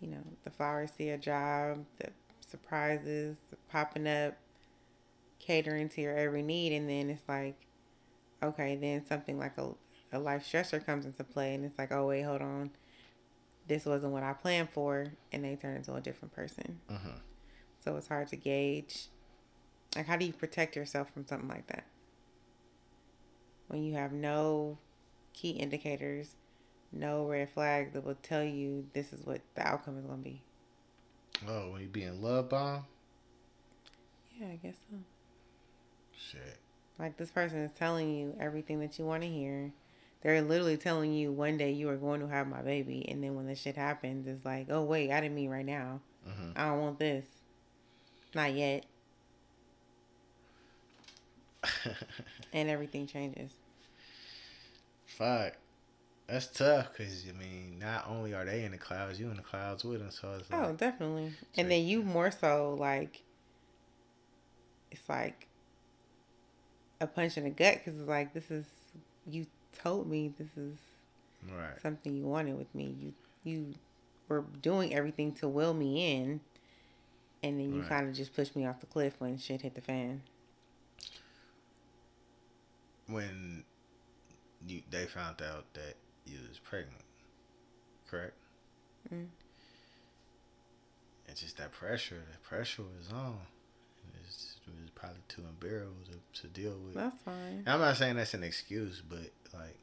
You 0.01 0.09
know, 0.09 0.23
the 0.45 0.51
flowers 0.51 0.91
see 0.97 1.09
a 1.09 1.17
job, 1.17 1.85
the 1.99 2.09
surprises 2.47 3.37
popping 3.71 4.07
up, 4.07 4.35
catering 5.47 5.89
to 5.91 6.01
your 6.01 6.17
every 6.17 6.43
need, 6.43 6.73
and 6.73 6.89
then 6.89 7.11
it's 7.11 7.29
like, 7.29 7.57
okay, 8.43 8.77
then 8.77 9.05
something 9.07 9.39
like 9.39 9.57
a, 9.59 9.71
a 10.13 10.19
life 10.19 10.47
stressor 10.51 10.85
comes 10.85 11.07
into 11.07 11.25
play, 11.25 11.55
and 11.55 11.65
it's 11.65 11.79
like, 11.79 11.93
oh, 11.93 12.09
wait, 12.09 12.23
hold 12.23 12.43
on. 12.43 12.71
This 13.69 13.85
wasn't 13.85 14.13
what 14.13 14.23
I 14.23 14.33
planned 14.33 14.71
for, 14.71 15.07
and 15.33 15.45
they 15.45 15.57
turn 15.57 15.77
into 15.77 15.95
a 15.95 16.01
different 16.01 16.35
person. 16.35 16.81
Uh-huh. 16.89 17.19
So 17.85 17.97
it's 17.97 18.09
hard 18.09 18.29
to 18.29 18.37
gauge. 18.37 19.09
Like, 19.95 20.07
how 20.07 20.17
do 20.17 20.25
you 20.25 20.33
protect 20.33 20.77
yourself 20.77 21.13
from 21.13 21.27
something 21.27 21.49
like 21.49 21.67
that? 21.69 21.85
When 23.69 23.83
you 23.83 23.95
have 23.95 24.13
no 24.13 24.79
key 25.33 25.51
indicators 25.51 26.37
no 26.93 27.27
red 27.27 27.51
flags 27.51 27.93
that 27.93 28.05
will 28.05 28.17
tell 28.23 28.45
you 28.45 28.87
this 28.93 29.13
is 29.13 29.25
what 29.25 29.41
the 29.55 29.67
outcome 29.67 29.99
is 29.99 30.05
going 30.05 30.19
to 30.19 30.25
be. 30.25 30.43
Oh, 31.47 31.71
when 31.71 31.83
you 31.83 31.89
being 31.89 32.23
love 32.23 32.49
bomb? 32.49 32.85
Yeah, 34.39 34.49
I 34.49 34.57
guess 34.57 34.77
so. 34.91 34.97
Shit. 36.17 36.59
Like 36.99 37.17
this 37.17 37.31
person 37.31 37.59
is 37.59 37.73
telling 37.73 38.15
you 38.15 38.35
everything 38.41 38.81
that 38.81 38.99
you 38.99 39.05
want 39.05 39.23
to 39.23 39.29
hear. 39.29 39.73
They're 40.23 40.43
literally 40.43 40.77
telling 40.77 41.13
you 41.13 41.31
one 41.31 41.57
day 41.59 41.73
you 41.73 41.89
are 41.89 41.97
going 41.97 42.21
to 42.21 42.27
have 42.27 42.49
my 42.49 42.63
baby, 42.63 43.07
and 43.09 43.23
then 43.23 43.37
when 43.37 43.47
this 43.47 43.61
shit 43.61 43.77
happens, 43.77 44.27
it's 44.27 44.45
like, 44.45 44.69
oh 44.71 44.83
wait, 44.83 45.13
I 45.13 45.21
didn't 45.21 45.35
mean 45.35 45.51
right 45.51 45.65
now. 45.65 46.01
Mm-hmm. 46.27 46.51
I 46.57 46.65
don't 46.71 46.81
want 46.81 46.99
this. 46.99 47.25
Not 48.35 48.55
yet. 48.55 48.85
and 52.53 52.69
everything 52.69 53.07
changes. 53.07 53.53
Fuck. 55.07 55.55
That's 56.27 56.49
tough 56.49 56.89
because 56.93 57.25
I 57.29 57.33
mean, 57.39 57.79
not 57.79 58.07
only 58.09 58.35
are 58.35 58.45
they 58.45 58.65
in 58.65 58.73
the 58.73 58.79
clouds, 58.79 59.21
you 59.21 59.31
in 59.31 59.37
the 59.37 59.43
clouds 59.43 59.85
with 59.85 60.01
them. 60.01 60.11
So 60.11 60.33
it's 60.39 60.49
oh, 60.53 60.57
like, 60.57 60.69
oh, 60.69 60.73
definitely. 60.73 61.33
And 61.57 61.71
then 61.71 61.85
you 61.85 62.03
more 62.03 62.33
so 62.33 62.77
like, 62.79 63.23
it's 64.91 65.09
like 65.09 65.47
a 67.01 67.07
punch 67.07 67.37
in 67.37 67.45
the 67.45 67.51
gut 67.51 67.79
because 67.79 67.99
it's 67.99 68.09
like 68.09 68.33
this 68.35 68.51
is 68.51 68.65
you 69.29 69.47
told 69.79 70.09
me 70.09 70.33
this 70.39 70.57
is 70.57 70.77
right. 71.51 71.81
something 71.83 72.17
you 72.17 72.25
wanted 72.25 72.57
with 72.59 72.75
me. 72.75 72.95
You 73.01 73.13
you 73.45 73.75
were 74.29 74.45
doing 74.63 74.95
everything 74.95 75.33
to 75.35 75.49
will 75.49 75.75
me 75.75 76.15
in, 76.15 76.41
and 77.43 77.61
then 77.61 77.73
you 77.73 77.81
right. 77.81 77.89
kind 77.89 78.09
of 78.09 78.15
just 78.15 78.35
pushed 78.35 78.57
me 78.57 78.67
off 78.67 78.81
the 78.81 78.87
cliff 78.87 79.15
when 79.19 79.39
shit 79.39 79.63
hit 79.63 79.75
the 79.75 79.81
fan. 79.81 80.23
when 83.07 83.65
you 84.67 84.83
they 84.91 85.07
found 85.07 85.43
out 85.43 85.73
that 85.75 85.95
you 86.27 86.39
was 86.49 86.59
pregnant, 86.59 87.05
correct? 88.09 88.35
Mm. 89.13 89.27
It's 91.29 91.41
just 91.41 91.59
that 91.59 91.73
pressure. 91.73 92.23
The 92.33 92.39
pressure 92.49 92.83
was 92.83 93.13
on. 93.13 93.39
It's, 94.67 94.77
it 94.77 94.81
was 94.81 94.91
probably 94.95 95.21
too 95.29 95.43
unbearable 95.49 95.93
to, 96.11 96.43
to 96.43 96.47
deal 96.49 96.77
with. 96.85 96.95
That's 96.95 97.17
fine. 97.25 97.63
And 97.65 97.69
I'm 97.69 97.81
not 97.81 97.97
saying 97.97 98.17
that's 98.17 98.35
an 98.35 98.43
excuse, 98.45 99.03
but 99.09 99.31
like, 99.55 99.77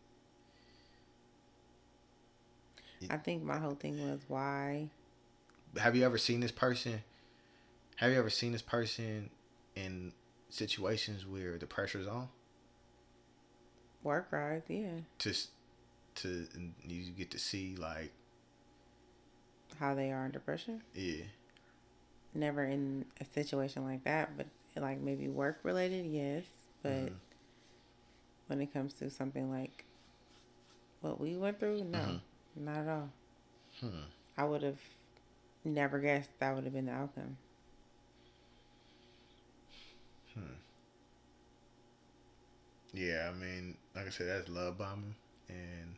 I 3.10 3.18
think 3.18 3.44
my 3.44 3.58
whole 3.58 3.76
thing 3.76 4.10
was 4.10 4.22
why. 4.28 4.90
have 5.78 5.96
you 5.96 6.06
ever 6.06 6.18
seen 6.18 6.40
this 6.40 6.52
person? 6.52 7.04
Have 7.98 8.12
you 8.12 8.18
ever 8.18 8.30
seen 8.30 8.54
this 8.54 8.62
person 8.62 9.30
in 9.76 10.14
situations 10.50 11.26
where 11.26 11.58
the 11.58 11.66
pressure's 11.66 12.08
on? 12.08 12.30
Work 14.04 14.28
rise, 14.32 14.64
yeah. 14.68 15.00
Just 15.20 15.50
to 16.16 16.48
and 16.54 16.74
you 16.86 17.12
get 17.12 17.32
to 17.32 17.40
see 17.40 17.76
like, 17.78 18.12
How 19.80 19.96
they 19.96 20.12
are 20.12 20.26
under 20.26 20.40
pressure. 20.40 20.80
yeah, 20.94 21.24
Never 22.34 22.64
in 22.66 23.06
a 23.20 23.26
situation 23.26 23.84
like 23.86 24.04
that, 24.06 24.36
but 24.38 24.48
like 24.82 25.00
maybe 25.02 25.28
work 25.28 25.60
related, 25.64 26.06
yes. 26.06 26.46
But 26.82 27.12
Mhm. 27.12 27.20
when 28.48 28.62
it 28.62 28.74
comes 28.74 28.94
to 28.96 29.10
something 29.10 29.50
like 29.52 29.86
what 31.02 31.20
we 31.20 31.36
went 31.36 31.60
through, 31.60 31.84
no, 31.84 32.04
Mhm. 32.06 32.22
not 32.56 32.78
at 32.80 32.88
all. 32.88 33.10
hmm. 33.80 34.04
I 34.38 34.44
would 34.44 34.62
have 34.64 34.80
never 35.64 36.00
guessed 36.00 36.40
that 36.40 36.56
would 36.56 36.64
have 36.66 36.74
been 36.74 36.86
the 36.88 36.94
outcome. 36.94 37.38
Yeah, 42.94 43.32
I 43.32 43.38
mean, 43.38 43.78
like 43.96 44.08
I 44.08 44.10
said, 44.10 44.28
that's 44.28 44.50
love 44.50 44.78
bombing, 44.78 45.16
and 45.50 45.96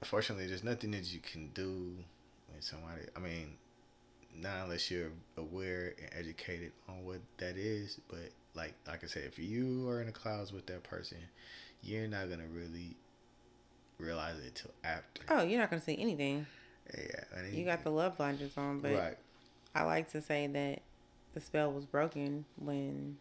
unfortunately, 0.00 0.46
there's 0.46 0.64
nothing 0.64 0.90
that 0.92 1.12
you 1.12 1.20
can 1.20 1.48
do 1.54 1.94
when 2.48 2.60
somebody. 2.62 3.02
I 3.16 3.20
mean, 3.20 3.56
not 4.40 4.64
unless 4.64 4.90
you're 4.90 5.10
aware 5.36 5.94
and 5.98 6.08
educated 6.18 6.72
on 6.88 7.04
what 7.04 7.18
that 7.38 7.56
is. 7.56 8.00
But 8.08 8.30
like, 8.54 8.74
like 8.86 9.04
I 9.04 9.06
said, 9.06 9.24
if 9.24 9.38
you 9.38 9.88
are 9.88 10.00
in 10.00 10.06
the 10.06 10.12
clouds 10.12 10.52
with 10.52 10.66
that 10.66 10.82
person, 10.82 11.18
you're 11.82 12.08
not 12.08 12.30
gonna 12.30 12.48
really 12.52 12.96
realize 13.98 14.38
it 14.38 14.54
till 14.54 14.70
after. 14.84 15.22
Oh, 15.28 15.42
you're 15.42 15.60
not 15.60 15.70
gonna 15.70 15.82
see 15.82 15.98
anything. 15.98 16.46
Yeah, 16.96 17.24
I 17.36 17.42
mean, 17.42 17.54
You 17.54 17.64
got 17.64 17.84
the 17.84 17.90
love 17.90 18.16
blinders 18.16 18.56
on, 18.56 18.80
but 18.80 18.92
right. 18.92 19.18
I 19.74 19.82
like 19.82 20.10
to 20.12 20.22
say 20.22 20.46
that 20.46 20.82
the 21.34 21.40
spell 21.40 21.70
was 21.70 21.84
broken 21.84 22.46
when 22.56 23.18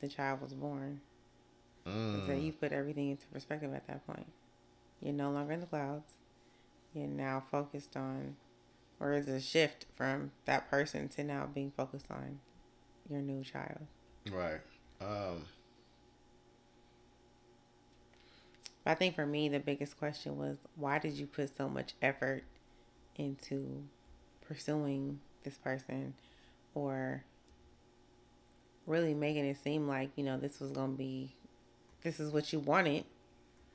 the 0.00 0.08
child 0.08 0.40
was 0.40 0.54
born. 0.54 1.00
Mm. 1.86 2.26
So 2.26 2.32
you 2.32 2.52
put 2.52 2.72
everything 2.72 3.10
into 3.10 3.26
perspective 3.26 3.74
at 3.74 3.86
that 3.88 4.06
point. 4.06 4.26
You're 5.00 5.14
no 5.14 5.30
longer 5.30 5.52
in 5.52 5.60
the 5.60 5.66
clouds. 5.66 6.12
You're 6.94 7.06
now 7.06 7.42
focused 7.50 7.96
on, 7.96 8.36
or 9.00 9.12
is 9.12 9.28
a 9.28 9.40
shift 9.40 9.86
from 9.94 10.32
that 10.44 10.70
person 10.70 11.08
to 11.08 11.24
now 11.24 11.48
being 11.52 11.72
focused 11.76 12.10
on 12.10 12.40
your 13.08 13.20
new 13.20 13.42
child. 13.42 13.86
Right. 14.30 14.60
Um. 15.00 15.44
But 18.84 18.92
I 18.92 18.94
think 18.94 19.14
for 19.14 19.26
me, 19.26 19.48
the 19.48 19.60
biggest 19.60 19.98
question 19.98 20.36
was 20.36 20.56
why 20.76 20.98
did 20.98 21.14
you 21.14 21.26
put 21.26 21.56
so 21.56 21.68
much 21.68 21.94
effort 22.02 22.44
into 23.16 23.84
pursuing 24.46 25.20
this 25.44 25.58
person 25.58 26.14
or 26.74 27.24
really 28.86 29.14
making 29.14 29.44
it 29.44 29.58
seem 29.62 29.86
like, 29.86 30.10
you 30.16 30.24
know, 30.24 30.38
this 30.38 30.60
was 30.60 30.70
going 30.70 30.92
to 30.92 30.96
be, 30.96 31.34
this 32.02 32.18
is 32.18 32.32
what 32.32 32.52
you 32.52 32.58
wanted. 32.58 33.04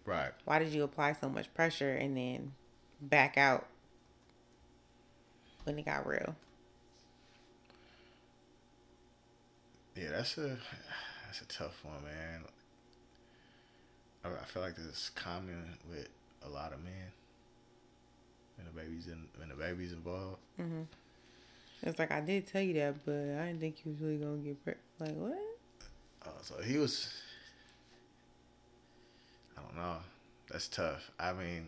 Right. 0.05 0.31
Why 0.45 0.59
did 0.59 0.69
you 0.69 0.83
apply 0.83 1.13
so 1.13 1.29
much 1.29 1.53
pressure 1.53 1.93
and 1.93 2.17
then 2.17 2.53
back 2.99 3.37
out 3.37 3.67
when 5.63 5.77
it 5.79 5.85
got 5.85 6.07
real? 6.07 6.35
Yeah, 9.95 10.11
that's 10.11 10.37
a 10.37 10.57
that's 11.25 11.41
a 11.41 11.45
tough 11.45 11.83
one, 11.83 12.03
man. 12.03 12.41
I, 14.25 14.29
I 14.29 14.45
feel 14.45 14.61
like 14.61 14.75
this 14.75 14.85
is 14.85 15.11
common 15.15 15.77
with 15.89 16.07
a 16.45 16.49
lot 16.49 16.73
of 16.73 16.83
men 16.83 17.11
when 18.57 18.67
the 18.67 18.81
baby's 18.81 19.07
in 19.07 19.27
when 19.37 19.49
the 19.49 19.55
baby's 19.55 19.93
involved. 19.93 20.39
Mm-hmm. 20.59 20.83
It's 21.85 21.99
like, 21.99 22.11
I 22.11 22.21
did 22.21 22.47
tell 22.47 22.61
you 22.61 22.73
that, 22.75 23.05
but 23.05 23.13
I 23.13 23.47
didn't 23.47 23.59
think 23.59 23.75
you 23.83 23.91
was 23.91 23.99
really 23.99 24.17
going 24.17 24.41
to 24.41 24.47
get 24.47 24.63
pregnant. 24.63 24.85
Like, 24.99 25.15
what? 25.15 25.37
Oh, 26.25 26.31
so 26.41 26.61
he 26.63 26.77
was. 26.77 27.13
I 29.57 29.61
don't 29.61 29.75
know. 29.75 29.97
That's 30.49 30.69
tough. 30.69 31.11
I 31.19 31.33
mean, 31.33 31.67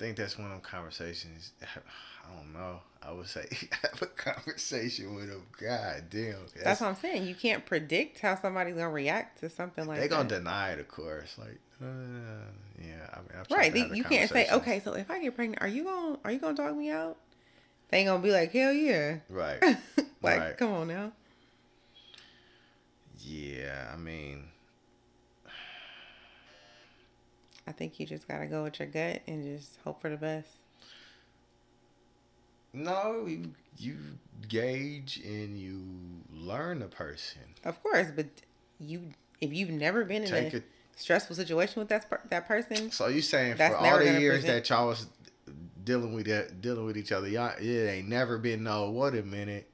think 0.00 0.16
that's 0.16 0.38
one 0.38 0.46
of 0.46 0.52
them 0.52 0.60
conversations. 0.62 1.52
I 1.62 2.36
don't 2.36 2.52
know. 2.52 2.80
I 3.02 3.12
would 3.12 3.26
say 3.26 3.46
have 3.82 4.02
a 4.02 4.06
conversation 4.06 5.14
with 5.14 5.28
him. 5.30 5.42
God 5.60 6.04
damn. 6.10 6.36
That's, 6.62 6.80
what 6.80 6.88
I'm 6.88 6.96
saying. 6.96 7.26
You 7.26 7.34
can't 7.34 7.64
predict 7.66 8.20
how 8.20 8.36
somebody's 8.36 8.76
to 8.76 8.88
react 8.88 9.40
to 9.40 9.48
something 9.50 9.86
like 9.86 9.98
they 10.00 10.08
that. 10.08 10.14
gonna 10.14 10.28
deny 10.28 10.70
it, 10.72 10.80
of 10.80 10.88
course. 10.88 11.36
Like, 11.38 11.58
uh, 11.82 11.86
yeah. 12.78 13.06
I 13.12 13.18
mean, 13.18 13.44
Right. 13.50 13.94
You 13.96 14.04
can't 14.04 14.30
say, 14.30 14.48
okay, 14.50 14.80
so 14.80 14.92
if 14.94 15.10
I 15.10 15.20
get 15.20 15.34
pregnant, 15.34 15.62
are 15.62 15.68
you 15.68 15.84
to 15.84 16.18
are 16.24 16.32
you 16.32 16.38
to 16.40 16.52
dog 16.54 16.76
me 16.76 16.90
out? 16.90 17.16
They 17.88 17.98
ain't 17.98 18.08
to 18.08 18.18
be 18.18 18.32
like, 18.32 18.52
hell 18.52 18.72
yeah. 18.72 19.18
Right. 19.28 19.60
like, 20.22 20.38
Right. 20.38 20.56
come 20.56 20.72
on 20.72 20.88
now. 20.88 21.12
Yeah. 23.18 23.90
I 23.92 23.96
mean, 23.96 24.44
I 27.66 27.72
think 27.72 28.00
you 28.00 28.06
just 28.06 28.26
got 28.26 28.38
to 28.38 28.46
go 28.46 28.64
with 28.64 28.78
your 28.78 28.88
gut 28.88 29.22
and 29.26 29.44
just 29.44 29.78
hope 29.84 30.00
for 30.00 30.08
the 30.10 30.16
best. 30.16 30.48
no. 32.72 33.26
You 33.26 33.52
you 33.78 33.96
gauge 34.48 35.20
and 35.24 35.58
you 35.58 35.82
learn 36.32 36.82
a 36.82 36.88
person. 36.88 37.42
Of 37.64 37.82
course, 37.82 38.08
but 38.14 38.26
you 38.78 39.10
if 39.40 39.52
you've 39.52 39.70
never 39.70 40.04
been 40.04 40.22
in 40.24 40.30
Take 40.30 40.52
a 40.54 40.56
it. 40.58 40.64
stressful 40.96 41.36
situation 41.36 41.80
with 41.80 41.88
that 41.88 42.06
that 42.30 42.46
person, 42.48 42.90
So 42.90 43.08
you 43.08 43.22
saying 43.22 43.56
for 43.56 43.76
all 43.76 43.98
the 43.98 44.20
years 44.20 44.42
present- 44.42 44.64
that 44.64 44.70
y'all 44.70 44.88
was 44.88 45.06
dealing 45.82 46.12
with 46.12 46.26
that, 46.26 46.60
dealing 46.60 46.84
with 46.84 46.96
each 46.96 47.12
other, 47.12 47.28
y'all 47.28 47.52
it 47.58 47.88
ain't 47.88 48.08
never 48.08 48.38
been 48.38 48.62
no 48.62 48.90
what 48.90 49.14
a 49.14 49.22
minute. 49.22 49.68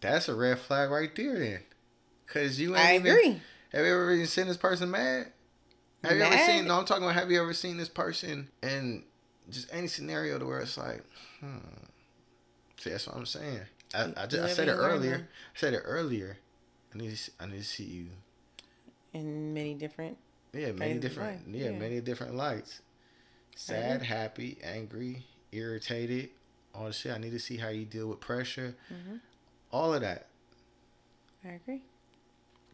That's 0.00 0.28
a 0.28 0.34
red 0.34 0.58
flag 0.58 0.90
right 0.90 1.14
there, 1.14 1.38
then. 1.38 1.60
Cause 2.26 2.58
you 2.58 2.70
ain't 2.76 2.78
I 2.86 2.94
even. 2.96 3.06
agree. 3.12 3.40
Have 3.72 3.84
you 3.84 3.92
ever 3.92 4.12
even 4.14 4.26
seen 4.26 4.46
this 4.46 4.56
person 4.56 4.90
mad? 4.90 5.32
Have 6.08 6.16
you 6.16 6.22
ever 6.22 6.38
seen? 6.38 6.66
No, 6.66 6.78
I'm 6.78 6.84
talking 6.84 7.04
about. 7.04 7.14
Have 7.14 7.30
you 7.30 7.40
ever 7.40 7.52
seen 7.52 7.76
this 7.76 7.88
person 7.88 8.48
in 8.62 9.04
just 9.50 9.72
any 9.72 9.86
scenario 9.86 10.38
to 10.38 10.44
where 10.44 10.60
it's 10.60 10.76
like, 10.76 11.04
hmm. 11.40 11.58
See, 12.78 12.90
that's 12.90 13.06
what 13.06 13.16
I'm 13.16 13.26
saying. 13.26 13.60
I, 13.94 14.12
I, 14.16 14.26
just, 14.26 14.42
I 14.42 14.48
said 14.48 14.68
it 14.68 14.72
earlier. 14.72 15.28
I 15.54 15.58
said 15.58 15.74
it 15.74 15.82
earlier. 15.84 16.38
I 16.94 16.98
need 16.98 17.10
to. 17.10 17.16
See, 17.16 17.32
I 17.40 17.46
need 17.46 17.58
to 17.58 17.64
see 17.64 17.84
you. 17.84 18.06
in 19.12 19.54
many 19.54 19.74
different 19.74 20.16
Yeah, 20.52 20.72
many 20.72 20.98
different. 20.98 21.42
Yeah, 21.48 21.70
yeah. 21.70 21.78
many 21.78 22.00
different 22.00 22.34
lights. 22.34 22.80
Sad, 23.54 24.02
happy, 24.02 24.58
angry, 24.62 25.22
irritated, 25.50 26.28
all 26.74 26.86
the 26.86 26.92
shit. 26.92 27.12
I 27.12 27.18
need 27.18 27.32
to 27.32 27.38
see 27.38 27.56
how 27.56 27.68
you 27.68 27.86
deal 27.86 28.08
with 28.08 28.20
pressure. 28.20 28.74
Mm-hmm. 28.92 29.16
All 29.72 29.94
of 29.94 30.02
that. 30.02 30.26
I 31.44 31.52
agree. 31.52 31.82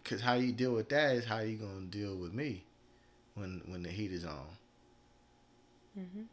Cause 0.05 0.21
how 0.21 0.35
you 0.35 0.51
deal 0.51 0.73
with 0.73 0.89
that 0.89 1.15
is 1.15 1.25
how 1.27 1.39
you 1.39 1.57
gonna 1.57 1.87
deal 1.87 2.17
with 2.17 2.33
me 2.33 2.65
when 3.35 3.63
when 3.67 3.83
the 3.83 3.91
heat 3.91 4.13
is 4.13 4.25
on. 4.25 4.57
Mhm. 5.97 6.29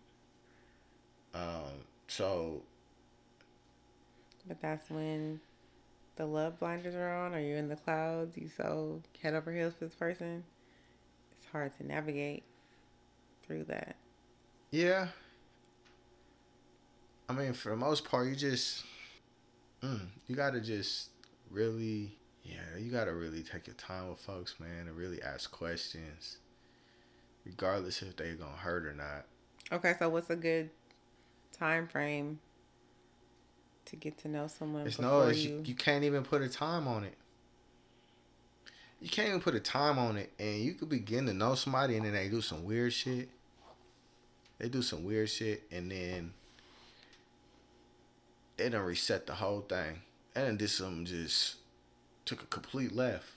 Um. 1.34 1.86
So 2.08 2.64
But 4.48 4.60
that's 4.62 4.90
when 4.90 5.40
the 6.16 6.26
love 6.26 6.60
blinders 6.60 6.96
are 6.96 7.10
on, 7.14 7.34
or 7.34 7.40
you're 7.40 7.58
in 7.58 7.70
the 7.70 7.76
clouds, 7.78 8.38
you 8.38 8.48
so 8.50 9.04
head 9.22 9.34
over 9.36 9.52
heels 9.54 9.74
for 9.76 9.86
this 9.86 9.96
person. 9.96 10.46
It's 11.34 11.46
hard 11.46 11.76
to 11.78 11.86
navigate 11.86 12.46
through 13.44 13.66
that. 13.66 13.96
yeah. 14.72 15.08
I 17.28 17.34
mean, 17.34 17.54
for 17.54 17.70
the 17.70 17.76
most 17.78 18.06
part, 18.06 18.28
you 18.28 18.36
just 18.36 18.84
mm, 19.84 20.02
you 20.28 20.36
gotta 20.36 20.62
just 20.62 21.10
really 21.50 22.18
yeah 22.44 22.78
you 22.80 22.92
gotta 22.92 23.14
really 23.14 23.44
take 23.44 23.68
your 23.68 23.76
time 23.76 24.10
with 24.10 24.20
folks, 24.20 24.60
man, 24.60 24.88
and 24.88 24.96
really 24.98 25.22
ask 25.22 25.52
questions, 25.52 26.38
regardless 27.50 28.02
if 28.02 28.16
they're 28.16 28.36
gonna 28.36 28.52
hurt 28.52 28.86
or 28.86 28.94
not. 28.94 29.26
Okay, 29.72 29.94
so 29.98 30.10
what's 30.10 30.30
a 30.30 30.36
good 30.36 30.70
time 31.52 31.88
frame 31.88 32.40
to 33.86 33.96
get 33.96 34.18
to 34.20 34.28
know 34.28 34.48
someone 34.48 34.86
It's 34.86 35.00
no, 35.00 35.22
it's, 35.24 35.40
you? 35.40 35.62
you, 35.66 35.76
can't 35.76 36.04
even 36.04 36.24
put 36.24 36.42
a 36.42 36.50
time 36.50 36.88
on 36.88 37.04
it. 37.04 37.16
You 39.02 39.10
can't 39.10 39.30
even 39.30 39.42
put 39.42 39.56
a 39.56 39.60
time 39.60 39.98
on 39.98 40.18
it, 40.18 40.32
and 40.40 40.62
you 40.62 40.74
could 40.74 40.90
begin 40.90 41.26
to 41.26 41.34
know 41.34 41.56
somebody, 41.56 41.96
and 41.96 42.06
then 42.06 42.14
they 42.14 42.28
do 42.28 42.42
some 42.42 42.66
weird 42.66 42.94
shit. 42.94 43.30
They 44.58 44.68
do 44.70 44.82
some 44.82 45.06
weird 45.06 45.30
shit, 45.30 45.64
and 45.72 45.90
then 45.90 46.34
they 48.58 48.70
don't 48.70 48.84
reset 48.84 49.26
the 49.26 49.34
whole 49.34 49.62
thing, 49.62 50.02
and 50.36 50.46
then 50.48 50.58
did 50.58 50.70
some 50.70 51.06
just 51.06 51.56
took 52.26 52.44
a 52.44 52.48
complete 52.48 52.94
left. 52.94 53.28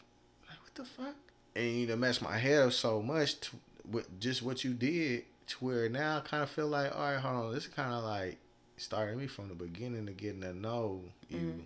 Like 0.48 0.60
what 0.62 0.74
the 0.74 0.84
fuck? 0.84 1.14
And 1.54 1.66
you 1.66 1.86
done 1.86 2.00
messed 2.00 2.22
my 2.22 2.38
head 2.38 2.62
up 2.62 2.72
so 2.72 3.00
much 3.00 3.38
to, 3.40 3.56
with 3.91 4.20
just 4.20 4.43
what 4.43 4.64
you 4.64 4.74
did 4.74 5.24
to 5.49 5.57
where 5.64 5.89
now 5.89 6.18
I 6.18 6.20
kind 6.20 6.43
of 6.43 6.51
feel 6.51 6.68
like, 6.68 6.95
all 6.95 7.12
right, 7.12 7.20
hold 7.20 7.47
on, 7.47 7.55
this 7.55 7.64
is 7.64 7.74
kind 7.74 7.93
of 7.93 8.05
like 8.05 8.39
started 8.76 9.16
me 9.16 9.26
from 9.26 9.49
the 9.49 9.55
beginning 9.55 10.07
to 10.07 10.12
getting 10.12 10.41
to 10.43 10.57
know 10.57 11.03
you. 11.28 11.39
Mm-hmm. 11.39 11.61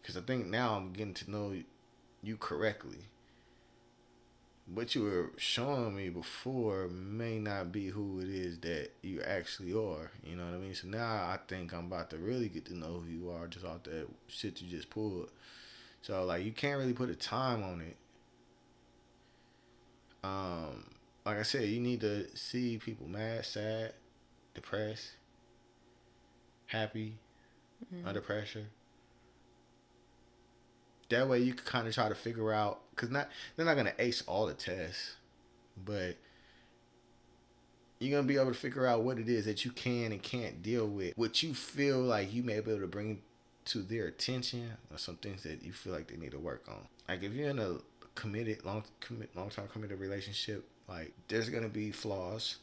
Because 0.00 0.16
I 0.16 0.20
think 0.20 0.46
now 0.46 0.76
I'm 0.76 0.92
getting 0.92 1.14
to 1.14 1.30
know 1.30 1.54
you 2.22 2.36
correctly. 2.36 2.98
What 4.72 4.94
you 4.94 5.02
were 5.02 5.30
showing 5.36 5.96
me 5.96 6.08
before 6.08 6.88
may 6.88 7.38
not 7.38 7.70
be 7.70 7.88
who 7.88 8.20
it 8.20 8.28
is 8.28 8.58
that 8.60 8.90
you 9.02 9.22
actually 9.22 9.72
are. 9.72 10.10
You 10.24 10.36
know 10.36 10.44
what 10.44 10.54
I 10.54 10.58
mean? 10.58 10.74
So 10.74 10.88
now 10.88 11.04
I 11.04 11.38
think 11.46 11.72
I'm 11.72 11.86
about 11.86 12.10
to 12.10 12.18
really 12.18 12.48
get 12.48 12.64
to 12.66 12.76
know 12.76 13.00
who 13.04 13.08
you 13.08 13.30
are 13.30 13.46
just 13.46 13.64
off 13.64 13.84
that 13.84 14.08
shit 14.28 14.60
you 14.60 14.68
just 14.68 14.90
pulled. 14.90 15.30
So 16.02 16.24
like 16.24 16.44
you 16.44 16.52
can't 16.52 16.78
really 16.78 16.92
put 16.92 17.10
a 17.10 17.14
time 17.14 17.62
on 17.62 17.80
it. 17.80 17.96
Um, 20.24 20.84
like 21.24 21.38
I 21.38 21.42
said, 21.42 21.68
you 21.68 21.80
need 21.80 22.00
to 22.00 22.28
see 22.36 22.78
people 22.78 23.08
mad, 23.08 23.44
sad, 23.44 23.92
depressed, 24.54 25.10
happy, 26.66 27.14
under 28.04 28.20
pressure. 28.20 28.66
That 31.08 31.28
way 31.28 31.40
you 31.40 31.54
can 31.54 31.64
kind 31.64 31.86
of 31.86 31.94
try 31.94 32.08
to 32.08 32.14
figure 32.14 32.52
out 32.52 32.80
because 32.90 33.10
not 33.10 33.28
they're 33.54 33.66
not 33.66 33.76
gonna 33.76 33.94
ace 33.98 34.22
all 34.26 34.46
the 34.46 34.54
tests, 34.54 35.16
but 35.84 36.16
you're 38.00 38.16
gonna 38.16 38.26
be 38.26 38.36
able 38.36 38.52
to 38.52 38.58
figure 38.58 38.86
out 38.86 39.02
what 39.02 39.18
it 39.18 39.28
is 39.28 39.44
that 39.44 39.64
you 39.64 39.70
can 39.70 40.12
and 40.12 40.22
can't 40.22 40.62
deal 40.62 40.86
with. 40.86 41.16
What 41.16 41.42
you 41.42 41.54
feel 41.54 42.00
like 42.00 42.32
you 42.32 42.42
may 42.42 42.58
be 42.60 42.70
able 42.72 42.80
to 42.80 42.86
bring 42.86 43.22
to 43.66 43.82
their 43.82 44.06
attention, 44.06 44.72
or 44.90 44.98
some 44.98 45.16
things 45.16 45.42
that 45.42 45.62
you 45.62 45.72
feel 45.72 45.92
like 45.92 46.08
they 46.08 46.16
need 46.16 46.32
to 46.32 46.38
work 46.38 46.62
on. 46.68 46.86
Like 47.08 47.22
if 47.22 47.34
you're 47.34 47.50
in 47.50 47.58
a 47.58 47.76
committed 48.16 48.64
long 48.64 48.82
commit 49.00 49.30
long 49.36 49.50
term 49.50 49.68
committed 49.68 50.00
relationship, 50.00 50.64
like 50.88 51.12
there's 51.28 51.48
gonna 51.48 51.68
be 51.68 51.92
flaws, 51.92 52.56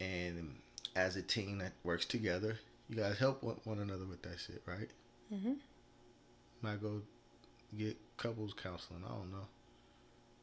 and 0.00 0.56
as 0.96 1.14
a 1.16 1.22
team 1.22 1.58
that 1.58 1.72
works 1.84 2.04
together, 2.04 2.58
you 2.88 2.96
guys 2.96 3.18
help 3.18 3.42
one, 3.42 3.56
one 3.64 3.78
another 3.78 4.04
with 4.04 4.22
that 4.22 4.38
shit, 4.40 4.62
right? 4.66 4.88
Mm-hmm. 5.32 5.52
Might 6.62 6.82
go 6.82 7.02
get 7.78 7.96
couples 8.16 8.54
counseling. 8.60 9.02
I 9.04 9.08
don't 9.10 9.30
know, 9.32 9.46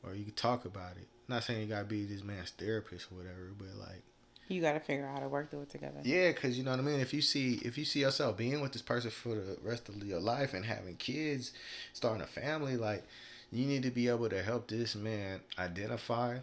or 0.03 0.15
you 0.15 0.23
can 0.25 0.33
talk 0.33 0.65
about 0.65 0.97
it. 0.97 1.07
Not 1.27 1.43
saying 1.43 1.61
you 1.61 1.67
gotta 1.67 1.85
be 1.85 2.05
this 2.05 2.23
man's 2.23 2.51
therapist 2.51 3.07
or 3.11 3.15
whatever, 3.15 3.51
but 3.57 3.67
like 3.79 4.03
You 4.49 4.61
got 4.61 4.73
to 4.73 4.79
figure 4.81 5.05
out 5.07 5.15
how 5.19 5.23
to 5.23 5.29
work 5.29 5.49
through 5.49 5.61
it 5.61 5.69
together. 5.69 6.01
yeah, 6.03 6.31
because 6.31 6.57
you 6.57 6.63
know 6.65 6.71
what 6.71 6.79
I 6.79 6.83
mean. 6.83 6.99
If 6.99 7.13
you 7.13 7.21
see 7.21 7.59
if 7.63 7.77
you 7.77 7.85
see 7.85 8.01
yourself 8.01 8.37
being 8.37 8.61
with 8.61 8.73
this 8.73 8.81
person 8.81 9.09
for 9.09 9.35
the 9.35 9.57
rest 9.63 9.87
of 9.89 10.03
your 10.03 10.19
life 10.19 10.53
and 10.53 10.65
having 10.65 10.95
kids, 10.97 11.53
starting 11.93 12.21
a 12.21 12.27
family, 12.27 12.75
like 12.75 13.03
you 13.51 13.65
need 13.65 13.83
to 13.83 13.91
be 13.91 14.07
able 14.07 14.29
to 14.29 14.41
help 14.41 14.67
this 14.67 14.95
man 14.95 15.41
identify 15.59 16.37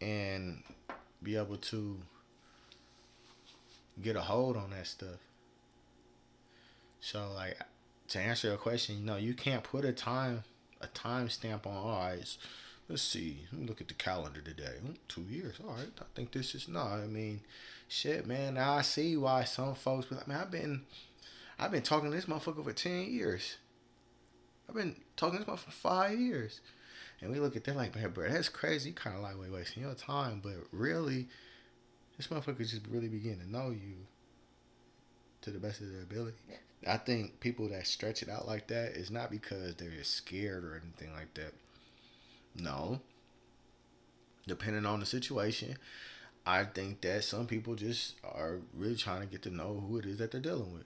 and 0.00 0.62
be 1.22 1.36
able 1.36 1.56
to 1.56 1.98
get 4.02 4.16
a 4.16 4.20
hold 4.20 4.56
on 4.56 4.70
that 4.70 4.86
stuff. 4.86 5.18
So 7.00 7.30
like 7.34 7.58
to 8.08 8.20
answer 8.20 8.48
your 8.48 8.56
question, 8.56 8.98
you 8.98 9.04
know, 9.04 9.16
you 9.16 9.34
can't 9.34 9.62
put 9.62 9.84
a 9.84 9.92
time 9.92 10.44
a 10.80 10.86
time 10.88 11.28
stamp 11.28 11.66
on 11.66 11.74
all 11.76 11.98
right. 12.00 12.36
Let's 12.88 13.02
see. 13.02 13.40
Let 13.52 13.66
look 13.68 13.80
at 13.80 13.88
the 13.88 13.94
calendar 13.94 14.40
today. 14.40 14.74
Hmm, 14.80 14.92
Two 15.08 15.22
years. 15.28 15.56
All 15.66 15.74
right. 15.74 15.88
I 16.00 16.04
think 16.14 16.30
this 16.32 16.54
is 16.54 16.68
not. 16.68 16.92
I 16.92 17.06
mean, 17.06 17.40
shit, 17.88 18.26
man. 18.26 18.54
Now 18.54 18.74
I 18.74 18.82
see 18.82 19.16
why 19.16 19.44
some 19.44 19.74
folks. 19.74 20.06
I 20.12 20.28
mean, 20.28 20.38
I've 20.38 20.50
been, 20.50 20.82
I've 21.58 21.72
been 21.72 21.82
talking 21.82 22.10
to 22.10 22.16
this 22.16 22.26
motherfucker 22.26 22.62
for 22.62 22.72
ten 22.72 23.10
years. 23.10 23.56
I've 24.68 24.74
been 24.74 24.96
talking 25.16 25.38
to 25.38 25.44
this 25.44 25.52
motherfucker 25.52 25.64
for 25.64 25.70
five 25.70 26.18
years, 26.18 26.60
and 27.20 27.30
we 27.30 27.38
look 27.38 27.56
at 27.56 27.64
that 27.64 27.76
like, 27.76 27.94
man, 27.94 28.10
bro, 28.10 28.28
that's 28.28 28.48
crazy. 28.48 28.90
You 28.90 28.94
kind 28.94 29.16
of 29.16 29.22
like 29.22 29.38
way 29.38 29.48
wasting 29.48 29.82
your 29.82 29.94
time, 29.94 30.40
but 30.42 30.54
really, 30.72 31.28
this 32.16 32.28
motherfucker 32.28 32.58
just 32.58 32.86
really 32.88 33.08
begin 33.08 33.38
to 33.38 33.50
know 33.50 33.70
you 33.70 34.06
to 35.42 35.50
the 35.50 35.58
best 35.58 35.80
of 35.80 35.92
their 35.92 36.02
ability. 36.02 36.38
I 36.86 36.96
think 36.96 37.40
people 37.40 37.68
that 37.68 37.86
stretch 37.86 38.22
it 38.22 38.28
out 38.28 38.46
like 38.46 38.66
that 38.68 38.92
is 38.92 39.10
not 39.10 39.30
because 39.30 39.76
they're 39.76 40.02
scared 40.02 40.64
or 40.64 40.80
anything 40.82 41.12
like 41.12 41.34
that. 41.34 41.52
No. 42.54 43.00
Depending 44.46 44.86
on 44.86 45.00
the 45.00 45.06
situation, 45.06 45.76
I 46.46 46.64
think 46.64 47.00
that 47.00 47.24
some 47.24 47.46
people 47.46 47.74
just 47.74 48.14
are 48.24 48.60
really 48.74 48.94
trying 48.94 49.20
to 49.20 49.26
get 49.26 49.42
to 49.42 49.50
know 49.50 49.84
who 49.86 49.98
it 49.98 50.06
is 50.06 50.18
that 50.18 50.30
they're 50.30 50.40
dealing 50.40 50.72
with. 50.72 50.84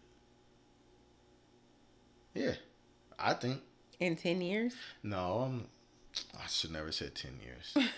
Yeah, 2.35 2.55
I 3.18 3.35
think. 3.35 3.61
In 4.01 4.17
10 4.17 4.41
years? 4.41 4.75
No, 5.03 5.47
I'm, 5.47 5.67
I 6.35 6.47
should 6.49 6.73
never 6.73 6.91
said 6.91 7.15
10 7.15 7.33
years. 7.45 7.91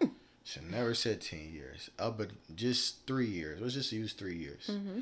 should 0.44 0.70
never 0.70 0.94
said 0.94 1.20
10 1.20 1.50
years. 1.52 1.90
Uh, 1.98 2.10
but 2.10 2.30
just 2.54 3.06
three 3.06 3.26
years. 3.26 3.60
Let's 3.60 3.74
just 3.74 3.92
use 3.92 4.12
three 4.12 4.36
years. 4.36 4.70
Mm-hmm. 4.70 5.00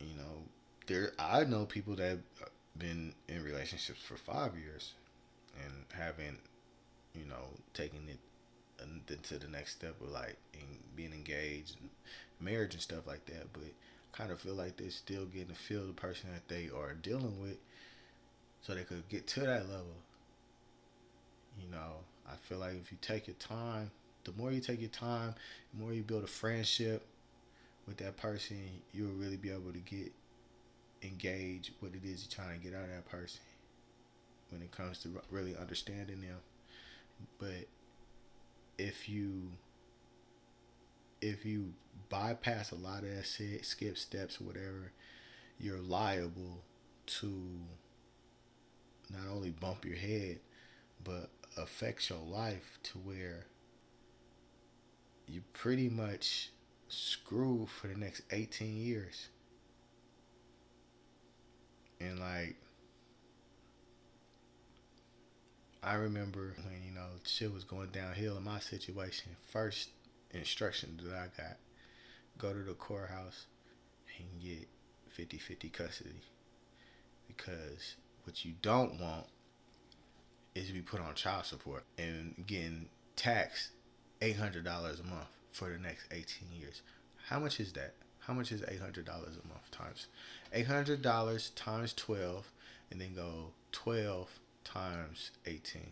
You 0.00 0.16
know, 0.16 0.42
there 0.86 1.12
I 1.18 1.44
know 1.44 1.64
people 1.64 1.94
that 1.96 2.08
have 2.08 2.50
been 2.76 3.14
in 3.28 3.42
relationships 3.42 4.00
for 4.00 4.16
five 4.16 4.52
years 4.56 4.94
and 5.64 5.84
haven't, 5.92 6.40
you 7.14 7.24
know, 7.26 7.58
taken 7.72 8.00
it 8.08 8.18
and 8.82 9.02
to 9.22 9.38
the 9.38 9.48
next 9.48 9.72
step 9.72 9.94
of 10.00 10.10
like 10.10 10.36
being 10.96 11.12
engaged 11.12 11.76
and 11.80 11.90
marriage 12.40 12.74
and 12.74 12.82
stuff 12.82 13.06
like 13.06 13.24
that. 13.26 13.52
But 13.52 13.62
kind 14.12 14.30
of 14.30 14.40
feel 14.40 14.54
like 14.54 14.76
they're 14.76 14.90
still 14.90 15.26
getting 15.26 15.48
to 15.48 15.54
feel 15.54 15.86
the 15.86 15.92
person 15.92 16.30
that 16.32 16.48
they 16.48 16.70
are 16.74 16.94
dealing 16.94 17.40
with, 17.40 17.56
so 18.64 18.74
they 18.74 18.82
could 18.82 19.06
get 19.08 19.26
to 19.28 19.40
that 19.40 19.68
level. 19.68 19.96
You 21.60 21.70
know, 21.70 21.98
I 22.26 22.36
feel 22.36 22.58
like 22.58 22.74
if 22.80 22.90
you 22.90 22.98
take 23.00 23.26
your 23.26 23.36
time, 23.36 23.90
the 24.24 24.32
more 24.32 24.50
you 24.50 24.60
take 24.60 24.80
your 24.80 24.88
time, 24.88 25.34
the 25.72 25.82
more 25.82 25.92
you 25.92 26.02
build 26.02 26.24
a 26.24 26.28
friendship 26.28 27.06
with 27.86 27.98
that 27.98 28.16
person, 28.16 28.56
you'll 28.92 29.12
really 29.12 29.36
be 29.36 29.50
able 29.50 29.72
to 29.72 29.78
get 29.78 30.12
engaged 31.02 31.72
what 31.80 31.92
it 31.92 32.06
is 32.06 32.26
you're 32.26 32.44
trying 32.44 32.58
to 32.58 32.64
get 32.64 32.74
out 32.74 32.84
of 32.84 32.90
that 32.90 33.06
person 33.06 33.40
when 34.50 34.62
it 34.62 34.72
comes 34.72 34.98
to 35.00 35.10
really 35.30 35.54
understanding 35.56 36.22
them. 36.22 36.38
But 37.38 37.68
if 38.78 39.08
you 39.08 39.50
if 41.20 41.44
you 41.44 41.72
bypass 42.08 42.70
a 42.70 42.76
lot 42.76 43.02
of 43.02 43.14
that 43.14 43.26
shit, 43.26 43.64
skip 43.64 43.96
steps 43.96 44.40
whatever, 44.40 44.92
you're 45.58 45.80
liable 45.80 46.62
to 47.06 47.32
not 49.10 49.30
only 49.30 49.50
bump 49.50 49.84
your 49.84 49.96
head, 49.96 50.40
but 51.02 51.30
affects 51.56 52.10
your 52.10 52.20
life 52.20 52.78
to 52.82 52.98
where 52.98 53.46
you 55.26 55.42
pretty 55.52 55.88
much 55.88 56.50
screwed 56.88 57.68
for 57.68 57.88
the 57.88 57.96
next 57.96 58.22
18 58.30 58.76
years. 58.76 59.28
And 62.00 62.18
like, 62.18 62.56
I 65.82 65.94
remember 65.94 66.54
when, 66.64 66.82
you 66.84 66.92
know, 66.92 67.06
shit 67.24 67.52
was 67.52 67.64
going 67.64 67.90
downhill 67.90 68.36
in 68.36 68.44
my 68.44 68.58
situation. 68.58 69.36
First 69.50 69.90
instruction 70.32 71.00
that 71.04 71.14
I 71.14 71.26
got 71.40 71.56
go 72.36 72.52
to 72.52 72.62
the 72.62 72.74
courthouse 72.74 73.46
and 74.18 74.42
get 74.42 74.68
50 75.08 75.38
50 75.38 75.68
custody. 75.68 76.10
Because 77.28 77.96
what 78.24 78.44
you 78.44 78.54
don't 78.62 79.00
want 79.00 79.26
is 80.54 80.66
to 80.68 80.72
be 80.72 80.80
put 80.82 81.00
on 81.00 81.14
child 81.14 81.44
support 81.46 81.84
and 81.98 82.44
getting 82.46 82.88
taxed 83.16 83.70
$800 84.20 84.64
a 84.66 85.02
month 85.04 85.26
for 85.52 85.68
the 85.70 85.78
next 85.78 86.06
18 86.12 86.48
years. 86.58 86.82
How 87.28 87.38
much 87.38 87.58
is 87.60 87.72
that? 87.72 87.94
How 88.20 88.32
much 88.34 88.52
is 88.52 88.60
$800 88.62 89.06
a 89.08 89.48
month 89.48 89.70
times? 89.70 90.06
$800 90.54 91.54
times 91.54 91.92
12 91.92 92.52
and 92.90 93.00
then 93.00 93.14
go 93.14 93.52
12 93.72 94.38
times 94.64 95.30
18. 95.46 95.90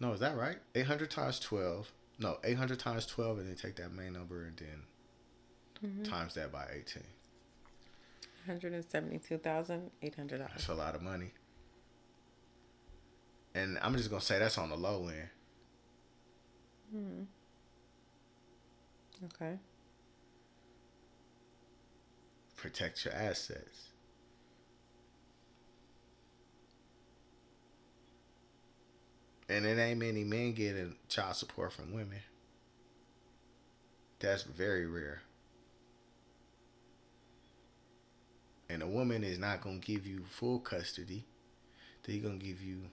No, 0.00 0.12
is 0.12 0.20
that 0.20 0.36
right? 0.36 0.56
800 0.74 1.10
times 1.10 1.38
12. 1.40 1.92
No, 2.18 2.38
800 2.44 2.78
times 2.78 3.06
12 3.06 3.38
and 3.38 3.48
then 3.48 3.56
take 3.56 3.76
that 3.76 3.92
main 3.92 4.12
number 4.12 4.42
and 4.44 4.56
then 4.56 4.82
Mm-hmm. 5.84 6.04
times 6.04 6.34
that 6.34 6.52
by 6.52 6.64
18. 6.72 7.02
$172,800. 8.48 10.38
That's 10.38 10.68
a 10.68 10.74
lot 10.74 10.94
of 10.94 11.02
money. 11.02 11.32
And 13.54 13.78
I'm 13.82 13.96
just 13.96 14.10
going 14.10 14.20
to 14.20 14.26
say 14.26 14.38
that's 14.38 14.58
on 14.58 14.70
the 14.70 14.76
low 14.76 15.08
end. 15.08 15.28
Hmm. 16.90 17.22
Okay. 19.24 19.58
Protect 22.56 23.04
your 23.04 23.12
assets. 23.14 23.90
And 29.48 29.64
it 29.66 29.78
ain't 29.78 30.00
many 30.00 30.24
men 30.24 30.52
getting 30.52 30.96
child 31.08 31.36
support 31.36 31.72
from 31.72 31.92
women. 31.92 32.22
That's 34.20 34.44
very 34.44 34.86
rare. 34.86 35.22
And 38.68 38.82
a 38.82 38.86
woman 38.86 39.22
is 39.24 39.38
not 39.38 39.60
going 39.60 39.80
to 39.80 39.86
give 39.86 40.06
you 40.06 40.24
full 40.24 40.58
custody. 40.58 41.24
that 42.02 42.12
he 42.12 42.20
gonna 42.20 42.36
give 42.36 42.62
you 42.62 42.90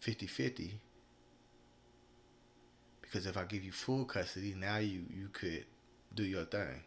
50-50 0.00 0.72
because 3.00 3.26
if 3.26 3.36
I 3.36 3.44
give 3.44 3.64
you 3.64 3.72
full 3.72 4.04
custody, 4.04 4.54
now 4.56 4.76
you 4.78 5.02
you 5.10 5.28
could 5.32 5.64
do 6.14 6.22
your 6.22 6.44
thing. 6.44 6.82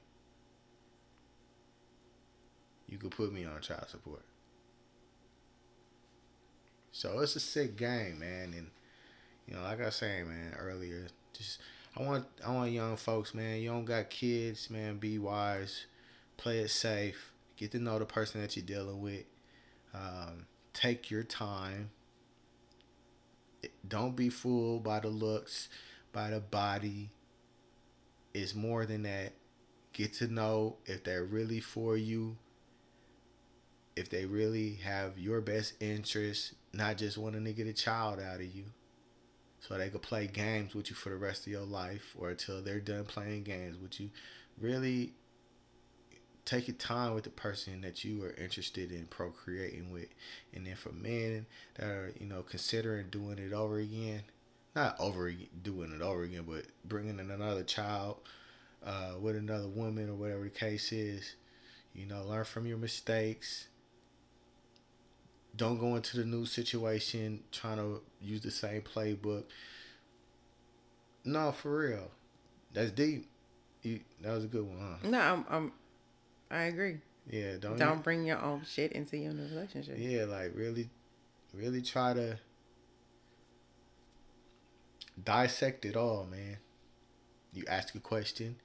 You 2.88 2.98
could 2.98 3.12
put 3.12 3.34
me 3.34 3.46
on 3.46 3.62
child 3.62 3.88
support. 3.90 4.24
So 6.92 7.20
it's 7.20 7.36
a 7.36 7.40
sick 7.40 7.78
game, 7.78 8.20
man, 8.20 8.54
and 8.56 8.68
you 9.48 9.56
know, 9.56 9.64
like 9.64 9.82
I 9.82 9.86
was 9.86 9.96
saying, 9.96 10.28
man, 10.28 10.54
earlier, 10.60 11.08
just 11.34 11.60
I 11.98 12.04
want 12.04 12.26
I 12.46 12.52
want 12.54 12.72
young 12.72 12.98
folks, 12.98 13.34
man. 13.34 13.60
You 13.62 13.70
don't 13.70 13.86
got 13.86 14.10
kids, 14.10 14.70
man. 14.70 14.98
Be 14.98 15.18
wise, 15.18 15.86
play 16.38 16.60
it 16.60 16.70
safe, 16.70 17.34
get 17.58 17.72
to 17.72 17.80
know 17.80 17.98
the 17.98 18.06
person 18.06 18.42
that 18.42 18.56
you're 18.56 18.66
dealing 18.66 19.02
with. 19.02 19.24
Um, 19.94 20.46
take 20.74 21.10
your 21.10 21.24
time. 21.24 21.90
Don't 23.88 24.16
be 24.16 24.30
fooled 24.30 24.84
by 24.84 25.00
the 25.00 25.10
looks 25.10 25.70
by 26.14 26.30
the 26.30 26.40
body. 26.40 27.10
It's 28.34 28.56
more 28.56 28.86
than 28.86 29.04
that. 29.04 29.34
Get 29.94 30.14
to 30.16 30.28
know 30.28 30.78
if 30.86 31.04
they're 31.04 31.24
really 31.24 31.60
for 31.60 31.98
you, 31.98 32.38
if 33.96 34.10
they 34.10 34.26
really 34.26 34.76
have 34.84 35.18
your 35.18 35.42
best 35.42 35.74
interest, 35.82 36.54
not 36.74 36.98
just 36.98 37.18
wanting 37.18 37.44
to 37.46 37.54
get 37.54 37.68
a 37.68 37.74
child 37.74 38.20
out 38.20 38.38
of 38.38 38.56
you. 38.56 38.66
So 39.60 39.78
they 39.78 39.90
could 39.90 40.02
play 40.02 40.28
games 40.28 40.74
with 40.74 40.90
you 40.90 40.96
for 40.96 41.10
the 41.10 41.18
rest 41.18 41.46
of 41.46 41.52
your 41.52 41.66
life 41.66 42.16
or 42.18 42.30
until 42.30 42.62
they're 42.62 42.80
done 42.80 43.04
playing 43.04 43.44
games 43.44 43.78
with 43.78 44.00
you. 44.00 44.10
Really 44.60 45.14
take 46.46 46.68
your 46.68 46.78
time 46.78 47.14
with 47.14 47.24
the 47.24 47.30
person 47.30 47.82
that 47.82 48.04
you 48.04 48.24
are 48.24 48.34
interested 48.34 48.92
in 48.92 49.06
procreating 49.06 49.92
with. 49.92 50.08
And 50.54 50.66
then 50.66 50.76
for 50.76 50.92
men 50.92 51.46
that 51.76 51.86
are, 51.86 52.14
you 52.20 52.26
know, 52.26 52.42
considering 52.42 53.10
doing 53.10 53.38
it 53.38 53.54
over 53.54 53.78
again, 53.78 54.24
not 54.76 54.96
over 55.00 55.32
doing 55.62 55.94
it 55.94 56.02
over 56.02 56.24
again, 56.24 56.46
but 56.48 56.66
bringing 56.86 57.20
in 57.20 57.32
another 57.32 57.64
child 57.64 58.18
uh, 58.86 59.14
with 59.20 59.36
another 59.36 59.68
woman 59.68 60.10
or 60.10 60.16
whatever 60.16 60.44
the 60.44 60.50
case 60.50 60.92
is. 60.92 61.36
You 61.94 62.06
know, 62.06 62.24
learn 62.24 62.46
from 62.46 62.66
your 62.66 62.78
mistakes. 62.78 63.68
Don't 65.56 65.78
go 65.80 65.96
into 65.96 66.18
the 66.18 66.26
new 66.26 66.46
situation 66.46 67.42
trying 67.52 67.78
to 67.78 68.02
use 68.22 68.42
the 68.42 68.52
same 68.52 68.82
playbook. 68.82 69.44
No, 71.26 71.52
for 71.52 71.80
real, 71.80 72.12
that's 72.74 72.92
deep. 72.92 73.28
You, 73.84 74.00
that 74.22 74.34
was 74.34 74.46
a 74.46 74.48
good 74.48 74.66
one. 74.66 74.98
Huh? 75.02 75.10
No, 75.10 75.20
I'm, 75.20 75.46
I'm, 75.50 75.72
I 76.52 76.64
agree. 76.64 76.98
Yeah, 77.30 77.56
don't 77.60 77.78
don't 77.78 77.98
you, 77.98 78.04
bring 78.04 78.26
your 78.26 78.42
own 78.42 78.64
shit 78.70 78.92
into 78.92 79.18
your 79.18 79.34
new 79.34 79.44
relationship. 79.44 79.96
Yeah, 79.98 80.26
like 80.26 80.52
really, 80.54 80.90
really 81.54 81.82
try 81.82 82.14
to 82.14 82.38
dissect 85.24 85.86
it 85.86 85.96
all, 85.96 86.28
man. 86.30 86.58
You 87.54 87.64
ask 87.68 87.96
a 87.96 88.00
question, 88.00 88.58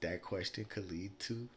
that 0.00 0.22
question 0.22 0.64
could 0.68 0.90
lead 0.90 1.18
to 1.20 1.48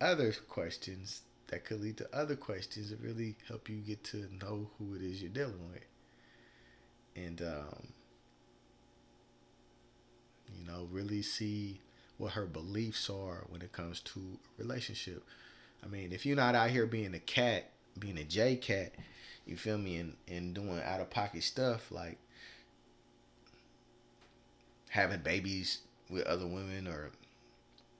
other 0.00 0.32
questions 0.48 1.22
that 1.48 1.64
could 1.64 1.80
lead 1.80 1.98
to 1.98 2.08
other 2.12 2.34
questions 2.34 2.90
that 2.90 3.00
really 3.00 3.36
help 3.46 3.68
you 3.68 3.76
get 3.76 4.02
to 4.02 4.26
know 4.40 4.70
who 4.78 4.94
it 4.94 5.02
is 5.02 5.22
you're 5.22 5.30
dealing 5.30 5.70
with. 5.70 5.84
And 7.14 7.42
um, 7.42 7.88
you 10.58 10.66
know, 10.66 10.88
really 10.90 11.22
see 11.22 11.80
what 12.22 12.34
her 12.34 12.46
beliefs 12.46 13.10
are 13.10 13.44
when 13.48 13.62
it 13.62 13.72
comes 13.72 13.98
to 13.98 14.20
a 14.20 14.62
relationship. 14.62 15.24
I 15.82 15.88
mean, 15.88 16.12
if 16.12 16.24
you're 16.24 16.36
not 16.36 16.54
out 16.54 16.70
here 16.70 16.86
being 16.86 17.14
a 17.14 17.18
cat, 17.18 17.72
being 17.98 18.16
a 18.16 18.22
J 18.22 18.54
cat, 18.54 18.92
you 19.44 19.56
feel 19.56 19.76
me, 19.76 19.96
and, 19.96 20.14
and 20.28 20.54
doing 20.54 20.80
out 20.84 21.00
of 21.00 21.10
pocket 21.10 21.42
stuff 21.42 21.90
like 21.90 22.18
having 24.90 25.18
babies 25.18 25.80
with 26.08 26.24
other 26.24 26.46
women 26.46 26.86
or 26.86 27.10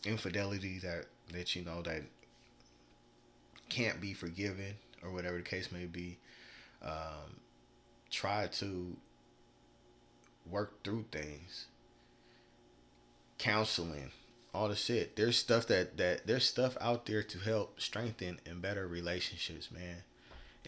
infidelity 0.07 0.79
that 0.79 1.07
that 1.33 1.57
you 1.57 1.65
know 1.65 1.83
that 1.83 2.03
can't 3.69 4.01
be 4.01 4.13
forgiven 4.13 4.75
or 5.03 5.11
whatever 5.11 5.39
the 5.39 5.43
case 5.43 5.73
may 5.73 5.87
be 5.87 6.17
um, 6.81 7.41
try 8.09 8.47
to 8.47 8.97
work 10.49 10.85
through 10.85 11.05
things 11.11 11.67
counseling 13.43 14.11
all 14.55 14.69
the 14.69 14.77
shit 14.77 15.17
there's 15.17 15.37
stuff 15.37 15.67
that 15.67 15.97
that 15.97 16.27
there's 16.27 16.45
stuff 16.45 16.77
out 16.81 17.07
there 17.07 17.23
to 17.23 17.39
help 17.39 17.81
strengthen 17.81 18.39
and 18.47 18.63
better 18.63 18.87
relationships 18.87 19.71
man 19.71 20.03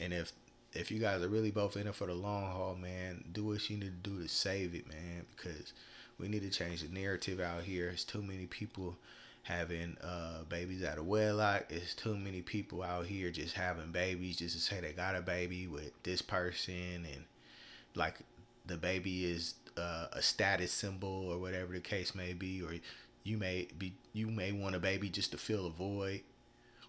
and 0.01 0.13
if 0.13 0.33
if 0.73 0.91
you 0.91 0.99
guys 0.99 1.23
are 1.23 1.29
really 1.29 1.51
both 1.53 1.77
in 1.77 1.87
it 1.87 1.95
for 1.95 2.07
the 2.07 2.15
long 2.15 2.51
haul 2.51 2.75
man 2.75 3.25
do 3.31 3.45
what 3.45 3.71
you 3.71 3.77
need 3.77 4.03
to 4.03 4.11
do 4.11 4.21
to 4.21 4.29
save 4.29 4.75
it 4.75 4.89
man 4.89 5.25
because 5.37 5.73
we 6.19 6.29
need 6.29 6.43
to 6.43 6.51
change 6.51 6.83
the 6.83 6.93
narrative 6.93 7.41
out 7.41 7.63
here. 7.65 7.89
It's 7.89 8.05
too 8.05 8.23
many 8.23 8.47
people 8.47 8.97
having 9.45 9.97
uh, 10.03 10.45
babies 10.49 10.85
out 10.85 10.99
of 10.99 11.07
wedlock. 11.07 11.67
It's 11.71 11.95
too 11.95 12.17
many 12.17 12.41
people 12.41 12.83
out 12.83 13.07
here 13.07 13.31
just 13.31 13.55
having 13.55 13.91
babies 13.91 14.39
just 14.39 14.55
to 14.57 14.61
say 14.63 14.81
they 14.81 14.93
got 14.93 15.17
a 15.17 15.21
baby 15.21 15.67
with 15.67 15.91
this 16.03 16.23
person 16.23 17.07
and 17.13 17.25
like 17.95 18.19
the 18.67 18.77
baby 18.77 19.25
is 19.25 19.55
uh, 19.77 20.07
a 20.13 20.23
status 20.23 20.73
symbol 20.73 21.29
or 21.31 21.39
whatever 21.39 21.73
the 21.73 21.81
case 21.81 22.15
may 22.15 22.33
be, 22.33 22.63
or 22.63 22.75
you 23.23 23.39
may 23.39 23.69
be 23.77 23.95
you 24.13 24.29
may 24.29 24.53
want 24.53 24.75
a 24.75 24.81
baby 24.81 25.09
just 25.09 25.33
to 25.33 25.39
fill 25.39 25.67
a 25.67 25.71
void. 25.71 26.23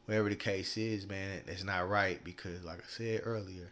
Whatever 0.05 0.29
the 0.29 0.36
case 0.36 0.77
is, 0.77 1.07
man, 1.07 1.41
it's 1.47 1.63
not 1.63 1.89
right 1.89 2.23
because, 2.23 2.63
like 2.63 2.79
I 2.79 2.88
said 2.88 3.21
earlier, 3.23 3.71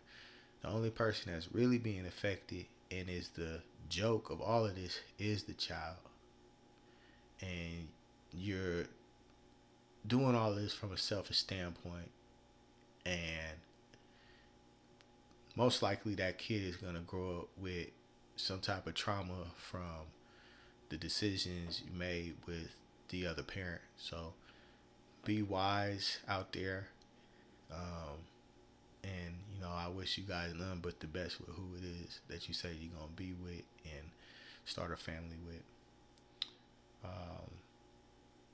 the 0.61 0.69
only 0.69 0.89
person 0.89 1.31
that's 1.31 1.53
really 1.53 1.77
being 1.77 2.07
affected 2.07 2.65
and 2.89 3.09
is 3.09 3.29
the 3.29 3.61
joke 3.89 4.29
of 4.29 4.41
all 4.41 4.65
of 4.65 4.75
this 4.75 4.99
is 5.19 5.43
the 5.43 5.53
child. 5.53 5.97
And 7.41 7.89
you're 8.35 8.85
doing 10.07 10.35
all 10.35 10.53
this 10.53 10.73
from 10.73 10.91
a 10.91 10.97
selfish 10.97 11.37
standpoint. 11.37 12.11
And 13.05 13.57
most 15.55 15.81
likely 15.81 16.15
that 16.15 16.37
kid 16.37 16.63
is 16.63 16.77
going 16.77 16.95
to 16.95 17.01
grow 17.01 17.39
up 17.41 17.47
with 17.57 17.87
some 18.35 18.59
type 18.59 18.87
of 18.87 18.93
trauma 18.93 19.47
from 19.55 20.07
the 20.89 20.97
decisions 20.97 21.81
you 21.85 21.97
made 21.97 22.35
with 22.47 22.75
the 23.09 23.27
other 23.27 23.43
parent. 23.43 23.81
So 23.97 24.33
be 25.25 25.41
wise 25.41 26.19
out 26.27 26.53
there. 26.53 26.87
Um, 27.71 28.27
and 29.03 29.35
you 29.53 29.61
know, 29.61 29.71
I 29.71 29.87
wish 29.87 30.17
you 30.17 30.23
guys 30.23 30.53
none 30.57 30.79
but 30.81 30.99
the 30.99 31.07
best 31.07 31.39
with 31.39 31.49
who 31.49 31.75
it 31.77 31.83
is 31.83 32.19
that 32.27 32.47
you 32.47 32.53
say 32.53 32.69
you're 32.79 32.93
gonna 32.93 33.11
be 33.15 33.33
with 33.43 33.63
and 33.85 34.09
start 34.65 34.91
a 34.91 34.97
family 34.97 35.37
with. 35.45 35.63
Um, 37.03 37.51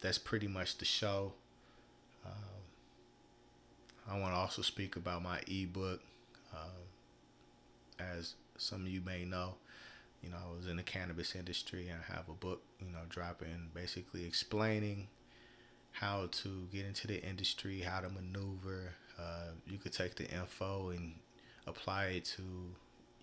that's 0.02 0.18
pretty 0.18 0.48
much 0.48 0.78
the 0.78 0.86
show. 0.86 1.34
Um, 2.26 2.32
I 4.10 4.20
want 4.20 4.34
to 4.34 4.38
also 4.38 4.62
speak 4.62 4.96
about 4.96 5.22
my 5.22 5.40
ebook. 5.48 6.02
Um, 6.54 6.88
as 8.00 8.36
some 8.58 8.82
of 8.82 8.88
you 8.88 9.02
may 9.02 9.26
know, 9.26 9.56
you 10.24 10.30
know, 10.30 10.38
I 10.38 10.56
was 10.56 10.68
in 10.68 10.78
the 10.78 10.84
cannabis 10.84 11.36
industry 11.36 11.88
and 11.90 12.00
I 12.08 12.14
have 12.16 12.30
a 12.30 12.34
book, 12.34 12.62
you 12.80 12.92
know, 12.92 13.00
dropping 13.10 13.70
basically 13.74 14.26
explaining 14.26 15.08
how 15.92 16.28
to 16.32 16.68
get 16.72 16.86
into 16.86 17.08
the 17.08 17.22
industry, 17.24 17.82
how 17.82 18.02
to 18.02 18.10
maneuver, 18.10 18.96
uh, 19.20 19.52
you 19.68 19.78
could 19.78 19.94
take 19.94 20.16
the 20.16 20.30
info 20.30 20.90
and 20.90 21.16
apply 21.68 22.06
it 22.06 22.26
to 22.26 22.44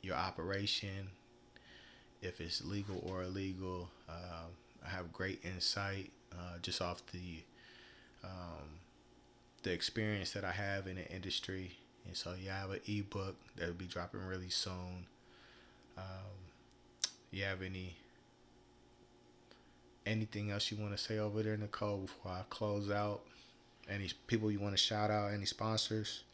your 0.03 0.17
operation, 0.17 1.09
if 2.23 2.41
it's 2.41 2.65
legal 2.65 3.03
or 3.07 3.23
illegal. 3.23 3.89
Uh, 4.09 4.47
I 4.85 4.89
have 4.91 5.13
great 5.13 5.41
insight 5.45 6.11
uh, 6.33 6.59
just 6.63 6.83
off 6.83 7.03
the 7.13 7.43
um, 8.25 8.81
the 9.63 9.73
experience 9.73 10.33
that 10.33 10.45
I 10.45 10.53
have 10.53 10.87
in 10.87 10.97
the 10.97 11.09
industry. 11.11 11.73
And 12.07 12.17
so, 12.17 12.35
yeah, 12.41 12.57
I 12.57 12.61
have 12.61 12.71
an 12.71 12.81
ebook 12.87 13.37
that 13.57 13.67
will 13.67 13.75
be 13.75 13.87
dropping 13.87 14.21
really 14.21 14.49
soon. 14.49 15.07
Um, 15.99 16.46
you 17.37 17.45
have 17.45 17.61
any 17.63 17.97
anything 20.07 20.51
else 20.51 20.71
you 20.71 20.77
want 20.79 20.97
to 20.97 21.03
say 21.03 21.19
over 21.19 21.43
there, 21.43 21.57
Nicole, 21.57 21.99
before 21.99 22.33
I 22.33 22.43
close 22.49 22.91
out? 22.91 23.21
Any 23.89 24.11
people 24.27 24.51
you 24.51 24.59
want 24.59 24.73
to 24.73 24.83
shout 24.83 25.11
out? 25.11 25.33
Any 25.33 25.45
sponsors? 25.45 26.25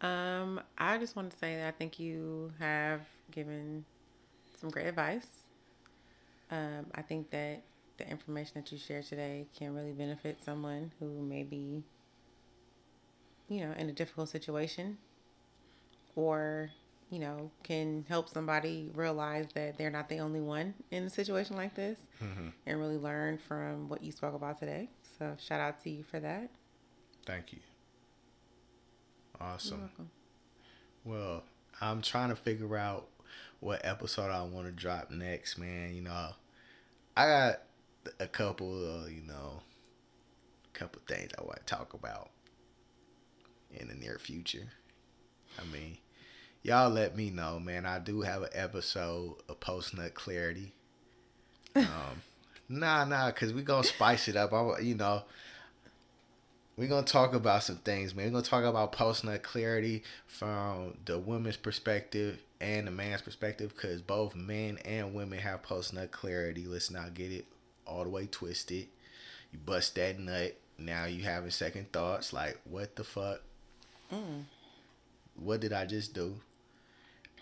Um, 0.00 0.60
I 0.78 0.98
just 0.98 1.16
want 1.16 1.30
to 1.30 1.36
say 1.36 1.56
that 1.56 1.68
I 1.68 1.70
think 1.72 1.98
you 1.98 2.52
have 2.58 3.00
given 3.30 3.84
some 4.60 4.70
great 4.70 4.86
advice. 4.86 5.26
Um, 6.50 6.86
I 6.94 7.02
think 7.02 7.30
that 7.30 7.62
the 7.98 8.08
information 8.08 8.52
that 8.56 8.70
you 8.70 8.78
shared 8.78 9.04
today 9.04 9.46
can 9.58 9.74
really 9.74 9.92
benefit 9.92 10.38
someone 10.44 10.92
who 10.98 11.06
may 11.22 11.42
be, 11.42 11.82
you 13.48 13.60
know, 13.60 13.72
in 13.78 13.88
a 13.88 13.92
difficult 13.92 14.28
situation 14.28 14.98
or, 16.14 16.70
you 17.12 17.18
know, 17.18 17.50
can 17.62 18.06
help 18.08 18.26
somebody 18.26 18.90
realize 18.94 19.46
that 19.54 19.76
they're 19.76 19.90
not 19.90 20.08
the 20.08 20.18
only 20.18 20.40
one 20.40 20.72
in 20.90 21.04
a 21.04 21.10
situation 21.10 21.56
like 21.56 21.74
this 21.74 21.98
mm-hmm. 22.24 22.48
and 22.66 22.80
really 22.80 22.96
learn 22.96 23.36
from 23.36 23.90
what 23.90 24.02
you 24.02 24.10
spoke 24.10 24.34
about 24.34 24.58
today. 24.58 24.88
So 25.18 25.36
shout 25.38 25.60
out 25.60 25.82
to 25.84 25.90
you 25.90 26.04
for 26.04 26.18
that. 26.20 26.48
Thank 27.26 27.52
you. 27.52 27.58
Awesome. 29.38 29.90
Well, 31.04 31.42
I'm 31.82 32.00
trying 32.00 32.30
to 32.30 32.34
figure 32.36 32.78
out 32.78 33.08
what 33.60 33.84
episode 33.84 34.30
I 34.30 34.42
want 34.44 34.68
to 34.68 34.72
drop 34.72 35.10
next, 35.10 35.58
man. 35.58 35.94
You 35.94 36.00
know, 36.00 36.30
I 37.14 37.26
got 37.26 37.58
a 38.20 38.26
couple 38.26 38.72
of, 38.72 39.12
you 39.12 39.20
know, 39.20 39.60
a 40.74 40.78
couple 40.78 41.02
things 41.06 41.30
I 41.38 41.42
want 41.42 41.58
to 41.58 41.64
talk 41.66 41.92
about 41.92 42.30
in 43.70 43.88
the 43.88 43.94
near 43.94 44.18
future. 44.18 44.68
I 45.58 45.70
mean, 45.70 45.98
y'all 46.62 46.90
let 46.90 47.16
me 47.16 47.30
know, 47.30 47.58
man. 47.58 47.86
I 47.86 47.98
do 47.98 48.22
have 48.22 48.42
an 48.42 48.50
episode 48.52 49.36
of 49.48 49.60
Post 49.60 49.96
Nut 49.96 50.14
Clarity. 50.14 50.72
Um, 51.74 51.86
nah, 52.68 53.04
nah, 53.04 53.30
cause 53.32 53.52
we 53.52 53.62
gonna 53.62 53.84
spice 53.84 54.28
it 54.28 54.36
up. 54.36 54.52
I, 54.52 54.80
you 54.80 54.94
know, 54.94 55.22
we 56.76 56.86
gonna 56.86 57.06
talk 57.06 57.34
about 57.34 57.64
some 57.64 57.76
things, 57.76 58.14
man. 58.14 58.26
We're 58.26 58.32
gonna 58.32 58.44
talk 58.44 58.64
about 58.64 58.92
post 58.92 59.24
nut 59.24 59.42
clarity 59.42 60.04
from 60.26 60.94
the 61.04 61.18
women's 61.18 61.56
perspective 61.56 62.38
and 62.60 62.86
the 62.86 62.90
man's 62.90 63.22
perspective, 63.22 63.76
cause 63.76 64.00
both 64.00 64.34
men 64.34 64.78
and 64.84 65.14
women 65.14 65.38
have 65.38 65.62
post 65.62 65.92
nut 65.92 66.12
clarity. 66.12 66.66
Let's 66.66 66.90
not 66.90 67.14
get 67.14 67.32
it 67.32 67.46
all 67.86 68.04
the 68.04 68.10
way 68.10 68.26
twisted. 68.26 68.86
You 69.52 69.58
bust 69.58 69.96
that 69.96 70.18
nut, 70.18 70.56
now 70.78 71.04
you 71.04 71.24
having 71.24 71.50
second 71.50 71.92
thoughts, 71.92 72.32
like 72.32 72.58
what 72.64 72.96
the 72.96 73.04
fuck? 73.04 73.42
Mm. 74.12 74.44
What 75.34 75.60
did 75.60 75.72
I 75.72 75.86
just 75.86 76.14
do? 76.14 76.36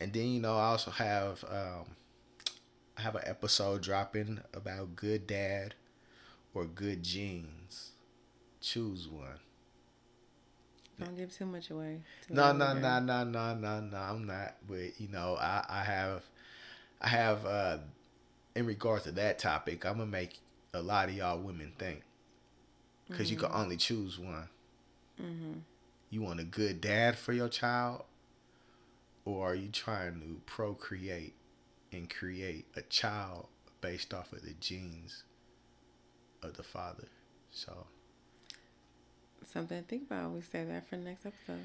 And 0.00 0.12
then 0.12 0.28
you 0.28 0.40
know 0.40 0.56
I 0.56 0.66
also 0.66 0.90
have 0.90 1.44
um, 1.48 1.86
I 2.96 3.02
have 3.02 3.14
an 3.16 3.22
episode 3.26 3.82
dropping 3.82 4.40
about 4.54 4.96
good 4.96 5.26
dad 5.26 5.74
or 6.54 6.64
good 6.66 7.02
genes. 7.02 7.92
Choose 8.60 9.08
one. 9.08 9.40
Don't 10.98 11.16
give 11.16 11.32
too 11.36 11.46
much 11.46 11.70
away. 11.70 12.00
Too 12.26 12.34
No, 12.34 12.52
no, 12.52 12.74
no, 12.74 13.00
no, 13.00 13.24
no, 13.24 13.54
no, 13.54 13.80
no. 13.80 13.96
I'm 13.96 14.26
not. 14.26 14.56
But 14.68 15.00
you 15.00 15.08
know, 15.08 15.36
I, 15.40 15.64
I 15.68 15.82
have, 15.84 16.24
I 17.00 17.08
have. 17.08 17.46
uh 17.46 17.78
In 18.54 18.66
regards 18.66 19.04
to 19.04 19.12
that 19.12 19.38
topic, 19.38 19.84
I'm 19.86 19.94
gonna 19.98 20.06
make 20.06 20.40
a 20.74 20.82
lot 20.82 21.08
of 21.08 21.14
y'all 21.16 21.38
women 21.40 21.72
think, 21.78 22.02
because 23.08 23.30
you 23.30 23.36
can 23.36 23.50
only 23.52 23.76
choose 23.76 24.18
one. 24.18 24.48
Mm-hmm. 25.20 25.52
You 26.10 26.22
want 26.22 26.40
a 26.40 26.44
good 26.44 26.80
dad 26.80 27.16
for 27.18 27.32
your 27.32 27.48
child, 27.48 28.04
or 29.34 29.50
are 29.52 29.54
you 29.54 29.68
trying 29.68 30.20
to 30.20 30.40
procreate 30.46 31.34
and 31.92 32.08
create 32.08 32.66
a 32.76 32.82
child 32.82 33.46
based 33.80 34.12
off 34.14 34.32
of 34.32 34.42
the 34.42 34.54
genes 34.60 35.24
of 36.42 36.56
the 36.56 36.62
father? 36.62 37.08
So 37.50 37.86
Something 39.44 39.82
to 39.82 39.88
think 39.88 40.02
about. 40.10 40.32
We 40.32 40.42
say 40.42 40.64
that 40.64 40.88
for 40.88 40.96
the 40.96 41.02
next 41.04 41.24
episode. 41.26 41.60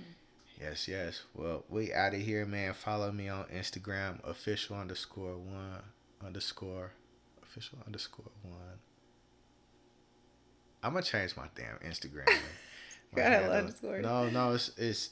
Yes, 0.60 0.88
yes. 0.88 1.24
Well, 1.34 1.66
we 1.70 1.94
out 1.94 2.14
of 2.14 2.22
here, 2.22 2.46
man. 2.46 2.74
Follow 2.74 3.12
me 3.12 3.28
on 3.28 3.46
Instagram, 3.46 4.26
official 4.28 4.78
underscore 4.78 5.38
one 5.38 5.82
underscore 6.26 6.92
official 7.44 7.78
underscore 7.86 8.32
one. 8.44 8.80
I'm 10.82 10.94
gonna 10.94 11.04
change 11.04 11.36
my 11.36 11.48
damn 11.56 11.78
Instagram. 11.90 12.30
My 13.16 13.22
handle- 13.22 13.52
underscore. 13.52 14.00
No, 14.00 14.30
no, 14.30 14.54
it's 14.54 14.72
it's. 14.78 15.10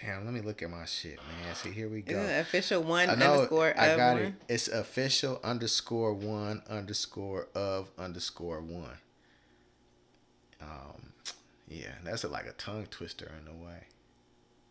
Damn, 0.00 0.24
let 0.24 0.34
me 0.34 0.40
look 0.40 0.62
at 0.62 0.70
my 0.70 0.84
shit, 0.86 1.16
man. 1.18 1.54
See, 1.54 1.70
here 1.70 1.88
we 1.88 2.02
go. 2.02 2.18
Official 2.40 2.82
one 2.82 3.08
I 3.08 3.14
know 3.14 3.34
underscore 3.34 3.74
I 3.78 3.86
of 3.86 3.96
got 3.96 4.12
one? 4.14 4.22
it. 4.22 4.34
It's 4.48 4.68
official 4.68 5.40
underscore 5.44 6.12
one 6.12 6.62
underscore 6.68 7.48
of 7.54 7.90
underscore 7.96 8.60
one. 8.60 8.98
Um, 10.60 11.12
yeah, 11.68 11.94
that's 12.02 12.24
a, 12.24 12.28
like 12.28 12.46
a 12.46 12.52
tongue 12.52 12.86
twister 12.90 13.30
in 13.40 13.48
a 13.48 13.54
way. 13.64 13.84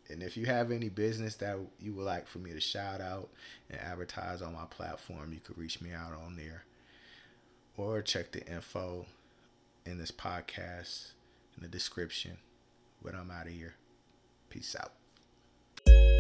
And 0.10 0.22
if 0.22 0.36
you 0.36 0.46
have 0.46 0.72
any 0.72 0.90
business 0.90 1.38
that 1.38 1.58
you 1.80 1.94
would 1.94 2.06
like 2.06 2.28
for 2.28 2.40
me 2.40 2.52
to 2.52 2.60
shout 2.60 3.00
out 3.00 3.30
and 3.70 3.80
advertise 3.80 4.42
on 4.42 4.54
my 4.54 4.66
platform, 4.70 5.32
you 5.34 5.40
could 5.40 5.58
reach 5.58 5.82
me 5.82 5.92
out 5.94 6.14
on 6.14 6.36
there, 6.36 6.66
or 7.78 8.02
check 8.02 8.32
the 8.34 8.46
info 8.46 9.06
in 9.86 9.98
this 9.98 10.12
podcast 10.12 11.12
in 11.56 11.64
the 11.64 11.70
description. 11.70 12.38
But 13.02 13.16
I'm 13.16 13.32
out 13.32 13.48
of 13.48 13.54
here. 13.54 13.76
Peace 14.50 14.76
out 14.80 14.92
thank 15.86 15.96
you 15.96 16.13